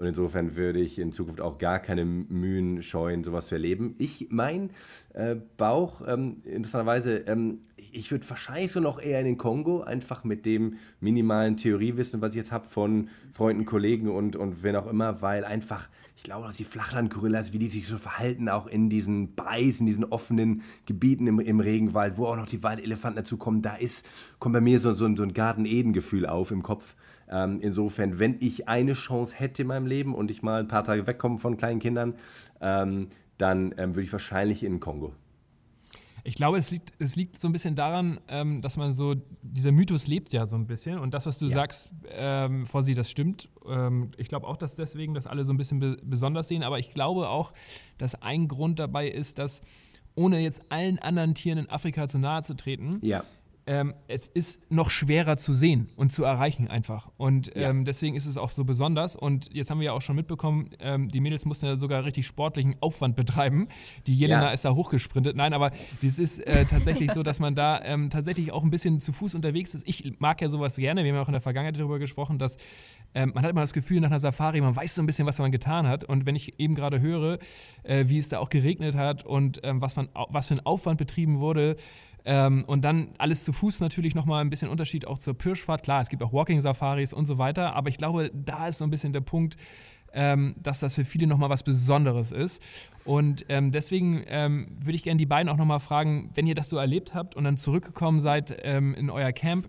Und 0.01 0.07
insofern 0.07 0.57
würde 0.57 0.81
ich 0.81 0.99
in 0.99 1.13
Zukunft 1.13 1.43
auch 1.43 1.59
gar 1.59 1.79
keine 1.79 2.07
Mühen 2.07 2.83
scheuen, 2.83 3.23
sowas 3.23 3.49
zu 3.49 3.57
erleben. 3.57 3.97
Ich, 3.99 4.29
mein 4.31 4.71
äh, 5.13 5.37
Bauch, 5.59 6.01
ähm, 6.09 6.39
interessanterweise, 6.47 7.19
ähm, 7.27 7.59
ich 7.77 8.11
würde 8.11 8.29
wahrscheinlich 8.31 8.73
so 8.73 8.81
noch 8.81 8.99
eher 8.99 9.21
in 9.21 9.27
den 9.27 9.37
Kongo, 9.37 9.83
einfach 9.83 10.25
mit 10.25 10.47
dem 10.47 10.79
minimalen 11.01 11.59
Theoriewissen, 11.59 12.23
was 12.23 12.31
ich 12.31 12.39
jetzt 12.39 12.51
habe 12.51 12.67
von 12.67 13.11
Freunden, 13.35 13.67
Kollegen 13.67 14.09
und, 14.09 14.37
und 14.37 14.63
wen 14.63 14.75
auch 14.75 14.87
immer, 14.87 15.21
weil 15.21 15.45
einfach, 15.45 15.87
ich 16.17 16.23
glaube, 16.23 16.47
dass 16.47 16.57
die 16.57 16.65
Flachland-Gorillas, 16.65 17.53
wie 17.53 17.59
die 17.59 17.69
sich 17.69 17.87
so 17.87 17.99
verhalten, 17.99 18.49
auch 18.49 18.69
in 18.69 18.89
diesen 18.89 19.35
Beißen, 19.35 19.85
diesen 19.85 20.05
offenen 20.05 20.63
Gebieten 20.87 21.27
im, 21.27 21.41
im 21.41 21.61
Regenwald, 21.61 22.17
wo 22.17 22.25
auch 22.25 22.37
noch 22.37 22.47
die 22.47 22.63
Waldelefanten 22.63 23.23
dazu 23.23 23.37
kommen, 23.37 23.61
da 23.61 23.77
ist, 23.77 24.07
kommt 24.39 24.55
bei 24.55 24.63
mir 24.63 24.81
so, 24.81 24.95
so, 24.95 25.15
so 25.15 25.23
ein 25.23 25.35
Garten-Eden-Gefühl 25.35 26.25
auf 26.25 26.53
im 26.53 26.63
Kopf. 26.63 26.95
Ähm, 27.31 27.61
insofern, 27.61 28.19
wenn 28.19 28.37
ich 28.41 28.69
eine 28.69 28.95
Chance 28.95 29.35
hätte 29.37 29.63
in 29.63 29.69
meinem 29.69 29.87
Leben 29.87 30.15
und 30.15 30.31
ich 30.31 30.43
mal 30.43 30.61
ein 30.61 30.69
paar 30.69 30.85
Tage 30.85 31.07
wegkomme 31.07 31.39
von 31.39 31.57
kleinen 31.57 31.79
Kindern, 31.79 32.15
ähm, 32.61 33.09
dann 33.39 33.75
ähm, 33.79 33.95
würde 33.95 34.03
ich 34.03 34.13
wahrscheinlich 34.13 34.65
in 34.65 34.75
den 34.75 34.81
Kongo. 34.81 35.15
Ich 36.23 36.35
glaube, 36.35 36.59
es 36.59 36.71
liegt, 36.71 36.93
es 36.99 37.17
liegt 37.17 37.41
so 37.41 37.49
ein 37.49 37.53
bisschen 37.53 37.77
daran, 37.77 38.21
ähm, 38.29 38.61
dass 38.61 38.77
man 38.77 38.93
so, 38.93 39.15
dieser 39.43 39.73
Mythos 39.73 40.07
lebt 40.07 40.33
ja 40.33 40.45
so 40.45 40.57
ein 40.57 40.67
bisschen. 40.67 40.99
Und 40.99 41.15
das, 41.15 41.25
was 41.25 41.39
du 41.39 41.47
ja. 41.47 41.53
sagst, 41.53 41.91
ähm, 42.11 42.67
Fossi, 42.67 42.95
das 42.95 43.11
stimmt. 43.11 43.49
Ähm, 43.67 44.11
ich 44.19 44.29
glaube 44.29 44.47
auch, 44.47 44.57
dass 44.57 44.77
deswegen 44.77 45.15
das 45.15 45.27
alle 45.27 45.45
so 45.45 45.53
ein 45.53 45.57
bisschen 45.57 45.81
be 45.81 45.97
besonders 46.03 46.49
sehen. 46.49 46.63
Aber 46.63 46.79
ich 46.79 46.91
glaube 46.91 47.29
auch, 47.29 47.53
dass 47.97 48.21
ein 48.21 48.49
Grund 48.49 48.79
dabei 48.79 49.09
ist, 49.09 49.39
dass 49.39 49.63
ohne 50.15 50.41
jetzt 50.41 50.61
allen 50.71 50.99
anderen 50.99 51.35
Tieren 51.35 51.59
in 51.59 51.71
Afrika 51.71 52.07
zu 52.07 52.19
nahe 52.19 52.43
zu 52.43 52.55
treten, 52.55 52.99
ja 53.01 53.25
ähm, 53.67 53.95
es 54.09 54.27
ist 54.27 54.71
noch 54.71 54.91
schwerer 54.91 55.37
zu 55.37 55.53
sehen 55.53 55.91
und 55.97 56.11
zu 56.11 56.25
erreichen 56.25 56.69
einfach. 56.69 57.11
Und 57.17 57.55
ähm, 57.55 57.79
ja. 57.79 57.85
deswegen 57.85 58.17
ist 58.17 58.27
es 58.27 58.37
auch 58.37 58.51
so 58.51 58.65
besonders. 58.65 59.17
Und 59.17 59.53
jetzt 59.53 59.71
haben 59.71 59.81
wir 59.81 59.87
ja 59.87 59.93
auch 59.93 60.03
schon 60.03 60.17
mitbekommen, 60.17 60.71
ähm, 60.81 61.09
die 61.09 61.21
Mädels 61.21 61.45
mussten 61.45 61.67
ja 61.67 61.77
sogar 61.77 62.05
richtig 62.05 62.27
sportlichen 62.27 62.77
Aufwand 62.81 63.17
betreiben. 63.17 63.69
Die 64.07 64.15
Jelena 64.15 64.47
ja. 64.47 64.51
ist 64.51 64.65
da 64.65 64.75
hochgesprintet. 64.75 65.37
Nein, 65.37 65.53
aber 65.53 65.71
es 66.03 66.19
ist 66.19 66.41
äh, 66.41 66.65
tatsächlich 66.65 67.13
so, 67.13 67.23
dass 67.23 67.39
man 67.41 67.55
da 67.55 67.81
ähm, 67.85 68.11
tatsächlich 68.11 68.53
auch 68.53 68.65
ein 68.65 68.71
bisschen 68.71 69.01
zu 69.01 69.13
Fuß 69.13 69.35
unterwegs 69.35 69.75
ist. 69.75 69.87
Ich 69.87 70.19
mag 70.21 70.41
ja 70.41 70.49
sowas 70.49 70.77
gerne. 70.77 71.05
Wir 71.05 71.11
haben 71.11 71.17
ja 71.17 71.23
auch 71.23 71.29
in 71.29 71.33
der 71.33 71.41
Vergangenheit 71.41 71.79
darüber 71.79 71.99
gesprochen, 71.99 72.39
dass 72.39 72.57
ähm, 73.15 73.33
man 73.35 73.45
hat 73.45 73.51
immer 73.51 73.61
das 73.61 73.73
Gefühl 73.73 74.01
nach 74.01 74.11
einer 74.11 74.21
Safari, 74.21 74.61
man 74.61 74.75
weiß 74.77 74.95
so 74.95 75.03
ein 75.03 75.07
bisschen, 75.07 75.27
was 75.27 75.39
man 75.39 75.53
getan 75.53 75.87
hat. 75.87 76.05
Und 76.05 76.27
wenn 76.27 76.37
ich 76.37 76.59
eben 76.59 76.75
gerade 76.75 77.01
höre, 77.01 77.39
äh, 77.83 78.05
wie 78.09 78.19
es 78.19 78.29
da 78.29 78.39
auch 78.39 78.49
geregnet 78.49 78.95
hat 78.95 79.25
und 79.25 79.61
ähm, 79.65 79.81
was, 79.81 79.97
man, 79.97 80.09
was 80.29 80.47
für 80.49 80.55
ein 80.55 80.67
Aufwand 80.67 80.99
betrieben 80.99 81.41
wurde, 81.41 81.77
ähm, 82.25 82.65
und 82.67 82.83
dann 82.83 83.15
alles 83.19 83.45
zu 83.45 83.53
Fuß 83.53 83.81
natürlich 83.81 84.15
nochmal 84.15 84.43
ein 84.43 84.51
bisschen 84.51 84.69
Unterschied 84.69 85.07
auch 85.07 85.19
zur 85.19 85.35
Pirschfahrt. 85.35 85.83
Klar, 85.83 86.01
es 86.01 86.09
gibt 86.09 86.23
auch 86.23 86.33
Walking-Safaris 86.33 87.13
und 87.13 87.27
so 87.27 87.39
weiter, 87.39 87.75
aber 87.75 87.89
ich 87.89 87.97
glaube, 87.97 88.31
da 88.35 88.69
ist 88.69 88.79
so 88.79 88.85
ein 88.85 88.91
bisschen 88.91 89.13
der 89.13 89.21
Punkt, 89.21 89.57
ähm, 90.13 90.55
dass 90.61 90.81
das 90.81 90.95
für 90.95 91.05
viele 91.05 91.27
nochmal 91.27 91.51
was 91.51 91.63
Besonderes 91.63 92.33
ist. 92.33 92.63
Und 93.05 93.47
ähm, 93.49 93.71
deswegen 93.71 94.25
ähm, 94.27 94.77
würde 94.81 94.95
ich 94.95 95.03
gerne 95.03 95.19
die 95.19 95.27
beiden 95.27 95.49
auch 95.49 95.57
nochmal 95.57 95.81
fragen, 95.81 96.31
wenn 96.35 96.47
ihr 96.47 96.55
das 96.55 96.69
so 96.69 96.77
erlebt 96.77 97.15
habt 97.15 97.37
und 97.37 97.45
dann 97.45 97.57
zurückgekommen 97.57 98.21
seid 98.21 98.57
ähm, 98.63 98.95
in 98.95 99.11
euer 99.11 99.33
Camp, 99.33 99.69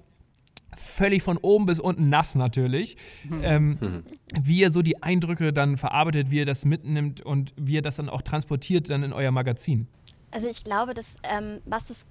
völlig 0.76 1.24
von 1.24 1.38
oben 1.38 1.66
bis 1.66 1.80
unten 1.80 2.10
nass 2.10 2.36
natürlich, 2.36 2.98
ähm, 3.44 4.04
wie 4.42 4.60
ihr 4.60 4.72
so 4.72 4.82
die 4.82 5.04
Eindrücke 5.04 5.54
dann 5.54 5.78
verarbeitet, 5.78 6.32
wie 6.32 6.38
ihr 6.38 6.46
das 6.46 6.66
mitnimmt 6.66 7.22
und 7.22 7.54
wie 7.58 7.74
ihr 7.74 7.82
das 7.82 7.98
dann 7.98 8.10
auch 8.10 8.22
transportiert 8.22 8.90
dann 8.90 9.04
in 9.04 9.14
euer 9.14 9.32
Magazin. 9.32 9.88
Also 10.32 10.48
ich 10.48 10.64
glaube, 10.64 10.94
dass 10.94 11.16
ähm, 11.24 11.60
was 11.66 11.86
das 11.86 12.06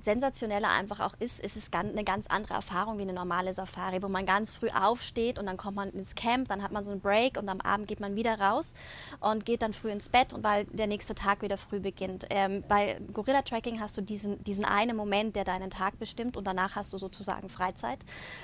sensationeller 0.00 0.68
einfach 0.68 1.00
auch 1.00 1.14
ist, 1.18 1.40
ist 1.40 1.56
es 1.56 1.70
eine 1.72 2.04
ganz 2.04 2.26
andere 2.28 2.54
Erfahrung 2.54 2.98
wie 2.98 3.02
eine 3.02 3.12
normale 3.12 3.52
Safari, 3.52 4.02
wo 4.02 4.08
man 4.08 4.26
ganz 4.26 4.54
früh 4.54 4.68
aufsteht 4.70 5.38
und 5.38 5.46
dann 5.46 5.56
kommt 5.56 5.76
man 5.76 5.90
ins 5.90 6.14
Camp, 6.14 6.48
dann 6.48 6.62
hat 6.62 6.72
man 6.72 6.84
so 6.84 6.90
einen 6.90 7.00
Break 7.00 7.38
und 7.38 7.48
am 7.48 7.60
Abend 7.60 7.88
geht 7.88 8.00
man 8.00 8.14
wieder 8.14 8.38
raus 8.38 8.74
und 9.20 9.44
geht 9.44 9.62
dann 9.62 9.72
früh 9.72 9.90
ins 9.90 10.08
Bett 10.08 10.32
und 10.32 10.44
weil 10.44 10.64
der 10.66 10.86
nächste 10.86 11.14
Tag 11.14 11.42
wieder 11.42 11.58
früh 11.58 11.80
beginnt. 11.80 12.26
Ähm, 12.30 12.64
bei 12.68 12.98
Gorilla 13.12 13.42
Tracking 13.42 13.80
hast 13.80 13.96
du 13.96 14.02
diesen, 14.02 14.42
diesen 14.44 14.64
einen 14.64 14.96
Moment, 14.96 15.36
der 15.36 15.44
deinen 15.44 15.70
Tag 15.70 15.98
bestimmt 15.98 16.36
und 16.36 16.46
danach 16.46 16.76
hast 16.76 16.92
du 16.92 16.98
sozusagen 16.98 17.48
Freizeit, 17.48 17.98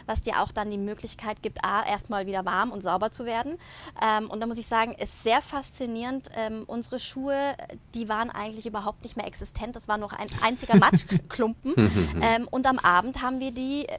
was 0.07 0.23
dir 0.23 0.41
auch 0.41 0.53
dann 0.53 0.71
die 0.71 0.79
Möglichkeit 0.79 1.43
gibt, 1.43 1.65
A, 1.65 1.85
erstmal 1.87 2.27
wieder 2.27 2.45
warm 2.45 2.71
und 2.71 2.83
sauber 2.83 3.11
zu 3.11 3.25
werden. 3.25 3.57
Ähm, 4.03 4.29
und 4.31 4.41
da 4.41 4.47
muss 4.47 4.59
ich 4.59 4.67
sagen, 4.67 4.93
ist 4.93 5.23
sehr 5.23 5.43
faszinierend. 5.43 6.31
Ähm, 6.35 6.65
unsere 6.67 6.99
Schuhe, 6.99 7.57
die 7.95 8.09
waren 8.09 8.31
eigentlich 8.31 8.67
überhaupt 8.67 9.03
nicht 9.03 9.17
mehr 9.17 9.27
existent. 9.27 9.77
Das 9.77 9.89
war 9.89 9.99
noch 9.99 10.13
ein 10.13 10.29
einziger 10.43 10.77
Matsch. 10.77 11.05
Klumpen. 11.29 11.75
ähm, 12.23 12.49
und 12.51 12.67
am 12.67 12.79
Abend 12.79 13.23
haben 13.23 13.41
wir 13.41 13.53
die 13.53 13.87
äh, 13.89 13.99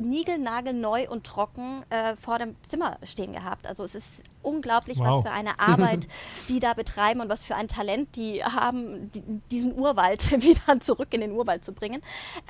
niegelnagelneu 0.00 1.08
und 1.08 1.24
trocken 1.24 1.84
äh, 1.90 2.16
vor 2.16 2.38
dem 2.38 2.56
Zimmer 2.62 2.98
stehen 3.04 3.32
gehabt. 3.32 3.66
Also 3.66 3.84
es 3.84 3.94
ist 3.94 4.22
unglaublich, 4.42 4.98
wow. 4.98 5.06
was 5.06 5.22
für 5.22 5.30
eine 5.30 5.60
Arbeit 5.60 6.08
die 6.48 6.58
da 6.58 6.74
betreiben 6.74 7.20
und 7.20 7.28
was 7.28 7.44
für 7.44 7.54
ein 7.54 7.68
Talent 7.68 8.16
die 8.16 8.42
haben, 8.42 9.10
die, 9.12 9.22
diesen 9.50 9.78
Urwald 9.78 10.32
wieder 10.42 10.80
zurück 10.80 11.08
in 11.12 11.20
den 11.20 11.32
Urwald 11.32 11.64
zu 11.64 11.72
bringen. 11.72 12.00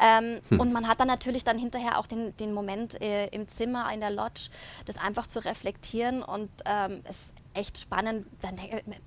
Ähm, 0.01 0.41
hm. 0.49 0.61
Und 0.61 0.73
man 0.73 0.89
hat 0.89 1.01
dann 1.01 1.09
natürlich 1.09 1.45
dann 1.45 1.59
hinterher 1.59 1.99
auch 1.99 2.07
den, 2.07 2.37
den 2.37 2.53
Moment 2.53 3.01
äh, 3.01 3.27
im 3.29 3.49
Zimmer, 3.49 3.93
in 3.93 4.01
der 4.01 4.11
Lodge, 4.11 4.51
das 4.87 4.97
einfach 4.97 5.27
zu 5.27 5.45
reflektieren 5.45 6.23
und 6.23 6.51
ähm, 6.65 7.01
es 7.05 7.33
echt 7.55 7.79
spannend. 7.79 8.27
Dann, 8.41 8.57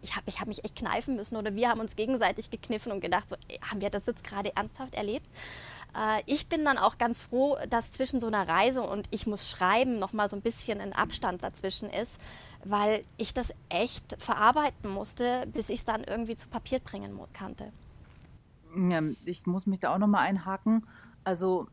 ich 0.01 0.15
habe 0.15 0.23
ich 0.27 0.39
hab 0.39 0.47
mich 0.47 0.63
echt 0.63 0.75
kneifen 0.75 1.15
müssen 1.15 1.36
oder 1.36 1.56
wir 1.56 1.69
haben 1.69 1.79
uns 1.79 1.95
gegenseitig 1.95 2.49
gekniffen 2.49 2.91
und 2.91 3.01
gedacht, 3.01 3.29
so, 3.29 3.36
haben 3.62 3.82
wir 3.82 3.89
das 3.89 4.06
jetzt 4.06 4.23
gerade 4.23 4.56
ernsthaft 4.56 4.95
erlebt? 4.95 5.27
Äh, 5.95 6.21
ich 6.25 6.47
bin 6.47 6.65
dann 6.65 6.77
auch 6.77 6.97
ganz 6.97 7.23
froh, 7.23 7.58
dass 7.69 7.91
zwischen 7.91 8.19
so 8.19 8.27
einer 8.27 8.47
Reise 8.47 8.82
und 8.82 9.08
ich 9.12 9.27
muss 9.27 9.49
schreiben 9.49 9.99
noch 9.99 10.13
mal 10.13 10.29
so 10.29 10.36
ein 10.36 10.41
bisschen 10.41 10.82
ein 10.82 10.93
Abstand 10.93 11.43
dazwischen 11.43 11.89
ist, 11.89 12.19
weil 12.63 13.03
ich 13.17 13.34
das 13.34 13.53
echt 13.69 14.21
verarbeiten 14.21 14.89
musste, 14.89 15.47
bis 15.53 15.69
ich 15.69 15.79
es 15.79 15.86
dann 15.86 16.03
irgendwie 16.03 16.36
zu 16.36 16.47
Papier 16.47 16.79
bringen 16.79 17.19
konnte. 17.38 17.71
Ja, 18.75 19.01
ich 19.25 19.45
muss 19.45 19.67
mich 19.67 19.79
da 19.79 19.93
auch 19.93 19.99
noch 19.99 20.08
mal 20.08 20.21
einhaken. 20.21 20.88
Also 21.23 21.67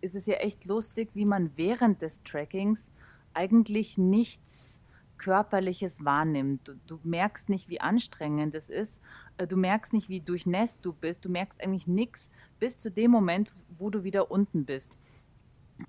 ist 0.00 0.14
es 0.14 0.26
ja 0.26 0.34
echt 0.36 0.64
lustig, 0.66 1.10
wie 1.14 1.24
man 1.24 1.50
während 1.56 2.02
des 2.02 2.22
Trackings 2.22 2.90
eigentlich 3.32 3.96
nichts 3.98 4.80
Körperliches 5.20 6.02
wahrnimmt. 6.02 6.66
Du, 6.66 6.74
du, 6.86 6.98
merkst 7.04 7.50
nicht, 7.50 7.68
wie 7.68 7.80
anstrengend 7.80 8.54
es 8.54 8.70
ist. 8.70 9.02
Äh, 9.36 9.46
du 9.46 9.58
merkst 9.58 9.92
nicht, 9.92 10.08
wie 10.08 10.22
durchnässt 10.22 10.82
du 10.82 10.94
bist. 10.94 11.26
Du 11.26 11.28
merkst 11.28 11.62
eigentlich 11.62 11.86
nichts 11.86 12.30
bis 12.58 12.78
zu 12.78 12.90
dem 12.90 13.10
Moment, 13.10 13.52
wo 13.76 13.90
du 13.90 14.02
wieder 14.02 14.30
unten 14.30 14.64
bist. 14.64 14.96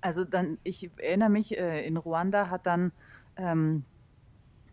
Also 0.02 0.26
dann, 0.26 0.58
ich 0.64 0.90
erinnere 0.98 1.30
mich, 1.30 1.56
äh, 1.56 1.86
in 1.86 1.96
Ruanda 1.96 2.50
hat 2.50 2.66
dann 2.66 2.92
ähm, 3.36 3.84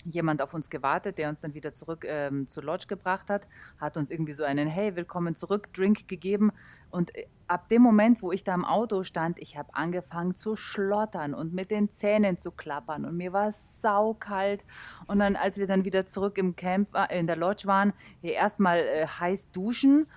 jemand 0.10 0.42
auf 0.42 0.54
uns 0.54 0.70
gewartet, 0.70 1.18
der 1.18 1.30
uns 1.30 1.42
dann 1.42 1.54
wieder 1.54 1.74
zurück 1.74 2.06
ähm, 2.08 2.48
zur 2.48 2.64
Lodge 2.64 2.88
gebracht 2.88 3.30
hat, 3.30 3.48
hat 3.80 3.98
uns 3.98 4.12
irgendwie 4.12 4.34
so 4.34 4.44
einen 4.44 4.68
Hey, 4.68 4.96
willkommen 4.96 5.36
zurück 5.36 5.72
Drink 5.74 6.08
gegeben. 6.08 6.52
Und 6.90 7.16
äh, 7.16 7.28
ab 7.48 7.70
dem 7.70 7.82
Moment, 7.82 8.22
wo 8.22 8.32
ich 8.32 8.44
da 8.44 8.54
im 8.54 8.66
Auto 8.66 9.04
stand, 9.04 9.40
ich 9.40 9.58
habe 9.58 9.74
angefangen 9.74 10.36
zu 10.36 10.56
schlottern 10.56 11.34
und 11.34 11.54
mit 11.54 11.72
den 11.72 11.92
Zähnen 11.92 12.38
zu 12.40 12.52
klappern 12.52 13.06
und 13.06 13.16
mir 13.16 13.34
war 13.34 13.48
es 13.48 13.82
saukalt. 13.82 14.66
Und 15.08 15.20
dann, 15.20 15.36
als 15.36 15.58
wir 15.58 15.68
dann 15.68 15.86
wieder 15.86 16.08
zurück 16.08 16.38
im 16.38 16.56
Camp, 16.56 16.90
in 17.10 17.28
der 17.28 17.36
Lodge 17.36 17.68
waren, 17.68 17.94
hier 18.22 18.34
erstmal 18.34 18.80
äh, 18.80 19.08
heiß 19.08 19.52
duschen 19.52 20.08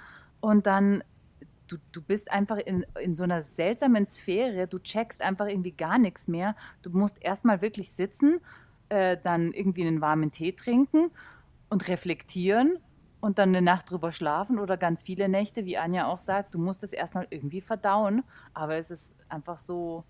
und 0.40 0.66
dann 0.66 1.04
Du, 1.68 1.78
du, 1.92 2.02
bist 2.02 2.30
einfach 2.30 2.58
in, 2.58 2.84
in 3.00 3.14
so 3.14 3.22
einer 3.22 3.40
seltsamen 3.40 4.04
Sphäre, 4.04 4.66
du 4.66 4.78
checkst 4.78 5.22
einfach 5.22 5.46
irgendwie 5.46 5.72
gar 5.72 5.96
nichts 5.96 6.28
mehr. 6.28 6.54
Du 6.82 6.90
musst 6.90 7.16
erstmal 7.22 7.62
wirklich 7.62 7.90
sitzen, 7.92 8.42
äh, 8.92 9.16
dann 9.22 9.52
irgendwie 9.52 9.86
einen 9.86 10.02
warmen 10.02 10.30
Tee 10.30 10.52
trinken 10.52 11.10
und 11.70 11.88
reflektieren 11.88 12.76
und 13.20 13.38
dann 13.38 13.48
eine 13.48 13.62
Nacht 13.62 13.90
drüber 13.90 14.12
schlafen 14.12 14.58
oder 14.58 14.76
ganz 14.76 15.02
viele 15.02 15.30
Nächte, 15.30 15.64
wie 15.64 15.78
Anja 15.78 16.08
auch 16.08 16.18
sagt, 16.18 16.54
du 16.54 16.58
musst 16.58 16.84
es 16.84 16.92
erstmal 16.92 17.26
irgendwie 17.30 17.62
verdauen, 17.62 18.22
aber 18.52 18.76
es 18.76 18.90
ist 18.90 19.14
einfach 19.30 19.58
so 19.58 20.04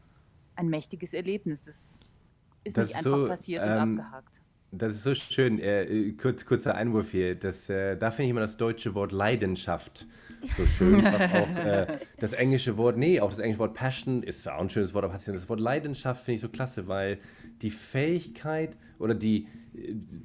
ein 0.56 0.68
mächtiges 0.68 1.14
Erlebnis. 1.14 1.62
Das 1.62 2.00
ist 2.64 2.76
das 2.76 2.88
nicht 2.88 2.98
ist 2.98 3.06
einfach 3.06 3.18
so, 3.18 3.28
passiert 3.28 3.64
ähm, 3.64 3.72
und 3.72 4.00
abgehakt. 4.00 4.40
Das 4.72 4.94
ist 4.94 5.04
so 5.04 5.14
schön. 5.14 5.60
Äh, 5.60 6.12
kurz, 6.20 6.44
kurzer 6.44 6.74
Einwurf 6.74 7.12
hier. 7.12 7.36
Das, 7.36 7.70
äh, 7.70 7.96
da 7.96 8.10
finde 8.10 8.24
ich 8.24 8.30
immer 8.30 8.40
das 8.40 8.56
deutsche 8.56 8.94
Wort 8.94 9.12
Leidenschaft 9.12 10.08
so 10.56 10.66
schön. 10.66 11.04
was 11.04 11.14
auch 11.14 11.64
äh, 11.64 11.98
das 12.18 12.32
englische 12.32 12.76
Wort, 12.76 12.96
nee, 12.96 13.20
auch 13.20 13.30
das 13.30 13.38
englische 13.38 13.60
Wort 13.60 13.74
Passion 13.74 14.22
ist 14.22 14.48
auch 14.48 14.60
ein 14.60 14.70
schönes 14.70 14.94
Wort, 14.94 15.04
aber 15.04 15.14
das 15.14 15.48
Wort 15.48 15.60
Leidenschaft 15.60 16.24
finde 16.24 16.36
ich 16.36 16.40
so 16.40 16.48
klasse, 16.48 16.88
weil 16.88 17.18
die 17.62 17.70
Fähigkeit 17.70 18.76
oder 18.98 19.14
die, 19.14 19.48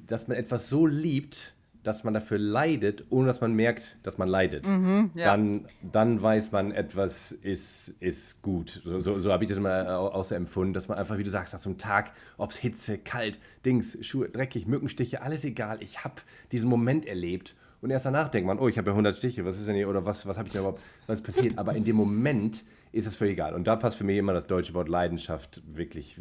dass 0.06 0.28
man 0.28 0.36
etwas 0.36 0.68
so 0.68 0.86
liebt, 0.86 1.54
dass 1.82 2.04
man 2.04 2.12
dafür 2.12 2.38
leidet, 2.38 3.04
ohne 3.08 3.28
dass 3.28 3.40
man 3.40 3.54
merkt, 3.54 3.96
dass 4.02 4.18
man 4.18 4.28
leidet. 4.28 4.66
Mhm, 4.66 5.10
ja. 5.14 5.26
dann, 5.26 5.68
dann 5.80 6.20
weiß 6.20 6.52
man, 6.52 6.72
etwas 6.72 7.32
ist, 7.32 7.94
ist 8.00 8.42
gut. 8.42 8.82
So, 8.84 9.00
so, 9.00 9.18
so 9.20 9.32
habe 9.32 9.44
ich 9.44 9.48
das 9.48 9.58
immer 9.58 9.98
auch 9.98 10.24
so 10.24 10.34
empfunden, 10.34 10.74
dass 10.74 10.88
man 10.88 10.98
einfach, 10.98 11.16
wie 11.18 11.24
du 11.24 11.30
sagst, 11.30 11.54
nach 11.54 11.60
so 11.60 11.70
einem 11.70 11.78
Tag, 11.78 12.12
ob 12.36 12.50
es 12.50 12.56
Hitze, 12.56 12.98
kalt, 12.98 13.38
Dings, 13.64 13.96
Schuhe, 14.04 14.28
dreckig, 14.28 14.66
Mückenstiche, 14.66 15.22
alles 15.22 15.44
egal. 15.44 15.82
Ich 15.82 16.04
habe 16.04 16.16
diesen 16.52 16.68
Moment 16.68 17.06
erlebt 17.06 17.54
und 17.80 17.90
erst 17.90 18.06
danach 18.06 18.28
denkt 18.28 18.46
man, 18.46 18.58
oh, 18.58 18.68
ich 18.68 18.76
habe 18.78 18.88
ja 18.88 18.92
100 18.92 19.16
Stiche, 19.16 19.44
was 19.44 19.58
ist 19.58 19.68
denn 19.68 19.76
hier, 19.76 19.88
oder 19.88 20.04
was, 20.04 20.26
was 20.26 20.36
habe 20.36 20.48
ich 20.48 20.52
denn 20.52 20.62
überhaupt, 20.62 20.82
was 21.06 21.20
passiert? 21.20 21.58
Aber 21.58 21.74
in 21.74 21.84
dem 21.84 21.96
Moment 21.96 22.64
ist 22.90 23.06
es 23.06 23.16
völlig 23.16 23.34
egal. 23.34 23.54
Und 23.54 23.66
da 23.66 23.76
passt 23.76 23.96
für 23.96 24.04
mich 24.04 24.16
immer 24.16 24.32
das 24.32 24.46
deutsche 24.46 24.74
Wort 24.74 24.88
Leidenschaft 24.88 25.62
wirklich 25.66 26.18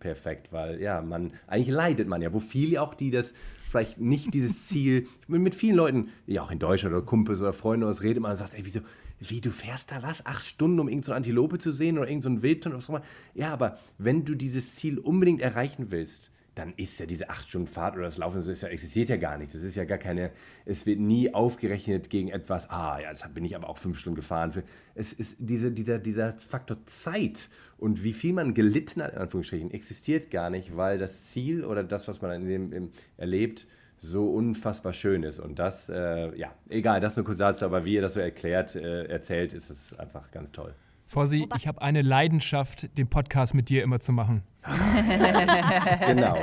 perfekt, 0.00 0.52
weil 0.52 0.80
ja, 0.80 1.00
man, 1.00 1.32
eigentlich 1.46 1.74
leidet 1.74 2.08
man 2.08 2.20
ja, 2.20 2.32
wo 2.32 2.40
viele 2.40 2.82
auch, 2.82 2.94
die 2.94 3.10
das 3.10 3.32
vielleicht 3.70 4.00
nicht 4.00 4.34
dieses 4.34 4.66
Ziel, 4.66 5.06
mit, 5.26 5.40
mit 5.40 5.54
vielen 5.54 5.76
Leuten, 5.76 6.08
ja 6.26 6.42
auch 6.42 6.50
in 6.50 6.58
Deutschland 6.58 6.94
oder 6.94 7.04
Kumpels 7.04 7.40
oder 7.40 7.52
Freunde 7.52 7.86
aus 7.86 8.02
redet 8.02 8.22
man 8.22 8.32
und 8.32 8.36
sagt, 8.36 8.54
ey, 8.54 8.64
wieso, 8.64 8.80
wie, 9.20 9.40
du 9.40 9.50
fährst 9.50 9.90
da 9.90 10.02
was? 10.02 10.24
Acht 10.26 10.44
Stunden, 10.44 10.80
um 10.80 10.88
irgendeine 10.88 11.06
so 11.06 11.16
Antilope 11.16 11.58
zu 11.58 11.72
sehen 11.72 11.98
oder 11.98 12.08
irgendeinen 12.08 12.36
so 12.36 12.42
Wildton 12.42 12.72
oder 12.72 12.78
was 12.78 12.86
auch 12.86 12.94
immer. 12.94 13.02
Ja, 13.34 13.52
aber 13.52 13.78
wenn 13.98 14.24
du 14.24 14.34
dieses 14.34 14.76
Ziel 14.76 14.98
unbedingt 14.98 15.40
erreichen 15.40 15.86
willst, 15.90 16.30
dann 16.58 16.74
ist 16.76 16.98
ja 16.98 17.06
diese 17.06 17.30
acht 17.30 17.48
Stunden 17.48 17.68
Fahrt 17.68 17.94
oder 17.94 18.04
das 18.04 18.18
Laufen, 18.18 18.44
das 18.44 18.60
ja, 18.60 18.68
existiert 18.68 19.08
ja 19.08 19.16
gar 19.16 19.38
nicht. 19.38 19.54
Das 19.54 19.62
ist 19.62 19.76
ja 19.76 19.84
gar 19.84 19.98
keine, 19.98 20.32
es 20.64 20.86
wird 20.86 20.98
nie 20.98 21.32
aufgerechnet 21.32 22.10
gegen 22.10 22.28
etwas, 22.28 22.68
ah, 22.68 22.98
ja, 23.00 23.10
jetzt 23.10 23.32
bin 23.32 23.44
ich 23.44 23.54
aber 23.54 23.68
auch 23.68 23.78
fünf 23.78 23.98
Stunden 23.98 24.16
gefahren. 24.16 24.64
Es 24.96 25.12
ist 25.12 25.36
diese, 25.38 25.70
dieser, 25.70 25.98
dieser 26.00 26.32
Faktor 26.34 26.78
Zeit 26.86 27.48
und 27.78 28.02
wie 28.02 28.12
viel 28.12 28.32
man 28.32 28.54
gelitten 28.54 29.02
hat, 29.02 29.12
in 29.12 29.18
Anführungsstrichen, 29.18 29.70
existiert 29.70 30.32
gar 30.32 30.50
nicht, 30.50 30.76
weil 30.76 30.98
das 30.98 31.26
Ziel 31.26 31.64
oder 31.64 31.84
das, 31.84 32.08
was 32.08 32.20
man 32.20 32.42
in 32.42 32.48
dem, 32.48 32.72
im, 32.72 32.90
erlebt, 33.16 33.68
so 34.00 34.30
unfassbar 34.30 34.92
schön 34.92 35.22
ist. 35.22 35.38
Und 35.38 35.58
das, 35.58 35.88
äh, 35.88 36.36
ja, 36.36 36.52
egal, 36.68 37.00
das 37.00 37.16
nur 37.16 37.24
kurz 37.24 37.38
dazu, 37.38 37.64
aber 37.64 37.84
wie 37.84 37.94
ihr 37.94 38.02
das 38.02 38.14
so 38.14 38.20
erklärt, 38.20 38.74
äh, 38.74 39.04
erzählt, 39.04 39.52
ist 39.52 39.70
es 39.70 39.98
einfach 39.98 40.30
ganz 40.32 40.50
toll. 40.50 40.74
Vorsi, 41.08 41.48
ich 41.56 41.66
habe 41.66 41.80
eine 41.80 42.02
Leidenschaft, 42.02 42.96
den 42.98 43.08
Podcast 43.08 43.54
mit 43.54 43.70
dir 43.70 43.82
immer 43.82 43.98
zu 43.98 44.12
machen. 44.12 44.42
genau. 46.06 46.36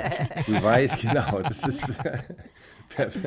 Du 0.48 0.62
weißt 0.62 1.02
genau. 1.02 1.42
Das 1.42 1.64
ist. 1.64 1.88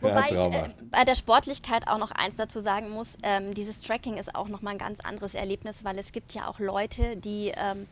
Wobei 0.00 0.30
ich 0.30 0.36
äh, 0.36 0.70
bei 0.90 1.04
der 1.04 1.14
Sportlichkeit 1.14 1.86
auch 1.86 1.98
noch 1.98 2.10
eins 2.12 2.36
dazu 2.36 2.60
sagen 2.60 2.88
muss, 2.88 3.18
ähm, 3.22 3.52
dieses 3.52 3.82
Tracking 3.82 4.14
ist 4.14 4.34
auch 4.34 4.48
nochmal 4.48 4.72
ein 4.72 4.78
ganz 4.78 5.00
anderes 5.00 5.34
Erlebnis, 5.34 5.84
weil 5.84 5.98
es 5.98 6.12
gibt 6.12 6.32
ja 6.32 6.48
auch 6.48 6.58
Leute, 6.58 7.18
die 7.18 7.52
ähm, 7.54 7.86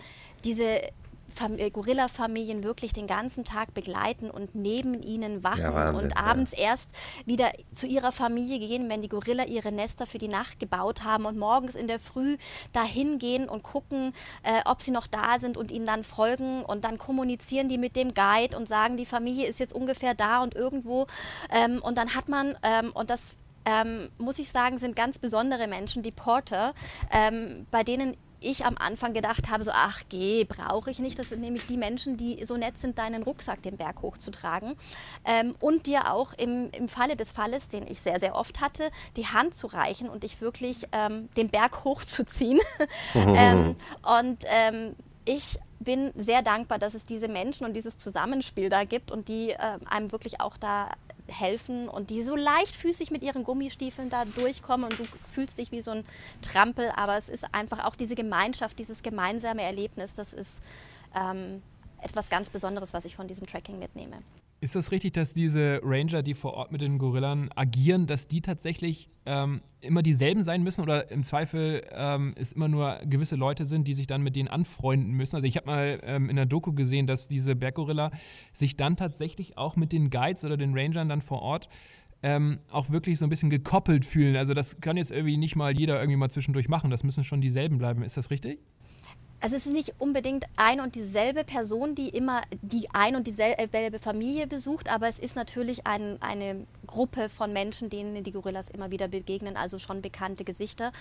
diese 0.45 0.81
Gorilla-Familien 1.73 2.65
wirklich 2.65 2.93
den 2.93 3.07
ganzen 3.07 3.45
Tag 3.45 3.75
begleiten 3.75 4.31
und 4.31 4.55
neben 4.55 5.01
ihnen 5.03 5.45
wachen 5.45 5.63
ja, 5.63 5.75
Wahnsinn, 5.75 6.05
und 6.05 6.17
abends 6.17 6.53
ja. 6.53 6.65
erst 6.65 6.91
wieder 7.27 7.51
zu 7.73 7.87
ihrer 7.87 8.13
Familie 8.13 8.59
gehen, 8.59 8.89
wenn 8.89 9.03
die 9.03 9.09
Gorilla 9.09 9.45
ihre 9.45 9.73
Nester 9.73 10.07
für 10.07 10.19
die 10.19 10.29
Nacht 10.29 10.59
gebaut 10.59 11.05
haben 11.05 11.27
und 11.27 11.39
morgens 11.39 11.75
in 11.75 11.87
der 11.87 12.01
Früh 12.01 12.37
dahin 12.73 13.19
gehen 13.19 13.49
und 13.49 13.63
gucken, 13.63 14.13
äh, 14.43 14.61
ob 14.65 14.83
sie 14.83 14.91
noch 14.91 15.07
da 15.07 15.39
sind 15.39 15.57
und 15.57 15.71
ihnen 15.71 15.87
dann 15.87 16.05
folgen 16.05 16.63
und 16.65 16.85
dann 16.85 16.99
kommunizieren 16.99 17.69
die 17.69 17.79
mit 17.79 17.97
dem 17.97 18.15
Guide 18.15 18.57
und 18.57 18.69
sagen, 18.69 18.97
die 18.97 19.07
Familie 19.07 19.47
ist 19.47 19.61
jetzt 19.61 19.75
ungefähr 19.75 20.15
da 20.15 20.43
und 20.43 20.55
irgendwo 20.55 21.07
ähm, 21.51 21.81
und 21.83 21.97
dann 21.97 22.15
hat 22.15 22.29
man, 22.29 22.57
ähm, 22.63 22.91
und 22.95 23.11
das 23.11 23.37
ähm, 23.65 24.09
muss 24.19 24.39
ich 24.39 24.51
sagen, 24.51 24.79
sind 24.79 24.97
ganz 24.97 25.19
besondere 25.19 25.67
Menschen, 25.67 26.03
die 26.03 26.11
Porter, 26.11 26.75
ähm, 27.11 27.67
bei 27.71 27.85
denen 27.85 28.17
ich 28.41 28.65
am 28.65 28.77
Anfang 28.79 29.15
gedacht 29.15 29.49
habe, 29.49 29.65
so, 29.65 29.71
ach 29.75 30.03
geh, 30.09 30.45
brauche 30.45 30.91
ich 30.91 30.99
nicht. 30.99 31.19
Das 31.19 31.31
sind 31.31 31.41
nämlich 31.41 31.67
die 31.67 31.77
Menschen, 31.77 32.17
die 32.17 32.45
so 32.45 32.57
nett 32.57 32.79
sind, 32.79 32.99
deinen 32.99 33.23
Rucksack 33.23 33.63
den 33.63 33.77
Berg 33.77 34.03
hochzutragen 34.03 34.75
ähm, 35.25 35.55
und 35.61 35.87
dir 35.87 36.13
auch 36.13 36.33
im, 36.35 36.71
im 36.73 36.89
Falle 36.89 37.17
des 37.17 37.33
Falles, 37.33 37.69
den 37.69 37.87
ich 37.87 38.01
sehr, 38.01 38.21
sehr 38.21 38.35
oft 38.35 38.61
hatte, 38.61 38.91
die 39.17 39.27
Hand 39.27 39.55
zu 39.55 39.67
reichen 39.67 40.09
und 40.09 40.23
dich 40.23 40.41
wirklich 40.41 40.87
ähm, 40.93 41.29
den 41.37 41.49
Berg 41.49 41.85
hochzuziehen. 41.85 42.61
ähm, 43.15 43.77
und 44.03 44.45
ähm, 44.47 44.95
ich 45.25 45.59
bin 45.81 46.13
sehr 46.17 46.43
dankbar, 46.43 46.79
dass 46.79 46.95
es 46.95 47.05
diese 47.05 47.29
Menschen 47.29 47.67
und 47.67 47.75
dieses 47.75 47.97
Zusammenspiel 47.99 48.69
da 48.69 48.85
gibt 48.85 49.11
und 49.11 49.29
die 49.29 49.51
äh, 49.51 49.79
einem 49.89 50.11
wirklich 50.11 50.41
auch 50.41 50.57
da 50.57 50.91
helfen 51.29 51.89
und 51.89 52.11
die 52.11 52.23
so 52.23 52.37
leichtfüßig 52.37 53.11
mit 53.11 53.23
ihren 53.23 53.45
Gummistiefeln 53.45 54.11
da 54.11 54.25
durchkommen 54.25 54.91
und 54.91 54.99
du 54.99 55.05
fühlst 55.31 55.59
dich 55.59 55.73
wie 55.73 55.83
so 55.83 55.91
ein 55.91 56.05
Trampel, 56.43 56.91
aber 56.97 57.17
es 57.17 57.29
ist 57.29 57.47
einfach 57.53 57.85
auch 57.85 57.95
diese 57.95 58.15
Gemeinschaft, 58.15 58.79
dieses 58.79 59.03
gemeinsame 59.03 59.63
Erlebnis, 59.63 60.15
das 60.15 60.33
ist 60.33 60.63
ähm, 61.15 61.63
etwas 62.03 62.29
ganz 62.31 62.51
Besonderes, 62.51 62.93
was 62.93 63.05
ich 63.05 63.17
von 63.17 63.29
diesem 63.29 63.47
Tracking 63.47 63.79
mitnehme. 63.79 64.23
Ist 64.61 64.75
das 64.75 64.91
richtig, 64.91 65.13
dass 65.13 65.35
diese 65.35 65.81
Ranger, 65.85 66.25
die 66.25 66.35
vor 66.35 66.55
Ort 66.55 66.73
mit 66.73 66.81
den 66.81 66.99
Gorillen 66.99 67.49
agieren, 67.55 68.09
dass 68.09 68.27
die 68.27 68.41
tatsächlich 68.41 69.09
ähm, 69.25 69.61
immer 69.81 70.03
dieselben 70.03 70.43
sein 70.43 70.65
müssen 70.65 70.83
oder 70.83 71.13
im 71.13 71.23
Zweifel 71.23 71.87
ähm, 71.93 72.35
es 72.37 72.51
immer 72.51 72.67
nur 72.67 72.99
gewisse 73.05 73.37
Leute 73.37 73.67
sind, 73.67 73.87
die 73.87 73.95
sich 73.95 74.09
dann 74.09 74.21
mit 74.23 74.35
denen 74.35 74.49
anfreunden 74.49 75.13
müssen? 75.13 75.37
Also 75.37 75.47
ich 75.47 75.57
habe 75.57 75.67
mal 75.67 76.01
ähm, 76.03 76.29
in 76.29 76.35
der 76.35 76.47
Doku 76.47 76.73
gesehen, 76.73 77.07
dass 77.07 77.29
diese 77.29 77.55
Berggorilla 77.55 78.11
sich 78.53 78.77
dann 78.77 78.97
tatsächlich 78.97 79.57
auch 79.57 79.77
mit 79.77 79.93
den 79.93 80.11
Guides 80.11 80.45
oder 80.45 80.57
den 80.57 80.77
Rangern 80.77 81.09
dann 81.09 81.21
vor 81.21 81.41
Ort 81.41 81.69
ähm, 82.25 82.59
auch 82.69 82.91
wirklich 82.91 83.21
so 83.21 83.27
ein 83.27 83.31
bisschen 83.31 83.51
gekoppelt 83.51 84.05
fühlen. 84.05 84.35
Also 84.35 84.55
das 84.55 84.81
kann 84.81 84.97
jetzt 84.97 85.13
irgendwie 85.13 85.37
nicht 85.37 85.55
mal 85.55 85.79
jeder 85.79 86.01
irgendwie 86.01 86.17
mal 86.17 86.31
zwischendurch 86.31 86.69
machen. 86.69 86.91
Das 86.91 87.05
müssen 87.05 87.23
schon 87.23 87.41
dieselben 87.41 87.79
bleiben. 87.79 88.03
Ist 88.03 88.17
das 88.17 88.33
richtig? 88.33 88.59
Also 89.41 89.57
es 89.57 89.67
ist 89.67 89.73
nicht 89.73 89.95
unbedingt 89.99 90.45
ein 90.57 90.81
und 90.81 90.95
dieselbe 90.95 91.45
Person, 91.45 91.95
die 91.95 92.09
immer 92.09 92.43
die 92.63 92.89
ein 92.93 93.15
und 93.15 93.27
dieselbe 93.27 93.99
Familie 93.99 94.47
besucht, 94.47 94.91
aber 94.91 95.09
es 95.09 95.19
ist 95.19 95.37
natürlich 95.37 95.87
ein, 95.87 96.21
eine 96.21 96.67
Gruppe 96.87 97.29
von 97.29 97.53
Menschen, 97.53 97.89
denen 97.89 98.25
die 98.25 98.33
Gorillas 98.33 98.69
immer 98.69 98.91
wieder 98.91 99.07
begegnen, 99.07 99.57
also 99.57 99.79
schon 99.79 100.03
bekannte 100.03 100.45
Gesichter. 100.45 100.93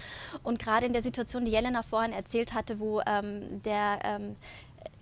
Und 0.44 0.60
gerade 0.60 0.86
in 0.86 0.94
der 0.94 1.04
Situation, 1.04 1.46
die 1.46 1.52
Jelena 1.52 1.82
vorhin 1.82 2.14
erzählt 2.14 2.54
hatte, 2.54 2.80
wo 2.80 3.02
ähm, 3.08 3.64
der 3.64 4.00
ähm, 4.04 4.36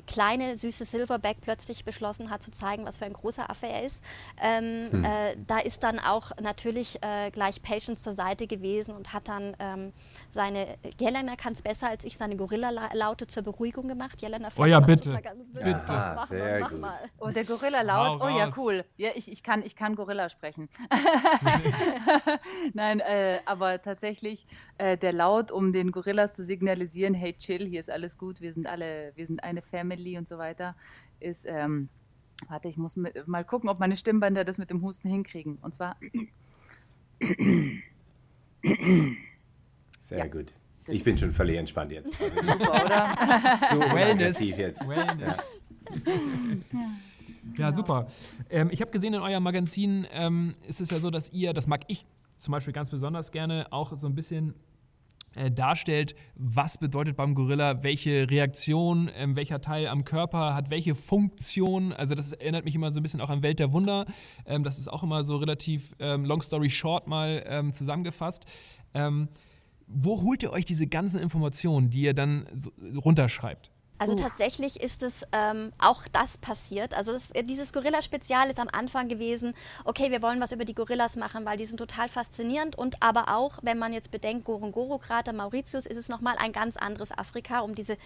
kleine, 0.06 0.56
süße 0.56 0.86
Silverback 0.86 1.38
plötzlich 1.42 1.86
beschlossen 1.86 2.30
hat 2.30 2.44
zu 2.44 2.52
zeigen, 2.52 2.86
was 2.86 2.98
für 2.98 3.06
ein 3.06 3.14
großer 3.14 3.50
Affe 3.50 3.68
er 3.68 3.84
ist. 3.84 4.04
Ähm, 4.42 4.92
hm. 4.92 5.04
äh, 5.04 5.36
da 5.48 5.60
ist 5.60 5.84
dann 5.84 6.00
auch 6.00 6.32
natürlich 6.42 7.00
äh, 7.02 7.32
gleich 7.32 7.62
Patience 7.62 8.04
zur 8.04 8.14
Seite 8.14 8.48
gewesen 8.48 8.96
und 8.96 9.14
hat 9.14 9.28
dann 9.28 9.56
ähm, 9.60 9.94
seine, 10.32 10.78
Jelena 11.00 11.36
kann 11.36 11.54
es 11.54 11.62
besser 11.62 11.90
als 11.90 12.06
ich, 12.06 12.18
seine 12.18 12.36
Gorilla-Laute 12.36 13.28
zur 13.28 13.44
Beruhigung 13.44 13.88
gemacht. 13.88 14.22
Jelena, 14.22 14.50
oh 14.58 14.66
ja, 14.66 14.80
bitte. 14.80 15.20
Ganz, 15.22 15.44
bitte. 15.54 15.94
Aha, 15.94 16.16
mach, 16.16 16.30
mal, 16.30 16.60
mach 16.60 16.72
mal. 16.72 17.00
Oh, 17.20 17.30
der 17.30 17.46
Gorilla-Laut, 17.46 18.22
oh 18.22 18.30
ja, 18.30 18.50
cool. 18.58 18.86
Ja, 18.98 19.10
ich, 19.16 19.32
ich, 19.32 19.44
kann, 19.44 19.64
ich 19.64 19.76
kann 19.76 19.96
Gorilla 19.96 20.30
sprechen. 20.30 20.70
Nein, 22.74 23.00
äh, 23.00 23.40
aber 23.46 23.82
tatsächlich 23.82 24.46
äh, 24.78 24.98
der 24.98 25.14
Laut, 25.14 25.52
um 25.52 25.72
den 25.74 25.92
Gorillas 25.92 26.34
zu 26.34 26.44
signalisieren, 26.44 27.14
hey, 27.14 27.34
chill, 27.34 27.66
hier 27.66 27.80
ist 27.80 27.90
alles 27.90 28.18
gut, 28.18 28.42
wir 28.42 28.54
sind 28.54 28.68
alle, 28.68 29.14
wir 29.16 29.26
sind 29.26 29.44
eine 29.44 29.62
Family 29.62 29.95
und 30.18 30.28
so 30.28 30.38
weiter, 30.38 30.76
ist, 31.20 31.46
ähm, 31.48 31.90
warte, 32.48 32.68
ich 32.68 32.78
muss 32.78 32.96
mit, 32.96 33.28
mal 33.28 33.44
gucken, 33.44 33.70
ob 33.70 33.80
meine 33.80 33.96
Stimmbänder 33.96 34.44
das 34.44 34.58
mit 34.58 34.70
dem 34.70 34.82
Husten 34.82 35.10
hinkriegen. 35.10 35.58
Und 35.62 35.74
zwar. 35.74 35.98
Sehr 40.02 40.18
ja. 40.18 40.28
gut. 40.28 40.54
Das 40.86 40.96
ich 40.96 41.04
bin 41.04 41.18
schon 41.18 41.30
völlig 41.30 41.58
entspannt 41.58 41.92
jetzt. 41.92 42.14
Super, 42.44 42.86
oder? 42.86 43.16
So 43.72 43.80
Wellness. 43.96 44.56
Jetzt. 44.56 44.88
Wellness. 44.88 45.38
Ja. 46.74 46.80
Ja, 47.58 47.72
super. 47.72 48.08
Ähm, 48.50 48.70
ich 48.72 48.82
habe 48.82 48.92
gesehen 48.92 49.14
in 49.14 49.22
eurem 49.22 49.44
Magazin 49.44 50.08
ähm, 50.12 50.56
ist 50.68 50.82
es 50.82 50.90
ja 50.90 51.00
so, 51.00 51.10
dass 51.10 51.32
ihr, 51.32 51.54
das 51.54 51.68
mag 51.68 51.82
ich 51.88 52.06
zum 52.38 52.52
Beispiel 52.52 52.74
ganz 52.74 52.90
besonders 52.90 53.32
gerne, 53.32 53.68
auch 53.72 53.96
so 53.96 54.08
ein 54.08 54.16
bisschen 54.16 54.56
äh, 55.36 55.52
darstellt, 55.52 56.16
was 56.36 56.78
bedeutet 56.78 57.16
beim 57.16 57.36
Gorilla, 57.36 57.84
welche 57.84 58.30
Reaktion, 58.30 59.10
äh, 59.10 59.28
welcher 59.30 59.62
Teil 59.62 59.88
am 59.88 60.04
Körper 60.04 60.56
hat 60.56 60.70
welche 60.70 60.96
Funktion. 60.96 61.94
Also 61.94 62.16
das 62.16 62.34
erinnert 62.34 62.66
mich 62.66 62.76
immer 62.76 62.92
so 62.92 63.00
ein 63.00 63.04
bisschen 63.04 63.22
auch 63.22 63.30
an 63.30 63.44
Welt 63.44 63.60
der 63.60 63.72
Wunder. 63.72 64.06
Ähm, 64.46 64.64
das 64.64 64.80
ist 64.80 64.88
auch 64.88 65.04
immer 65.04 65.24
so 65.24 65.38
relativ 65.38 65.96
ähm, 66.00 66.26
long 66.26 66.42
story 66.42 66.70
short 66.70 67.08
mal 67.08 67.44
ähm, 67.48 67.72
zusammengefasst. 67.72 68.46
Ähm, 68.94 69.30
wo 69.88 70.22
holt 70.22 70.42
ihr 70.44 70.52
euch 70.52 70.66
diese 70.66 70.88
ganzen 70.88 71.20
Informationen, 71.20 71.90
die 71.90 72.02
ihr 72.02 72.14
dann 72.14 72.48
so 72.54 72.72
runterschreibt? 72.96 73.72
Also 73.98 74.14
uh. 74.14 74.18
tatsächlich 74.18 74.82
ist 74.82 75.04
es 75.04 75.26
ähm, 75.32 75.72
auch 75.80 76.04
das 76.12 76.38
passiert. 76.38 76.94
Also 76.94 77.14
das, 77.14 77.30
dieses 77.44 77.72
Gorilla-Spezial 77.72 78.50
ist 78.50 78.60
am 78.60 78.68
Anfang 78.72 79.08
gewesen, 79.08 79.54
okay, 79.86 80.12
wir 80.12 80.22
wollen 80.22 80.42
was 80.42 80.52
über 80.52 80.66
die 80.66 80.76
Gorillas 80.76 81.16
machen, 81.16 81.46
weil 81.46 81.58
die 81.58 81.66
sind 81.66 81.78
total 81.78 82.10
faszinierend 82.10 82.78
und 82.78 83.02
aber 83.02 83.36
auch, 83.36 83.60
wenn 83.62 83.80
man 83.80 83.94
jetzt 83.94 84.12
bedenkt, 84.12 84.46
Gorongoro-Krater, 84.46 85.32
Mauritius, 85.32 85.86
ist 85.86 85.98
es 85.98 86.10
nochmal 86.10 86.36
ein 86.38 86.52
ganz 86.52 86.76
anderes 86.76 87.12
Afrika, 87.18 87.60
um 87.62 87.74
diese, 87.74 87.98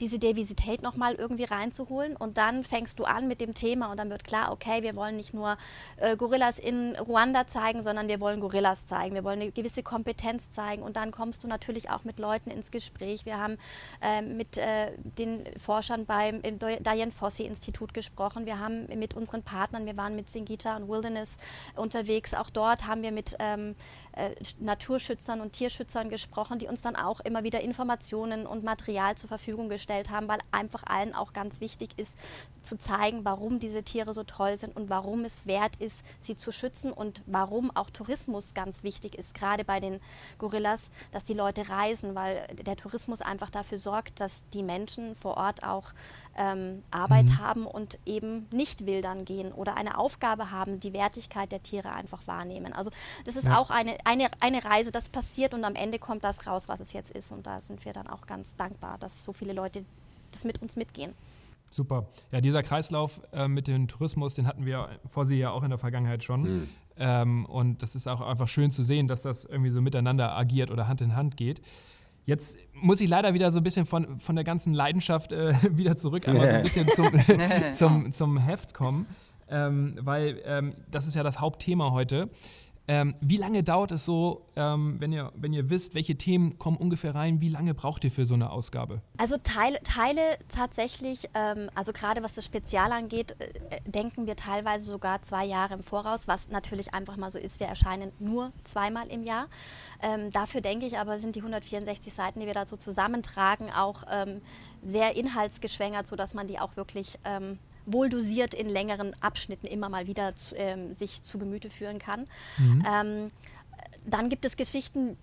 diese 0.00 0.18
Diversität 0.18 0.82
nochmal 0.82 1.14
irgendwie 1.14 1.44
reinzuholen 1.44 2.16
und 2.16 2.38
dann 2.38 2.64
fängst 2.64 2.98
du 2.98 3.04
an 3.04 3.28
mit 3.28 3.40
dem 3.40 3.54
Thema 3.54 3.90
und 3.90 3.98
dann 3.98 4.10
wird 4.10 4.24
klar, 4.24 4.50
okay, 4.50 4.82
wir 4.82 4.96
wollen 4.96 5.16
nicht 5.16 5.32
nur 5.32 5.56
äh, 5.98 6.16
Gorillas 6.16 6.58
in 6.58 6.96
Ruanda 6.96 7.46
zeigen, 7.46 7.82
sondern 7.82 8.08
wir 8.08 8.20
wollen 8.20 8.40
Gorillas 8.40 8.86
zeigen, 8.86 9.14
wir 9.14 9.22
wollen 9.22 9.40
eine 9.40 9.52
gewisse 9.52 9.84
Kompetenz 9.84 10.50
zeigen 10.50 10.82
und 10.82 10.96
dann 10.96 11.12
kommst 11.12 11.44
du 11.44 11.48
natürlich 11.48 11.88
auch 11.90 12.04
mit 12.04 12.18
Leuten 12.18 12.50
ins 12.50 12.70
Gespräch. 12.72 13.26
Wir 13.26 13.38
haben 13.38 13.58
äh, 14.02 14.22
mit 14.22 14.58
äh, 14.58 14.90
den 15.18 15.35
Forschern 15.56 16.06
beim 16.06 16.42
Diane 16.42 17.12
Fossey 17.12 17.46
Institut 17.46 17.94
gesprochen. 17.94 18.46
Wir 18.46 18.58
haben 18.58 18.86
mit 18.98 19.14
unseren 19.14 19.42
Partnern, 19.42 19.86
wir 19.86 19.96
waren 19.96 20.16
mit 20.16 20.28
Singita 20.28 20.76
und 20.76 20.88
Wilderness 20.88 21.38
unterwegs. 21.74 22.34
Auch 22.34 22.50
dort 22.50 22.86
haben 22.86 23.02
wir 23.02 23.12
mit 23.12 23.36
ähm, 23.38 23.74
äh, 24.16 24.34
Naturschützern 24.58 25.42
und 25.42 25.52
Tierschützern 25.52 26.08
gesprochen, 26.08 26.58
die 26.58 26.68
uns 26.68 26.80
dann 26.80 26.96
auch 26.96 27.20
immer 27.20 27.44
wieder 27.44 27.60
Informationen 27.60 28.46
und 28.46 28.64
Material 28.64 29.14
zur 29.14 29.28
Verfügung 29.28 29.68
gestellt 29.68 30.10
haben, 30.10 30.26
weil 30.26 30.38
einfach 30.50 30.84
allen 30.86 31.14
auch 31.14 31.34
ganz 31.34 31.60
wichtig 31.60 31.90
ist, 31.98 32.16
zu 32.62 32.78
zeigen, 32.78 33.26
warum 33.26 33.60
diese 33.60 33.82
Tiere 33.82 34.14
so 34.14 34.24
toll 34.24 34.56
sind 34.56 34.74
und 34.74 34.88
warum 34.88 35.26
es 35.26 35.44
wert 35.44 35.76
ist, 35.80 36.04
sie 36.18 36.34
zu 36.34 36.50
schützen 36.50 36.92
und 36.92 37.20
warum 37.26 37.70
auch 37.76 37.90
Tourismus 37.90 38.54
ganz 38.54 38.82
wichtig 38.82 39.16
ist, 39.16 39.34
gerade 39.34 39.64
bei 39.64 39.80
den 39.80 40.00
Gorillas, 40.38 40.90
dass 41.12 41.24
die 41.24 41.34
Leute 41.34 41.68
reisen, 41.68 42.14
weil 42.14 42.46
der 42.54 42.76
Tourismus 42.76 43.20
einfach 43.20 43.50
dafür 43.50 43.76
sorgt, 43.76 44.20
dass 44.20 44.48
die 44.54 44.62
Menschen 44.62 45.14
vor 45.26 45.38
Ort 45.38 45.64
auch 45.64 45.92
ähm, 46.38 46.84
Arbeit 46.92 47.26
mhm. 47.26 47.38
haben 47.38 47.66
und 47.66 47.98
eben 48.06 48.46
nicht 48.52 48.86
wildern 48.86 49.24
gehen 49.24 49.50
oder 49.50 49.76
eine 49.76 49.98
Aufgabe 49.98 50.52
haben, 50.52 50.78
die 50.78 50.92
Wertigkeit 50.92 51.50
der 51.50 51.64
Tiere 51.64 51.90
einfach 51.90 52.28
wahrnehmen. 52.28 52.72
Also 52.72 52.92
das 53.24 53.34
ist 53.34 53.46
ja. 53.46 53.58
auch 53.58 53.70
eine, 53.70 53.96
eine, 54.04 54.28
eine 54.38 54.64
Reise, 54.64 54.92
das 54.92 55.08
passiert 55.08 55.52
und 55.52 55.64
am 55.64 55.74
Ende 55.74 55.98
kommt 55.98 56.22
das 56.22 56.46
raus, 56.46 56.68
was 56.68 56.78
es 56.78 56.92
jetzt 56.92 57.10
ist. 57.10 57.32
Und 57.32 57.44
da 57.44 57.58
sind 57.58 57.84
wir 57.84 57.92
dann 57.92 58.06
auch 58.06 58.26
ganz 58.26 58.54
dankbar, 58.54 58.98
dass 58.98 59.24
so 59.24 59.32
viele 59.32 59.52
Leute 59.52 59.84
das 60.30 60.44
mit 60.44 60.62
uns 60.62 60.76
mitgehen. 60.76 61.12
Super. 61.70 62.06
Ja, 62.30 62.40
dieser 62.40 62.62
Kreislauf 62.62 63.20
äh, 63.32 63.48
mit 63.48 63.66
dem 63.66 63.88
Tourismus, 63.88 64.34
den 64.34 64.46
hatten 64.46 64.64
wir 64.64 65.00
vor 65.08 65.26
Sie 65.26 65.38
ja 65.38 65.50
auch 65.50 65.64
in 65.64 65.70
der 65.70 65.78
Vergangenheit 65.78 66.22
schon. 66.22 66.42
Mhm. 66.42 66.68
Ähm, 66.98 67.46
und 67.46 67.82
das 67.82 67.96
ist 67.96 68.06
auch 68.06 68.20
einfach 68.20 68.46
schön 68.46 68.70
zu 68.70 68.84
sehen, 68.84 69.08
dass 69.08 69.22
das 69.22 69.44
irgendwie 69.44 69.70
so 69.70 69.80
miteinander 69.80 70.36
agiert 70.36 70.70
oder 70.70 70.86
Hand 70.86 71.00
in 71.00 71.16
Hand 71.16 71.36
geht. 71.36 71.60
Jetzt 72.26 72.58
muss 72.72 73.00
ich 73.00 73.08
leider 73.08 73.34
wieder 73.34 73.52
so 73.52 73.60
ein 73.60 73.62
bisschen 73.62 73.86
von, 73.86 74.18
von 74.18 74.34
der 74.34 74.44
ganzen 74.44 74.74
Leidenschaft 74.74 75.32
äh, 75.32 75.54
wieder 75.70 75.96
zurück, 75.96 76.28
einmal 76.28 76.50
so 76.50 76.56
ein 76.56 76.62
bisschen 76.62 76.88
zum, 76.88 77.10
zum, 77.72 78.12
zum 78.12 78.38
Heft 78.38 78.74
kommen, 78.74 79.06
ähm, 79.48 79.96
weil 80.00 80.42
ähm, 80.44 80.74
das 80.90 81.06
ist 81.06 81.14
ja 81.14 81.22
das 81.22 81.40
Hauptthema 81.40 81.92
heute. 81.92 82.28
Ähm, 82.88 83.16
wie 83.20 83.36
lange 83.36 83.64
dauert 83.64 83.90
es 83.92 84.04
so, 84.04 84.46
ähm, 84.54 84.96
wenn, 85.00 85.12
ihr, 85.12 85.32
wenn 85.34 85.52
ihr 85.52 85.70
wisst, 85.70 85.94
welche 85.94 86.16
Themen 86.16 86.58
kommen 86.58 86.76
ungefähr 86.76 87.14
rein, 87.14 87.40
wie 87.40 87.48
lange 87.48 87.74
braucht 87.74 88.04
ihr 88.04 88.12
für 88.12 88.26
so 88.26 88.34
eine 88.34 88.50
Ausgabe? 88.50 89.02
Also 89.16 89.36
Teile, 89.38 89.82
Teile 89.82 90.38
tatsächlich, 90.48 91.28
ähm, 91.34 91.68
also 91.74 91.92
gerade 91.92 92.22
was 92.22 92.34
das 92.34 92.44
Spezial 92.44 92.92
angeht, 92.92 93.34
äh, 93.40 93.80
denken 93.90 94.26
wir 94.26 94.36
teilweise 94.36 94.88
sogar 94.88 95.22
zwei 95.22 95.44
Jahre 95.44 95.74
im 95.74 95.82
Voraus, 95.82 96.28
was 96.28 96.48
natürlich 96.48 96.94
einfach 96.94 97.16
mal 97.16 97.30
so 97.30 97.38
ist, 97.38 97.58
wir 97.58 97.66
erscheinen 97.66 98.12
nur 98.20 98.50
zweimal 98.62 99.08
im 99.08 99.24
Jahr. 99.24 99.48
Ähm, 100.00 100.30
dafür 100.30 100.60
denke 100.60 100.86
ich 100.86 100.98
aber, 100.98 101.18
sind 101.18 101.34
die 101.34 101.40
164 101.40 102.14
Seiten, 102.14 102.38
die 102.38 102.46
wir 102.46 102.54
dazu 102.54 102.76
zusammentragen, 102.76 103.70
auch 103.72 104.04
ähm, 104.10 104.42
sehr 104.82 105.16
inhaltsgeschwängert, 105.16 106.06
sodass 106.06 106.34
man 106.34 106.46
die 106.46 106.60
auch 106.60 106.76
wirklich 106.76 107.18
ähm, 107.24 107.58
wohl 107.86 108.08
dosiert 108.08 108.54
in 108.54 108.68
längeren 108.68 109.14
Abschnitten 109.22 109.66
immer 109.66 109.88
mal 109.88 110.06
wieder 110.06 110.34
ähm, 110.56 110.94
sich 110.94 111.22
zu 111.22 111.38
Gemüte 111.38 111.70
führen 111.70 111.98
kann. 111.98 112.26
Mhm. 112.58 112.84
Ähm, 112.86 113.30
dann 114.04 114.28
gibt 114.28 114.44
es 114.44 114.56
Geschichten, 114.56 115.16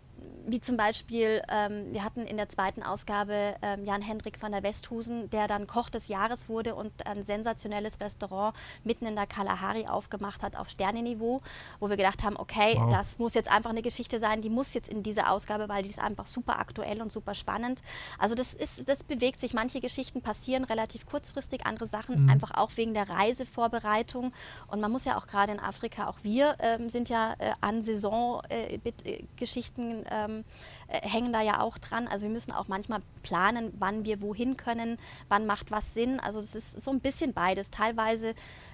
wie 0.46 0.60
zum 0.60 0.78
Beispiel, 0.78 1.42
ähm, 1.50 1.88
wir 1.92 2.04
hatten 2.04 2.22
in 2.22 2.38
der 2.38 2.50
zweiten 2.50 2.84
Ausgabe 2.84 3.56
ähm, 3.62 3.86
Jan-Hendrik 3.86 4.42
van 4.42 4.52
der 4.52 4.64
Westhusen, 4.64 5.30
der 5.30 5.48
dann 5.48 5.68
Koch 5.68 5.90
des 5.90 6.08
Jahres 6.08 6.50
wurde 6.50 6.76
und 6.76 7.08
ein 7.08 7.24
sensationelles 7.24 8.00
Restaurant 8.02 8.56
mitten 8.84 9.06
in 9.06 9.16
der 9.16 9.28
Kalahari 9.28 9.88
aufgemacht 9.88 10.44
hat 10.44 10.56
auf 10.56 10.70
Sterneniveau, 10.70 11.42
wo 11.80 11.90
wir 11.90 11.98
gedacht 11.98 12.24
haben, 12.24 12.38
okay, 12.38 12.76
wow. 12.78 12.92
das 12.92 13.20
muss 13.20 13.34
jetzt 13.34 13.50
einfach 13.50 13.70
eine 13.70 13.82
Geschichte 13.82 14.20
sein, 14.20 14.42
die 14.42 14.50
muss 14.50 14.74
jetzt 14.74 14.90
in 14.90 15.04
diese 15.04 15.30
Ausgabe, 15.30 15.70
weil 15.70 15.84
die 15.84 15.90
ist 15.90 16.00
einfach 16.00 16.26
super 16.26 16.60
aktuell 16.60 17.02
und 17.02 17.12
super 17.12 17.34
spannend. 17.34 17.82
Also 18.20 18.36
das 18.36 18.54
ist, 18.54 18.88
das 18.90 19.04
bewegt 19.04 19.40
sich. 19.40 19.54
Manche 19.54 19.82
Geschichten 19.82 20.22
passieren 20.22 20.64
relativ 20.64 21.06
kurzfristig, 21.06 21.66
andere 21.66 21.88
Sachen 21.88 22.24
mhm. 22.24 22.30
einfach 22.30 22.52
auch 22.52 22.72
wegen 22.76 22.94
der 22.94 23.10
Reisevorbereitung. 23.10 24.34
Und 24.68 24.82
man 24.82 24.92
muss 24.92 25.06
ja 25.06 25.18
auch 25.18 25.28
gerade 25.28 25.54
in 25.54 25.60
Afrika, 25.60 26.08
auch 26.08 26.18
wir 26.24 26.56
ähm, 26.60 26.90
sind 26.90 27.10
ja 27.10 27.34
äh, 27.40 27.52
an 27.62 27.82
Saisongeschichten 27.82 30.06
äh, 30.06 30.33
ähm, 30.34 30.44
äh, 30.88 31.08
hängen 31.08 31.34
da 31.34 31.42
ja 31.42 31.62
auch 31.62 31.78
dran. 31.78 32.08
Also 32.08 32.24
wir 32.24 32.32
müssen 32.32 32.52
auch 32.52 32.68
manchmal 32.68 33.00
planen, 33.24 33.74
wann 33.80 34.06
wir 34.06 34.22
wohin 34.22 34.58
können, 34.58 34.98
wann 35.30 35.46
macht 35.46 35.72
was 35.72 35.94
Sinn. 35.94 36.20
Also 36.20 36.40
es 36.40 36.56
ist 36.56 36.80
so 36.80 36.92
ein 36.92 37.00
bisschen 37.00 37.34
beides. 37.34 37.72
Teilweise, 37.72 38.34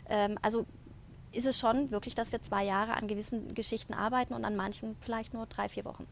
ähm, 0.09 0.37
also 0.41 0.65
ist 1.31 1.45
es 1.45 1.59
schon 1.59 1.91
wirklich, 1.91 2.15
dass 2.15 2.31
wir 2.31 2.41
zwei 2.41 2.65
Jahre 2.65 2.93
an 2.93 3.07
gewissen 3.07 3.53
Geschichten 3.53 3.93
arbeiten 3.93 4.33
und 4.33 4.45
an 4.45 4.55
manchen 4.55 4.95
vielleicht 4.99 5.33
nur 5.33 5.45
drei, 5.45 5.69
vier 5.69 5.85
Wochen. 5.85 6.07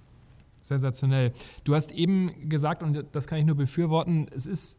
Sensationell. 0.60 1.34
Du 1.64 1.76
hast 1.76 1.92
eben 1.92 2.50
gesagt, 2.50 2.84
und 2.84 3.06
das 3.12 3.28
kann 3.28 3.40
ich 3.40 3.46
nur 3.46 3.56
befürworten, 3.56 4.28
es 4.34 4.46
ist 4.46 4.78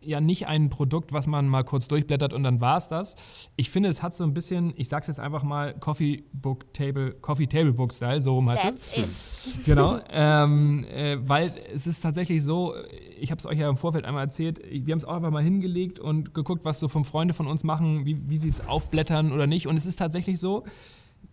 ja 0.00 0.20
nicht 0.20 0.46
ein 0.46 0.68
Produkt, 0.68 1.12
was 1.12 1.26
man 1.26 1.48
mal 1.48 1.64
kurz 1.64 1.88
durchblättert 1.88 2.32
und 2.32 2.42
dann 2.42 2.60
war 2.60 2.76
es 2.76 2.88
das. 2.88 3.16
Ich 3.56 3.70
finde, 3.70 3.88
es 3.88 4.02
hat 4.02 4.14
so 4.14 4.24
ein 4.24 4.34
bisschen, 4.34 4.72
ich 4.76 4.88
sag's 4.88 5.06
jetzt 5.06 5.20
einfach 5.20 5.42
mal, 5.42 5.74
Coffee 5.74 6.24
Book 6.32 6.72
Table, 6.72 7.12
Coffee 7.20 7.46
Table 7.46 7.72
Book 7.72 7.92
Style, 7.92 8.20
so 8.20 8.34
rum 8.34 8.48
heißt 8.50 8.62
That's 8.62 8.96
es. 8.96 9.56
It. 9.56 9.64
Genau, 9.64 9.98
ähm, 10.10 10.84
äh, 10.84 11.16
weil 11.20 11.52
es 11.72 11.86
ist 11.86 12.00
tatsächlich 12.00 12.42
so, 12.42 12.74
ich 13.20 13.30
habe 13.30 13.38
es 13.38 13.46
euch 13.46 13.58
ja 13.58 13.68
im 13.68 13.76
Vorfeld 13.76 14.04
einmal 14.04 14.24
erzählt, 14.24 14.60
wir 14.70 14.92
haben 14.92 14.98
es 14.98 15.04
auch 15.04 15.16
einfach 15.16 15.30
mal 15.30 15.42
hingelegt 15.42 15.98
und 15.98 16.34
geguckt, 16.34 16.64
was 16.64 16.80
so 16.80 16.88
von 16.88 17.04
Freunde 17.04 17.34
von 17.34 17.46
uns 17.46 17.64
machen, 17.64 18.06
wie, 18.06 18.28
wie 18.28 18.36
sie 18.36 18.48
es 18.48 18.66
aufblättern 18.66 19.32
oder 19.32 19.46
nicht. 19.46 19.66
Und 19.66 19.76
es 19.76 19.86
ist 19.86 19.98
tatsächlich 19.98 20.38
so, 20.38 20.64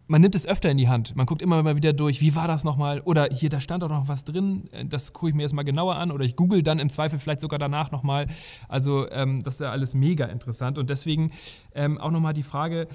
man 0.08 0.22
nimmt 0.22 0.36
es 0.36 0.46
öfter 0.46 0.70
in 0.70 0.78
die 0.78 0.88
Hand. 0.88 1.16
Man 1.16 1.26
guckt 1.26 1.42
immer 1.42 1.62
mal 1.64 1.76
wieder 1.76 1.94
durch, 1.94 2.22
wie 2.22 2.36
war 2.36 2.48
das 2.48 2.64
nochmal? 2.64 3.02
Oder 3.02 3.30
hier, 3.32 3.50
da 3.50 3.60
stand 3.60 3.84
doch 3.84 3.90
noch 3.90 4.08
was 4.08 4.24
drin, 4.24 4.70
äh, 4.72 4.86
das 4.86 5.14
gucke 5.14 5.30
ich 5.30 5.36
mir 5.36 5.44
jetzt 5.44 5.54
mal 5.54 5.64
genauer 5.64 5.96
an. 5.96 6.12
Oder 6.12 6.26
ich 6.26 6.36
google 6.36 6.64
dann 6.64 6.80
im 6.80 6.90
Zweifel 6.90 7.20
vielleicht 7.20 7.42
sogar 7.42 7.60
danach 7.60 7.92
nochmal. 7.92 8.28
Also 8.68 9.10
ähm, 9.12 9.42
das 9.44 9.56
ist 9.56 9.60
ja 9.62 9.72
alles 9.72 9.94
mega 9.94 10.26
interessant. 10.26 10.78
Und 10.78 10.90
deswegen 10.90 11.32
ähm, 11.74 11.98
auch 11.98 12.12
nochmal 12.12 12.34
die 12.34 12.44
Frage, 12.44 12.88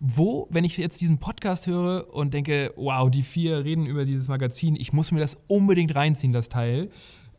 wo, 0.00 0.48
wenn 0.50 0.64
ich 0.64 0.76
jetzt 0.78 1.00
diesen 1.00 1.18
Podcast 1.18 1.66
höre 1.66 2.12
und 2.12 2.32
denke, 2.32 2.72
wow, 2.76 3.10
die 3.10 3.22
vier 3.22 3.64
reden 3.64 3.86
über 3.86 4.04
dieses 4.04 4.28
Magazin, 4.28 4.74
ich 4.76 4.92
muss 4.92 5.12
mir 5.12 5.20
das 5.20 5.36
unbedingt 5.46 5.94
reinziehen, 5.94 6.32
das 6.32 6.48
Teil. 6.48 6.90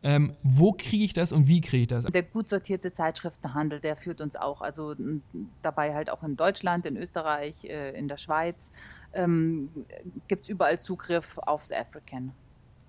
Ähm, 0.04 0.36
wo 0.42 0.72
kriege 0.72 1.04
ich 1.04 1.14
das 1.14 1.32
und 1.32 1.48
wie 1.48 1.62
kriege 1.62 1.84
ich 1.84 1.88
das? 1.88 2.06
Der 2.06 2.24
gut 2.24 2.50
sortierte 2.50 2.92
Zeitschriftenhandel, 2.92 3.80
der 3.80 3.96
führt 3.96 4.20
uns 4.20 4.36
auch, 4.36 4.62
also 4.62 4.96
dabei 5.62 5.94
halt 5.94 6.10
auch 6.10 6.24
in 6.24 6.36
Deutschland, 6.36 6.88
in 6.88 6.98
Österreich, 6.98 7.66
äh, 7.66 7.92
in 7.92 8.08
der 8.08 8.18
Schweiz 8.18 8.72
ähm, 9.14 9.70
gibt 10.28 10.44
es 10.44 10.50
überall 10.50 10.80
Zugriff 10.80 11.38
aufs 11.40 11.72
African. 11.72 12.34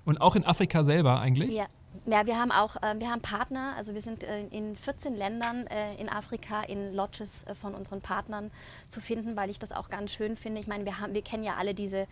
Und 0.04 0.20
auch 0.20 0.34
in 0.34 0.44
Afrika 0.44 0.82
selber 0.84 1.20
eigentlich? 1.20 1.50
Ja. 1.50 1.66
Ja, 2.06 2.24
wir 2.24 2.38
haben 2.38 2.50
auch, 2.50 2.76
äh, 2.76 2.98
wir 2.98 3.10
haben 3.10 3.20
Partner, 3.20 3.74
also 3.76 3.92
wir 3.92 4.00
sind 4.00 4.24
äh, 4.24 4.46
in 4.46 4.76
14 4.76 5.14
Ländern 5.14 5.66
äh, 5.66 5.94
in 5.96 6.08
Afrika 6.08 6.62
in 6.62 6.94
Lodges 6.94 7.44
äh, 7.44 7.54
von 7.54 7.74
unseren 7.74 8.00
Partnern 8.00 8.50
zu 8.88 9.02
finden, 9.02 9.36
weil 9.36 9.50
ich 9.50 9.58
das 9.58 9.72
auch 9.72 9.88
ganz 9.88 10.10
schön 10.10 10.36
finde. 10.36 10.60
Ich 10.60 10.66
meine, 10.66 10.86
wir, 10.86 11.00
haben, 11.00 11.12
wir 11.12 11.20
kennen 11.20 11.44
ja 11.44 11.56
alle 11.56 11.74
diese 11.74 12.06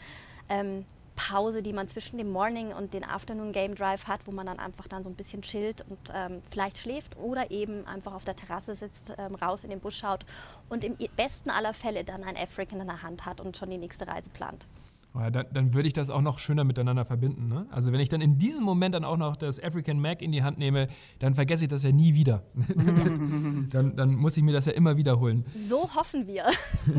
ähm, 0.51 0.85
Pause, 1.29 1.63
die 1.63 1.75
man 1.75 1.87
zwischen 1.87 2.17
dem 2.17 2.31
Morning 2.31 2.73
und 2.73 2.95
dem 2.95 3.05
Afternoon 3.05 3.53
Game 3.53 3.75
Drive 3.75 4.07
hat, 4.07 4.27
wo 4.27 4.33
man 4.33 4.47
dann 4.47 4.59
einfach 4.59 4.89
dann 4.89 5.05
so 5.05 5.11
ein 5.11 5.17
bisschen 5.17 5.43
chillt 5.43 5.85
und 5.89 5.99
ähm, 6.15 6.41
vielleicht 6.51 6.79
schläft 6.79 7.17
oder 7.19 7.51
eben 7.51 7.87
einfach 7.87 8.15
auf 8.15 8.25
der 8.25 8.37
Terrasse 8.37 8.75
sitzt, 8.75 9.13
ähm, 9.19 9.35
raus 9.35 9.63
in 9.63 9.71
den 9.71 9.81
Busch 9.81 9.99
schaut 9.99 10.25
und 10.71 10.83
im 10.83 10.97
besten 11.17 11.51
aller 11.51 11.75
Fälle 11.75 12.05
dann 12.05 12.25
ein 12.25 12.37
African 12.37 12.81
in 12.81 12.87
der 12.87 13.03
Hand 13.03 13.27
hat 13.27 13.41
und 13.41 13.57
schon 13.57 13.69
die 13.69 13.77
nächste 13.77 14.07
Reise 14.09 14.31
plant. 14.31 14.67
Dann, 15.13 15.47
dann, 15.53 15.75
würde 15.75 15.89
ich 15.89 15.93
das 15.93 16.09
auch 16.09 16.21
noch 16.21 16.39
schöner 16.39 16.63
miteinander 16.63 17.05
verbinden. 17.05 17.49
Ne? 17.49 17.67
Also 17.71 17.93
wenn 17.93 17.99
ich 17.99 18.09
dann 18.09 18.21
in 18.21 18.39
diesem 18.39 18.65
Moment 18.65 18.95
dann 18.95 19.05
auch 19.05 19.17
noch 19.17 19.35
das 19.35 19.63
African 19.63 20.01
Mac 20.01 20.23
in 20.23 20.31
die 20.31 20.45
Hand 20.45 20.59
nehme, 20.59 20.87
dann 21.19 21.35
vergesse 21.35 21.65
ich 21.65 21.69
das 21.69 21.83
ja 21.83 21.91
nie 21.91 22.15
wieder. 22.15 22.45
dann, 23.71 23.97
dann, 23.97 24.15
muss 24.15 24.37
ich 24.37 24.45
mir 24.45 24.53
das 24.53 24.67
ja 24.67 24.73
immer 24.73 24.97
wiederholen. 24.97 25.45
So 25.53 25.91
hoffen 25.95 26.29
wir. 26.29 26.45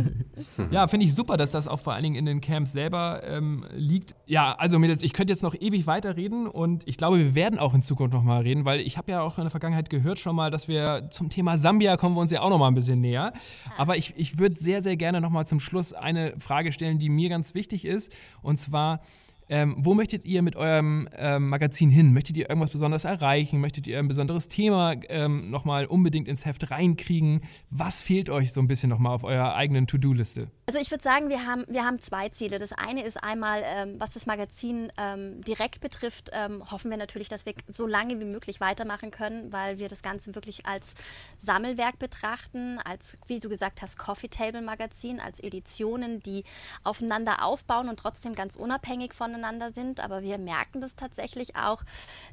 ja, 0.72 0.88
finde 0.88 1.06
ich 1.06 1.16
super, 1.16 1.38
dass 1.38 1.52
das 1.52 1.70
auch 1.70 1.80
vor 1.80 1.94
allen 1.94 2.04
Dingen 2.04 2.16
in 2.16 2.26
den 2.26 2.42
Camps 2.42 2.74
selber 2.74 3.22
ähm, 3.24 3.66
liegt. 3.72 4.14
Ja, 4.26 4.54
also 4.54 4.78
Mädels, 4.78 5.04
ich 5.04 5.14
könnte 5.14 5.32
jetzt 5.32 5.44
noch 5.44 5.56
ewig 5.56 5.88
weiterreden 5.88 6.48
und 6.48 6.86
ich 6.88 6.98
glaube, 6.98 7.18
wir 7.18 7.34
werden 7.34 7.60
auch 7.60 7.74
in 7.74 7.82
Zukunft 7.82 8.14
noch 8.14 8.24
mal 8.24 8.42
reden, 8.42 8.66
weil 8.66 8.82
ich 8.82 8.98
habe 8.98 9.12
ja 9.12 9.22
auch 9.22 9.38
in 9.38 9.46
der 9.46 9.52
Vergangenheit 9.52 9.90
gehört 9.90 10.20
schon 10.20 10.36
mal, 10.36 10.52
dass 10.52 10.68
wir 10.68 11.10
zum 11.12 11.30
Thema 11.30 11.58
Sambia 11.58 11.96
kommen 11.96 12.16
wir 12.16 12.22
uns 12.22 12.32
ja 12.32 12.42
auch 12.42 12.50
noch 12.50 12.60
mal 12.60 12.68
ein 12.68 12.76
bisschen 12.76 13.00
näher. 13.00 13.32
Aber 13.78 13.96
ich, 13.96 14.14
ich 14.18 14.38
würde 14.38 14.58
sehr, 14.58 14.82
sehr 14.82 14.98
gerne 14.98 15.22
noch 15.22 15.30
mal 15.30 15.46
zum 15.46 15.62
Schluss 15.62 15.94
eine 15.94 16.34
Frage 16.40 16.74
stellen, 16.74 17.00
die 17.00 17.10
mir 17.10 17.30
ganz 17.30 17.56
wichtig 17.56 17.86
ist 17.86 18.01
ist. 18.02 18.16
Und 18.42 18.58
zwar, 18.58 19.02
ähm, 19.50 19.76
wo 19.80 19.94
möchtet 19.94 20.26
ihr 20.26 20.42
mit 20.42 20.56
eurem 20.56 21.10
ähm, 21.16 21.50
Magazin 21.50 21.90
hin? 21.90 22.14
Möchtet 22.14 22.38
ihr 22.38 22.50
irgendwas 22.50 22.72
Besonderes 22.72 23.04
erreichen? 23.04 23.60
Möchtet 23.60 23.86
ihr 23.86 24.00
ein 24.00 24.08
besonderes 24.08 24.48
Thema 24.48 24.96
ähm, 25.10 25.50
nochmal 25.50 25.86
unbedingt 25.86 26.28
ins 26.28 26.46
Heft 26.46 26.72
reinkriegen? 26.72 27.42
Was 27.70 28.02
fehlt 28.02 28.30
euch 28.30 28.54
so 28.54 28.62
ein 28.62 28.68
bisschen 28.68 28.90
nochmal 28.90 29.14
auf 29.14 29.24
eurer 29.24 29.56
eigenen 29.56 29.88
To-Do-Liste? 29.88 30.48
Also 30.72 30.80
ich 30.80 30.90
würde 30.90 31.04
sagen, 31.04 31.28
wir 31.28 31.46
haben, 31.46 31.66
wir 31.68 31.84
haben 31.84 32.00
zwei 32.00 32.30
Ziele. 32.30 32.58
Das 32.58 32.72
eine 32.72 33.04
ist 33.04 33.22
einmal, 33.22 33.62
ähm, 33.66 34.00
was 34.00 34.12
das 34.12 34.26
Magazin 34.26 34.90
ähm, 34.98 35.44
direkt 35.44 35.82
betrifft, 35.82 36.30
ähm, 36.32 36.64
hoffen 36.72 36.90
wir 36.90 36.96
natürlich, 36.96 37.28
dass 37.28 37.46
wir 37.46 37.56
so 37.68 37.86
lange 37.86 38.18
wie 38.22 38.24
möglich 38.24 38.62
weitermachen 38.62 39.12
können, 39.12 39.52
weil 39.52 39.80
wir 39.80 39.90
das 39.90 40.02
Ganze 40.02 40.34
wirklich 40.34 40.66
als 40.66 40.94
Sammelwerk 41.42 42.00
betrachten, 42.00 42.80
als, 42.86 43.18
wie 43.28 43.42
du 43.42 43.50
gesagt 43.50 43.82
hast, 43.82 43.98
Coffee 43.98 44.30
Table 44.30 44.62
Magazin, 44.62 45.20
als 45.20 45.42
Editionen, 45.42 46.24
die 46.24 46.46
aufeinander 46.86 47.44
aufbauen 47.44 47.90
und 47.90 48.00
trotzdem 48.00 48.34
ganz 48.34 48.56
unabhängig 48.56 49.14
voneinander 49.14 49.72
sind, 49.72 50.00
aber 50.00 50.22
wir 50.22 50.38
merken 50.38 50.80
das 50.80 50.96
tatsächlich 50.96 51.58
auch, 51.58 51.84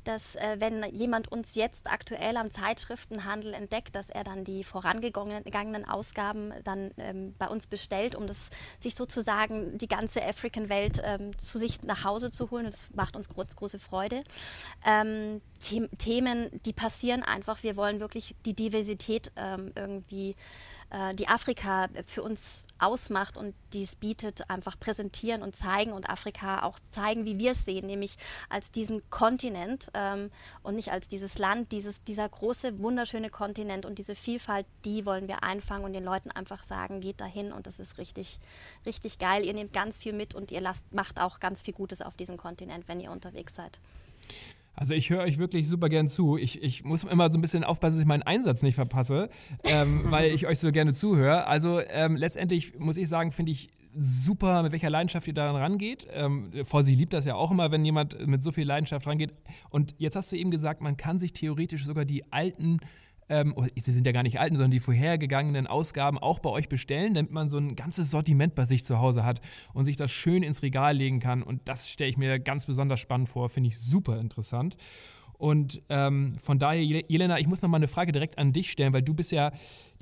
dass 0.05 0.37
äh, 0.37 0.59
wenn 0.61 0.85
jemand 0.95 1.33
uns 1.33 1.57
jetzt 1.57 1.91
aktuell 1.91 2.37
am 2.37 2.53
Zeitschriftenhandel 2.53 3.53
entdeckt, 3.53 3.97
dass 3.97 4.11
er 4.11 4.23
dann 4.23 4.45
die 4.45 4.63
vorangegangenen 4.63 5.89
Ausgaben 5.89 6.53
dann 6.63 6.93
ähm, 6.99 7.35
bei 7.37 7.49
uns 7.49 7.67
bestellt, 7.67 8.15
um 8.15 8.28
das 8.29 8.51
sich 8.79 8.95
sozusagen 8.95 9.79
die 9.79 9.89
ganze 9.89 10.25
African-Welt 10.25 11.01
ähm, 11.05 11.37
zu 11.39 11.59
sich 11.59 11.83
nach 11.83 12.05
Hause 12.05 12.31
zu 12.31 12.51
holen. 12.51 12.67
Das 12.67 12.91
macht 12.95 13.17
uns 13.17 13.29
groß, 13.29 13.57
große 13.57 13.79
Freude. 13.79 14.23
Ähm, 14.87 15.41
Themen, 15.99 16.49
die 16.65 16.73
passieren 16.73 17.23
einfach. 17.23 17.63
Wir 17.63 17.77
wollen 17.77 18.01
wirklich 18.01 18.37
die 18.47 18.55
Diversität 18.55 19.33
ähm, 19.37 19.73
irgendwie 19.75 20.35
äh, 20.91 21.15
die 21.15 21.29
Afrika 21.29 21.89
für 22.07 22.23
uns 22.23 22.65
ausmacht 22.79 23.37
und 23.37 23.55
dies 23.73 23.97
bietet, 23.97 24.49
einfach 24.51 24.79
präsentieren 24.79 25.43
und 25.43 25.57
zeigen 25.57 25.93
und 25.93 26.09
Afrika 26.09 26.63
auch 26.63 26.79
zeigen, 26.91 27.25
wie 27.25 27.39
wir 27.39 27.53
es 27.53 27.65
sehen, 27.65 27.87
nämlich 27.87 28.17
als 28.49 28.71
diesen 28.71 29.09
Kontinent 29.11 29.91
ähm, 29.95 30.31
und 30.63 30.77
nicht 30.77 30.93
als 30.93 31.09
dieses 31.09 31.39
Land, 31.39 31.73
dieses, 31.73 32.05
dieser 32.05 32.29
große, 32.29 32.79
wunderschöne 32.79 33.31
Kontinent 33.31 33.87
und 33.87 33.99
diese 33.99 34.15
Vielfalt, 34.15 34.67
die 34.85 35.07
wollen 35.07 35.29
wir 35.29 35.43
einfangen 35.43 35.85
und 35.85 35.93
den 35.93 36.05
Leuten 36.05 36.31
einfach 36.31 36.65
sagen, 36.65 37.01
geht 37.01 37.21
dahin 37.21 37.53
und 37.53 37.67
das 37.67 37.81
ist 37.81 37.99
richtig, 37.99 38.39
richtig 38.87 39.19
geil. 39.19 39.45
Ihr 39.45 39.55
nehmt 39.55 39.73
ganz 39.73 39.99
viel 39.99 40.13
mit 40.13 40.35
und 40.35 40.51
ihr 40.51 40.61
lasst, 40.61 40.93
macht 40.93 41.21
auch 41.21 41.41
ganz 41.41 41.63
viel 41.63 41.75
Gutes 41.75 42.03
auf 42.03 42.17
diesem 42.17 42.37
Kontinent, 42.37 42.89
wenn 42.89 43.01
ihr 43.01 43.11
unterwegs 43.11 43.55
seid. 43.55 43.79
Also 44.79 44.95
ich 44.95 45.11
höre 45.11 45.23
euch 45.23 45.39
wirklich 45.39 45.69
super 45.69 45.89
gern 45.89 46.07
zu. 46.07 46.37
Ich, 46.37 46.63
ich 46.63 46.85
muss 46.85 47.03
immer 47.03 47.31
so 47.33 47.39
ein 47.39 47.41
bisschen 47.41 47.65
aufpassen, 47.65 47.97
dass 47.97 48.03
ich 48.03 48.07
meinen 48.07 48.23
Einsatz 48.23 48.63
nicht 48.63 48.77
verpasse, 48.77 49.29
ähm, 49.65 50.05
weil 50.11 50.33
ich 50.33 50.47
euch 50.47 50.61
so 50.61 50.71
gerne 50.71 50.93
zuhöre. 50.93 51.49
Also 51.49 51.81
ähm, 51.81 52.15
letztendlich 52.15 52.79
muss 52.79 52.97
ich 52.97 53.09
sagen, 53.09 53.33
finde 53.33 53.51
ich 53.51 53.71
super, 53.97 54.63
mit 54.63 54.71
welcher 54.71 54.91
Leidenschaft 54.91 55.27
ihr 55.27 55.35
daran 55.35 55.57
rangeht. 55.57 56.07
Ähm, 56.13 56.53
sie 56.83 56.95
liebt 56.95 57.13
das 57.13 57.25
ja 57.25 57.35
auch 57.35 57.51
immer, 57.51 57.73
wenn 57.73 57.85
jemand 57.85 58.25
mit 58.25 58.41
so 58.41 58.53
viel 58.53 58.67
Leidenschaft 58.67 59.05
rangeht. 59.09 59.35
Und 59.71 59.97
jetzt 59.99 60.15
hast 60.15 60.31
du 60.31 60.37
eben 60.37 60.53
gesagt, 60.53 60.81
man 60.81 60.97
kann 60.97 61.19
sich 61.19 61.33
theoretisch 61.33 61.85
sogar 61.85 62.05
die 62.05 62.33
alten 62.33 62.79
ähm, 63.29 63.55
oh, 63.57 63.67
sie 63.77 63.93
sind 63.93 64.07
ja 64.07 64.13
gar 64.13 64.23
nicht 64.23 64.41
alten, 64.41 64.57
sondern 64.57 64.71
die 64.71 64.81
vorhergegangenen 64.81 65.67
Ausgaben 65.67 66.19
auch 66.19 66.39
bei 66.39 66.51
euch 66.51 66.69
bestellen, 66.69 67.15
damit 67.15 67.33
man 67.33 67.49
so 67.49 67.59
ein 67.59 67.77
ganzes 67.77 68.11
Sortiment 68.11 68.55
bei 68.55 68.65
sich 68.65 68.85
zu 68.85 68.99
Hause 68.99 69.25
hat 69.25 69.41
und 69.73 69.85
sich 69.85 69.97
das 69.97 70.11
schön 70.11 70.43
ins 70.43 70.63
Regal 70.63 70.97
legen 70.97 71.21
kann. 71.21 71.43
Und 71.43 71.69
das 71.69 71.91
stelle 71.91 72.11
ich 72.11 72.17
mir 72.17 72.39
ganz 72.39 72.67
besonders 72.67 73.01
spannend 73.01 73.29
vor, 73.29 73.49
finde 73.49 73.69
ich 73.69 73.79
super 73.79 74.19
interessant. 74.19 74.77
Und 75.39 75.83
ähm, 75.89 76.37
von 76.43 76.59
daher, 76.59 76.83
Jelena, 76.83 77.39
ich 77.39 77.47
muss 77.47 77.63
noch 77.63 77.69
mal 77.69 77.77
eine 77.77 77.87
Frage 77.87 78.11
direkt 78.11 78.39
an 78.39 78.53
dich 78.53 78.73
stellen, 78.73 78.93
weil 78.93 79.03
du 79.03 79.15
bist 79.15 79.31
ja 79.31 79.53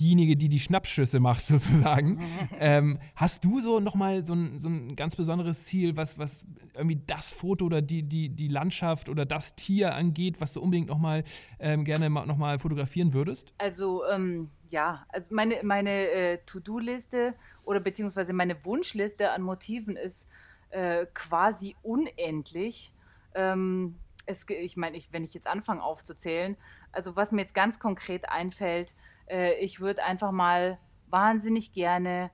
diejenige, 0.00 0.34
die 0.34 0.48
die 0.48 0.58
Schnappschüsse 0.58 1.20
macht 1.20 1.42
sozusagen. 1.46 2.20
ähm, 2.58 2.98
hast 3.14 3.44
du 3.44 3.60
so 3.60 3.78
noch 3.78 3.94
mal 3.94 4.24
so 4.24 4.34
ein, 4.34 4.60
so 4.60 4.68
ein 4.68 4.96
ganz 4.96 5.14
besonderes 5.14 5.64
Ziel, 5.64 5.94
was, 5.96 6.18
was 6.18 6.46
irgendwie 6.74 7.00
das 7.06 7.30
Foto 7.30 7.66
oder 7.66 7.82
die, 7.82 8.02
die, 8.02 8.30
die 8.30 8.48
Landschaft 8.48 9.10
oder 9.10 9.26
das 9.26 9.54
Tier 9.54 9.94
angeht, 9.94 10.40
was 10.40 10.54
du 10.54 10.62
unbedingt 10.62 10.88
noch 10.88 10.98
mal 10.98 11.22
ähm, 11.60 11.84
gerne 11.84 12.08
noch 12.08 12.38
mal 12.38 12.58
fotografieren 12.58 13.12
würdest? 13.12 13.52
Also 13.58 14.04
ähm, 14.06 14.48
ja, 14.68 15.04
also 15.10 15.26
meine, 15.30 15.56
meine 15.62 15.90
äh, 15.90 16.38
To-Do-Liste 16.46 17.34
oder 17.62 17.80
beziehungsweise 17.80 18.32
meine 18.32 18.64
Wunschliste 18.64 19.30
an 19.32 19.42
Motiven 19.42 19.96
ist 19.96 20.28
äh, 20.70 21.04
quasi 21.12 21.76
unendlich. 21.82 22.92
Ähm, 23.34 23.96
es, 24.26 24.44
ich 24.48 24.76
meine, 24.76 24.96
ich, 24.96 25.12
wenn 25.12 25.24
ich 25.24 25.34
jetzt 25.34 25.46
anfange 25.46 25.82
aufzuzählen, 25.82 26.56
also 26.92 27.16
was 27.16 27.32
mir 27.32 27.42
jetzt 27.42 27.54
ganz 27.54 27.78
konkret 27.78 28.28
einfällt, 28.28 28.92
äh, 29.28 29.54
ich 29.60 29.80
würde 29.80 30.04
einfach 30.04 30.32
mal 30.32 30.78
wahnsinnig 31.08 31.72
gerne 31.72 32.30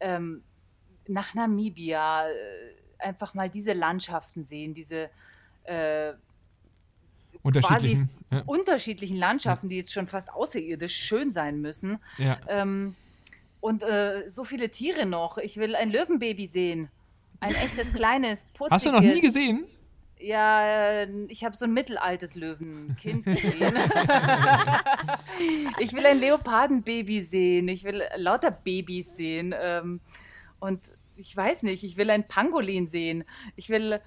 ähm, 0.00 0.42
nach 1.06 1.34
Namibia 1.34 2.28
äh, 2.28 2.32
einfach 2.98 3.34
mal 3.34 3.48
diese 3.48 3.72
Landschaften 3.72 4.44
sehen, 4.44 4.74
diese 4.74 5.10
äh, 5.64 6.14
unterschiedlichen, 7.42 8.10
ja. 8.32 8.42
unterschiedlichen 8.46 9.16
Landschaften, 9.16 9.68
die 9.68 9.76
jetzt 9.76 9.92
schon 9.92 10.06
fast 10.06 10.30
außerirdisch 10.30 10.96
schön 10.96 11.30
sein 11.30 11.60
müssen. 11.60 11.98
Ja. 12.18 12.40
Ähm, 12.48 12.96
und 13.60 13.82
äh, 13.82 14.28
so 14.28 14.44
viele 14.44 14.70
Tiere 14.70 15.06
noch. 15.06 15.38
Ich 15.38 15.56
will 15.56 15.74
ein 15.74 15.90
Löwenbaby 15.90 16.46
sehen. 16.46 16.88
Ein 17.40 17.54
echtes 17.54 17.92
kleines, 17.92 18.44
putziges. 18.54 18.70
Hast 18.70 18.86
du 18.86 18.92
noch 18.92 19.00
nie 19.00 19.20
gesehen? 19.20 19.66
Ja, 20.18 21.04
ich 21.28 21.44
habe 21.44 21.56
so 21.56 21.66
ein 21.66 21.74
mittelaltes 21.74 22.36
Löwenkind 22.36 23.24
gesehen. 23.26 23.76
ich 25.78 25.92
will 25.92 26.06
ein 26.06 26.18
Leopardenbaby 26.20 27.24
sehen. 27.24 27.68
Ich 27.68 27.84
will 27.84 28.02
lauter 28.16 28.50
Babys 28.50 29.14
sehen. 29.14 29.54
Ähm, 29.58 30.00
und 30.58 30.80
ich 31.16 31.36
weiß 31.36 31.64
nicht, 31.64 31.84
ich 31.84 31.98
will 31.98 32.10
ein 32.10 32.26
Pangolin 32.26 32.86
sehen. 32.86 33.24
Ich 33.56 33.68
will. 33.68 34.00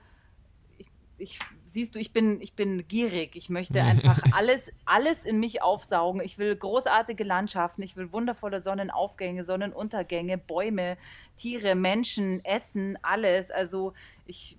Ich, 0.79 0.87
ich, 1.19 1.39
siehst 1.69 1.93
du, 1.93 1.99
ich 1.99 2.11
bin, 2.11 2.41
ich 2.41 2.53
bin 2.53 2.87
gierig. 2.87 3.35
Ich 3.35 3.49
möchte 3.49 3.83
einfach 3.83 4.19
alles, 4.31 4.71
alles 4.85 5.25
in 5.25 5.39
mich 5.39 5.61
aufsaugen. 5.61 6.21
Ich 6.21 6.39
will 6.39 6.55
großartige 6.55 7.23
Landschaften. 7.23 7.83
Ich 7.83 7.95
will 7.95 8.11
wundervolle 8.11 8.61
Sonnenaufgänge, 8.61 9.43
Sonnenuntergänge, 9.43 10.39
Bäume, 10.39 10.97
Tiere, 11.37 11.75
Menschen, 11.75 12.43
Essen, 12.43 12.97
alles. 13.03 13.51
Also 13.51 13.93
ich 14.25 14.57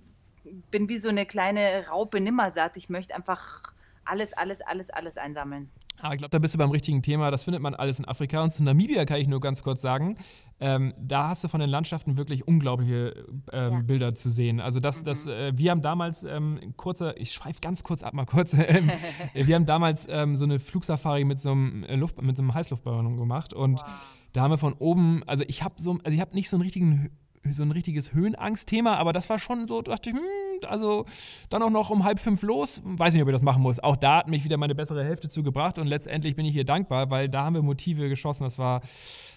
bin 0.70 0.88
wie 0.88 0.98
so 0.98 1.08
eine 1.08 1.26
kleine 1.26 1.88
Raupe 1.88 2.20
nimmersatt. 2.20 2.76
Ich 2.76 2.88
möchte 2.88 3.14
einfach 3.14 3.62
alles, 4.04 4.32
alles, 4.32 4.60
alles, 4.60 4.90
alles 4.90 5.16
einsammeln. 5.18 5.70
Aber 6.02 6.14
ich 6.14 6.18
glaube, 6.18 6.30
da 6.30 6.38
bist 6.38 6.54
du 6.54 6.58
beim 6.58 6.70
richtigen 6.70 7.02
Thema. 7.02 7.30
Das 7.30 7.44
findet 7.44 7.62
man 7.62 7.74
alles 7.74 7.98
in 7.98 8.06
Afrika. 8.06 8.42
Und 8.42 8.50
zu 8.50 8.64
Namibia 8.64 9.04
kann 9.04 9.20
ich 9.20 9.28
nur 9.28 9.40
ganz 9.40 9.62
kurz 9.62 9.82
sagen, 9.82 10.16
ähm, 10.58 10.94
da 10.98 11.28
hast 11.28 11.44
du 11.44 11.48
von 11.48 11.60
den 11.60 11.70
Landschaften 11.70 12.16
wirklich 12.16 12.46
unglaubliche 12.46 13.26
ähm, 13.52 13.72
ja. 13.72 13.80
Bilder 13.80 14.14
zu 14.14 14.30
sehen. 14.30 14.60
Also 14.60 14.80
das, 14.80 15.02
mhm. 15.02 15.06
das, 15.06 15.26
äh, 15.26 15.52
wir 15.56 15.70
haben 15.70 15.82
damals 15.82 16.24
ähm, 16.24 16.74
kurze, 16.76 17.14
ich 17.18 17.32
schweife 17.32 17.60
ganz 17.60 17.82
kurz 17.82 18.02
ab 18.02 18.14
mal 18.14 18.26
kurz, 18.26 18.54
ähm, 18.58 18.90
wir 19.34 19.54
haben 19.54 19.66
damals 19.66 20.06
ähm, 20.10 20.36
so 20.36 20.44
eine 20.44 20.58
Flugsafari 20.58 21.24
mit 21.24 21.40
so 21.40 21.52
einem, 21.52 21.84
äh, 21.84 21.96
Luft, 21.96 22.20
mit 22.20 22.36
so 22.36 22.42
einem 22.42 22.54
Heißluftballon 22.54 23.16
gemacht 23.16 23.54
und 23.54 23.80
wow. 23.80 23.88
da 24.32 24.42
haben 24.42 24.50
wir 24.50 24.58
von 24.58 24.74
oben, 24.74 25.22
also 25.26 25.44
ich 25.46 25.62
habe 25.62 25.74
so, 25.78 25.92
also 25.92 26.14
ich 26.14 26.20
habe 26.20 26.34
nicht 26.34 26.48
so 26.50 26.56
einen 26.56 26.62
richtigen 26.62 27.10
so 27.48 27.62
ein 27.62 27.70
richtiges 27.70 28.12
Höhenangstthema, 28.12 28.96
aber 28.96 29.12
das 29.12 29.30
war 29.30 29.38
schon 29.38 29.66
so, 29.66 29.82
dachte 29.82 30.10
ich, 30.10 30.16
hm, 30.16 30.22
also 30.68 31.06
dann 31.48 31.62
auch 31.62 31.70
noch 31.70 31.90
um 31.90 32.04
halb 32.04 32.18
fünf 32.18 32.42
los. 32.42 32.82
Weiß 32.84 33.14
nicht, 33.14 33.22
ob 33.22 33.28
ich 33.28 33.34
das 33.34 33.42
machen 33.42 33.62
muss. 33.62 33.80
Auch 33.80 33.96
da 33.96 34.18
hat 34.18 34.28
mich 34.28 34.44
wieder 34.44 34.56
meine 34.56 34.74
bessere 34.74 35.04
Hälfte 35.04 35.28
zugebracht 35.28 35.78
und 35.78 35.86
letztendlich 35.86 36.36
bin 36.36 36.44
ich 36.44 36.52
hier 36.52 36.64
dankbar, 36.64 37.10
weil 37.10 37.28
da 37.28 37.44
haben 37.44 37.54
wir 37.54 37.62
Motive 37.62 38.08
geschossen. 38.08 38.44
Das 38.44 38.58
war 38.58 38.82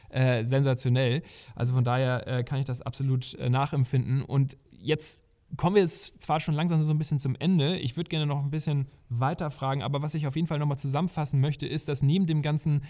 äh, 0.10 0.44
sensationell. 0.44 1.24
Also 1.56 1.74
von 1.74 1.84
daher 1.84 2.28
äh, 2.28 2.44
kann 2.44 2.60
ich 2.60 2.66
das 2.66 2.82
absolut 2.82 3.34
äh, 3.36 3.50
nachempfinden. 3.50 4.24
Und 4.24 4.58
jetzt 4.72 5.22
kommen 5.58 5.76
wir 5.76 5.82
jetzt 5.82 6.22
zwar 6.22 6.40
schon 6.40 6.56
langsam 6.56 6.82
so 6.82 6.94
ein 6.94 6.98
bisschen 6.98 7.20
zum 7.20 7.36
Ende. 7.36 7.78
Ich 7.78 7.98
würde 7.98 8.10
gerne 8.10 8.26
noch 8.26 8.44
ein 8.44 8.52
bisschen 8.52 8.88
weiter 9.10 9.52
fragen, 9.52 9.84
aber 9.84 10.02
was 10.02 10.16
ich 10.16 10.28
auf 10.28 10.36
jeden 10.36 10.48
Fall 10.48 10.60
nochmal 10.60 10.78
zusammenfassen 10.78 11.40
möchte, 11.40 11.68
ist, 11.68 11.88
dass 11.88 12.02
neben 12.02 12.26
dem 12.26 12.42
ganzen, 12.42 12.84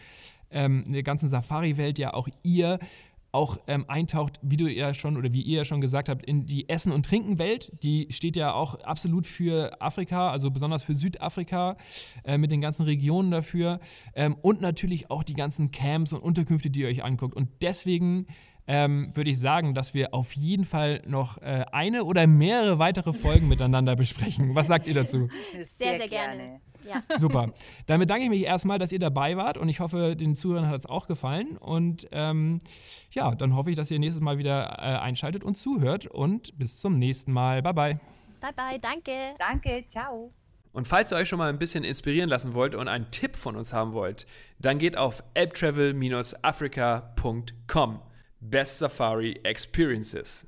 ähm, 0.49 0.85
der 0.87 1.03
ganzen 1.03 1.29
Safari-Welt 1.29 1.99
ja 1.99 2.13
auch 2.13 2.27
ihr 2.43 2.79
auch 3.33 3.57
ähm, 3.67 3.85
eintaucht, 3.87 4.39
wie 4.43 4.57
du 4.57 4.71
ja 4.71 4.93
schon 4.93 5.17
oder 5.17 5.33
wie 5.33 5.41
ihr 5.41 5.57
ja 5.57 5.65
schon 5.65 5.81
gesagt 5.81 6.07
habt, 6.07 6.23
in 6.23 6.45
die 6.45 6.69
Essen- 6.69 6.91
und 6.91 7.05
Trinkenwelt. 7.05 7.71
Die 7.83 8.07
steht 8.11 8.35
ja 8.35 8.53
auch 8.53 8.79
absolut 8.81 9.25
für 9.25 9.81
Afrika, 9.81 10.29
also 10.29 10.51
besonders 10.51 10.83
für 10.83 10.93
Südafrika, 10.93 11.75
äh, 12.23 12.37
mit 12.37 12.51
den 12.51 12.61
ganzen 12.61 12.83
Regionen 12.83 13.31
dafür. 13.31 13.79
Ähm, 14.15 14.37
und 14.41 14.61
natürlich 14.61 15.09
auch 15.09 15.23
die 15.23 15.33
ganzen 15.33 15.71
Camps 15.71 16.13
und 16.13 16.21
Unterkünfte, 16.21 16.69
die 16.69 16.81
ihr 16.81 16.87
euch 16.87 17.03
anguckt. 17.03 17.35
Und 17.35 17.49
deswegen 17.63 18.27
ähm, 18.67 19.09
würde 19.15 19.31
ich 19.31 19.39
sagen, 19.39 19.73
dass 19.73 19.93
wir 19.93 20.13
auf 20.13 20.33
jeden 20.33 20.63
Fall 20.63 21.01
noch 21.07 21.41
äh, 21.41 21.65
eine 21.71 22.03
oder 22.03 22.27
mehrere 22.27 22.77
weitere 22.79 23.13
Folgen 23.13 23.47
miteinander 23.47 23.95
besprechen. 23.95 24.53
Was 24.55 24.67
sagt 24.67 24.87
ihr 24.87 24.93
dazu? 24.93 25.27
Sehr, 25.51 25.65
sehr, 25.65 25.97
sehr 25.97 26.07
gerne. 26.07 26.37
gerne. 26.37 26.61
Ja. 26.87 27.03
Super. 27.17 27.53
Dann 27.85 27.99
bedanke 27.99 28.23
ich 28.23 28.29
mich 28.29 28.43
erstmal, 28.43 28.79
dass 28.79 28.91
ihr 28.91 28.99
dabei 28.99 29.37
wart 29.37 29.57
und 29.57 29.69
ich 29.69 29.79
hoffe, 29.79 30.15
den 30.15 30.35
Zuhörern 30.35 30.67
hat 30.67 30.79
es 30.79 30.85
auch 30.85 31.07
gefallen. 31.07 31.57
Und 31.57 32.07
ähm, 32.11 32.59
ja, 33.11 33.35
dann 33.35 33.55
hoffe 33.55 33.69
ich, 33.69 33.75
dass 33.75 33.91
ihr 33.91 33.99
nächstes 33.99 34.21
Mal 34.21 34.37
wieder 34.37 34.77
äh, 34.79 34.99
einschaltet 34.99 35.43
und 35.43 35.55
zuhört. 35.55 36.07
Und 36.07 36.57
bis 36.57 36.79
zum 36.79 36.99
nächsten 36.99 37.31
Mal. 37.31 37.61
Bye, 37.61 37.73
bye. 37.73 37.99
Bye, 38.41 38.53
bye. 38.55 38.79
Danke. 38.79 39.11
Danke. 39.37 39.85
Ciao. 39.87 40.31
Und 40.73 40.87
falls 40.87 41.13
ihr 41.13 41.17
euch 41.17 41.29
schon 41.29 41.39
mal 41.39 41.49
ein 41.49 41.59
bisschen 41.59 41.83
inspirieren 41.83 42.29
lassen 42.29 42.55
wollt 42.55 42.73
und 42.73 42.87
einen 42.87 43.11
Tipp 43.11 43.35
von 43.35 43.55
uns 43.55 43.73
haben 43.73 43.93
wollt, 43.93 44.25
dann 44.57 44.79
geht 44.79 44.97
auf 44.97 45.23
elbtravel-africa.com. 45.35 47.99
Best 48.39 48.79
Safari 48.79 49.39
Experiences. 49.43 50.47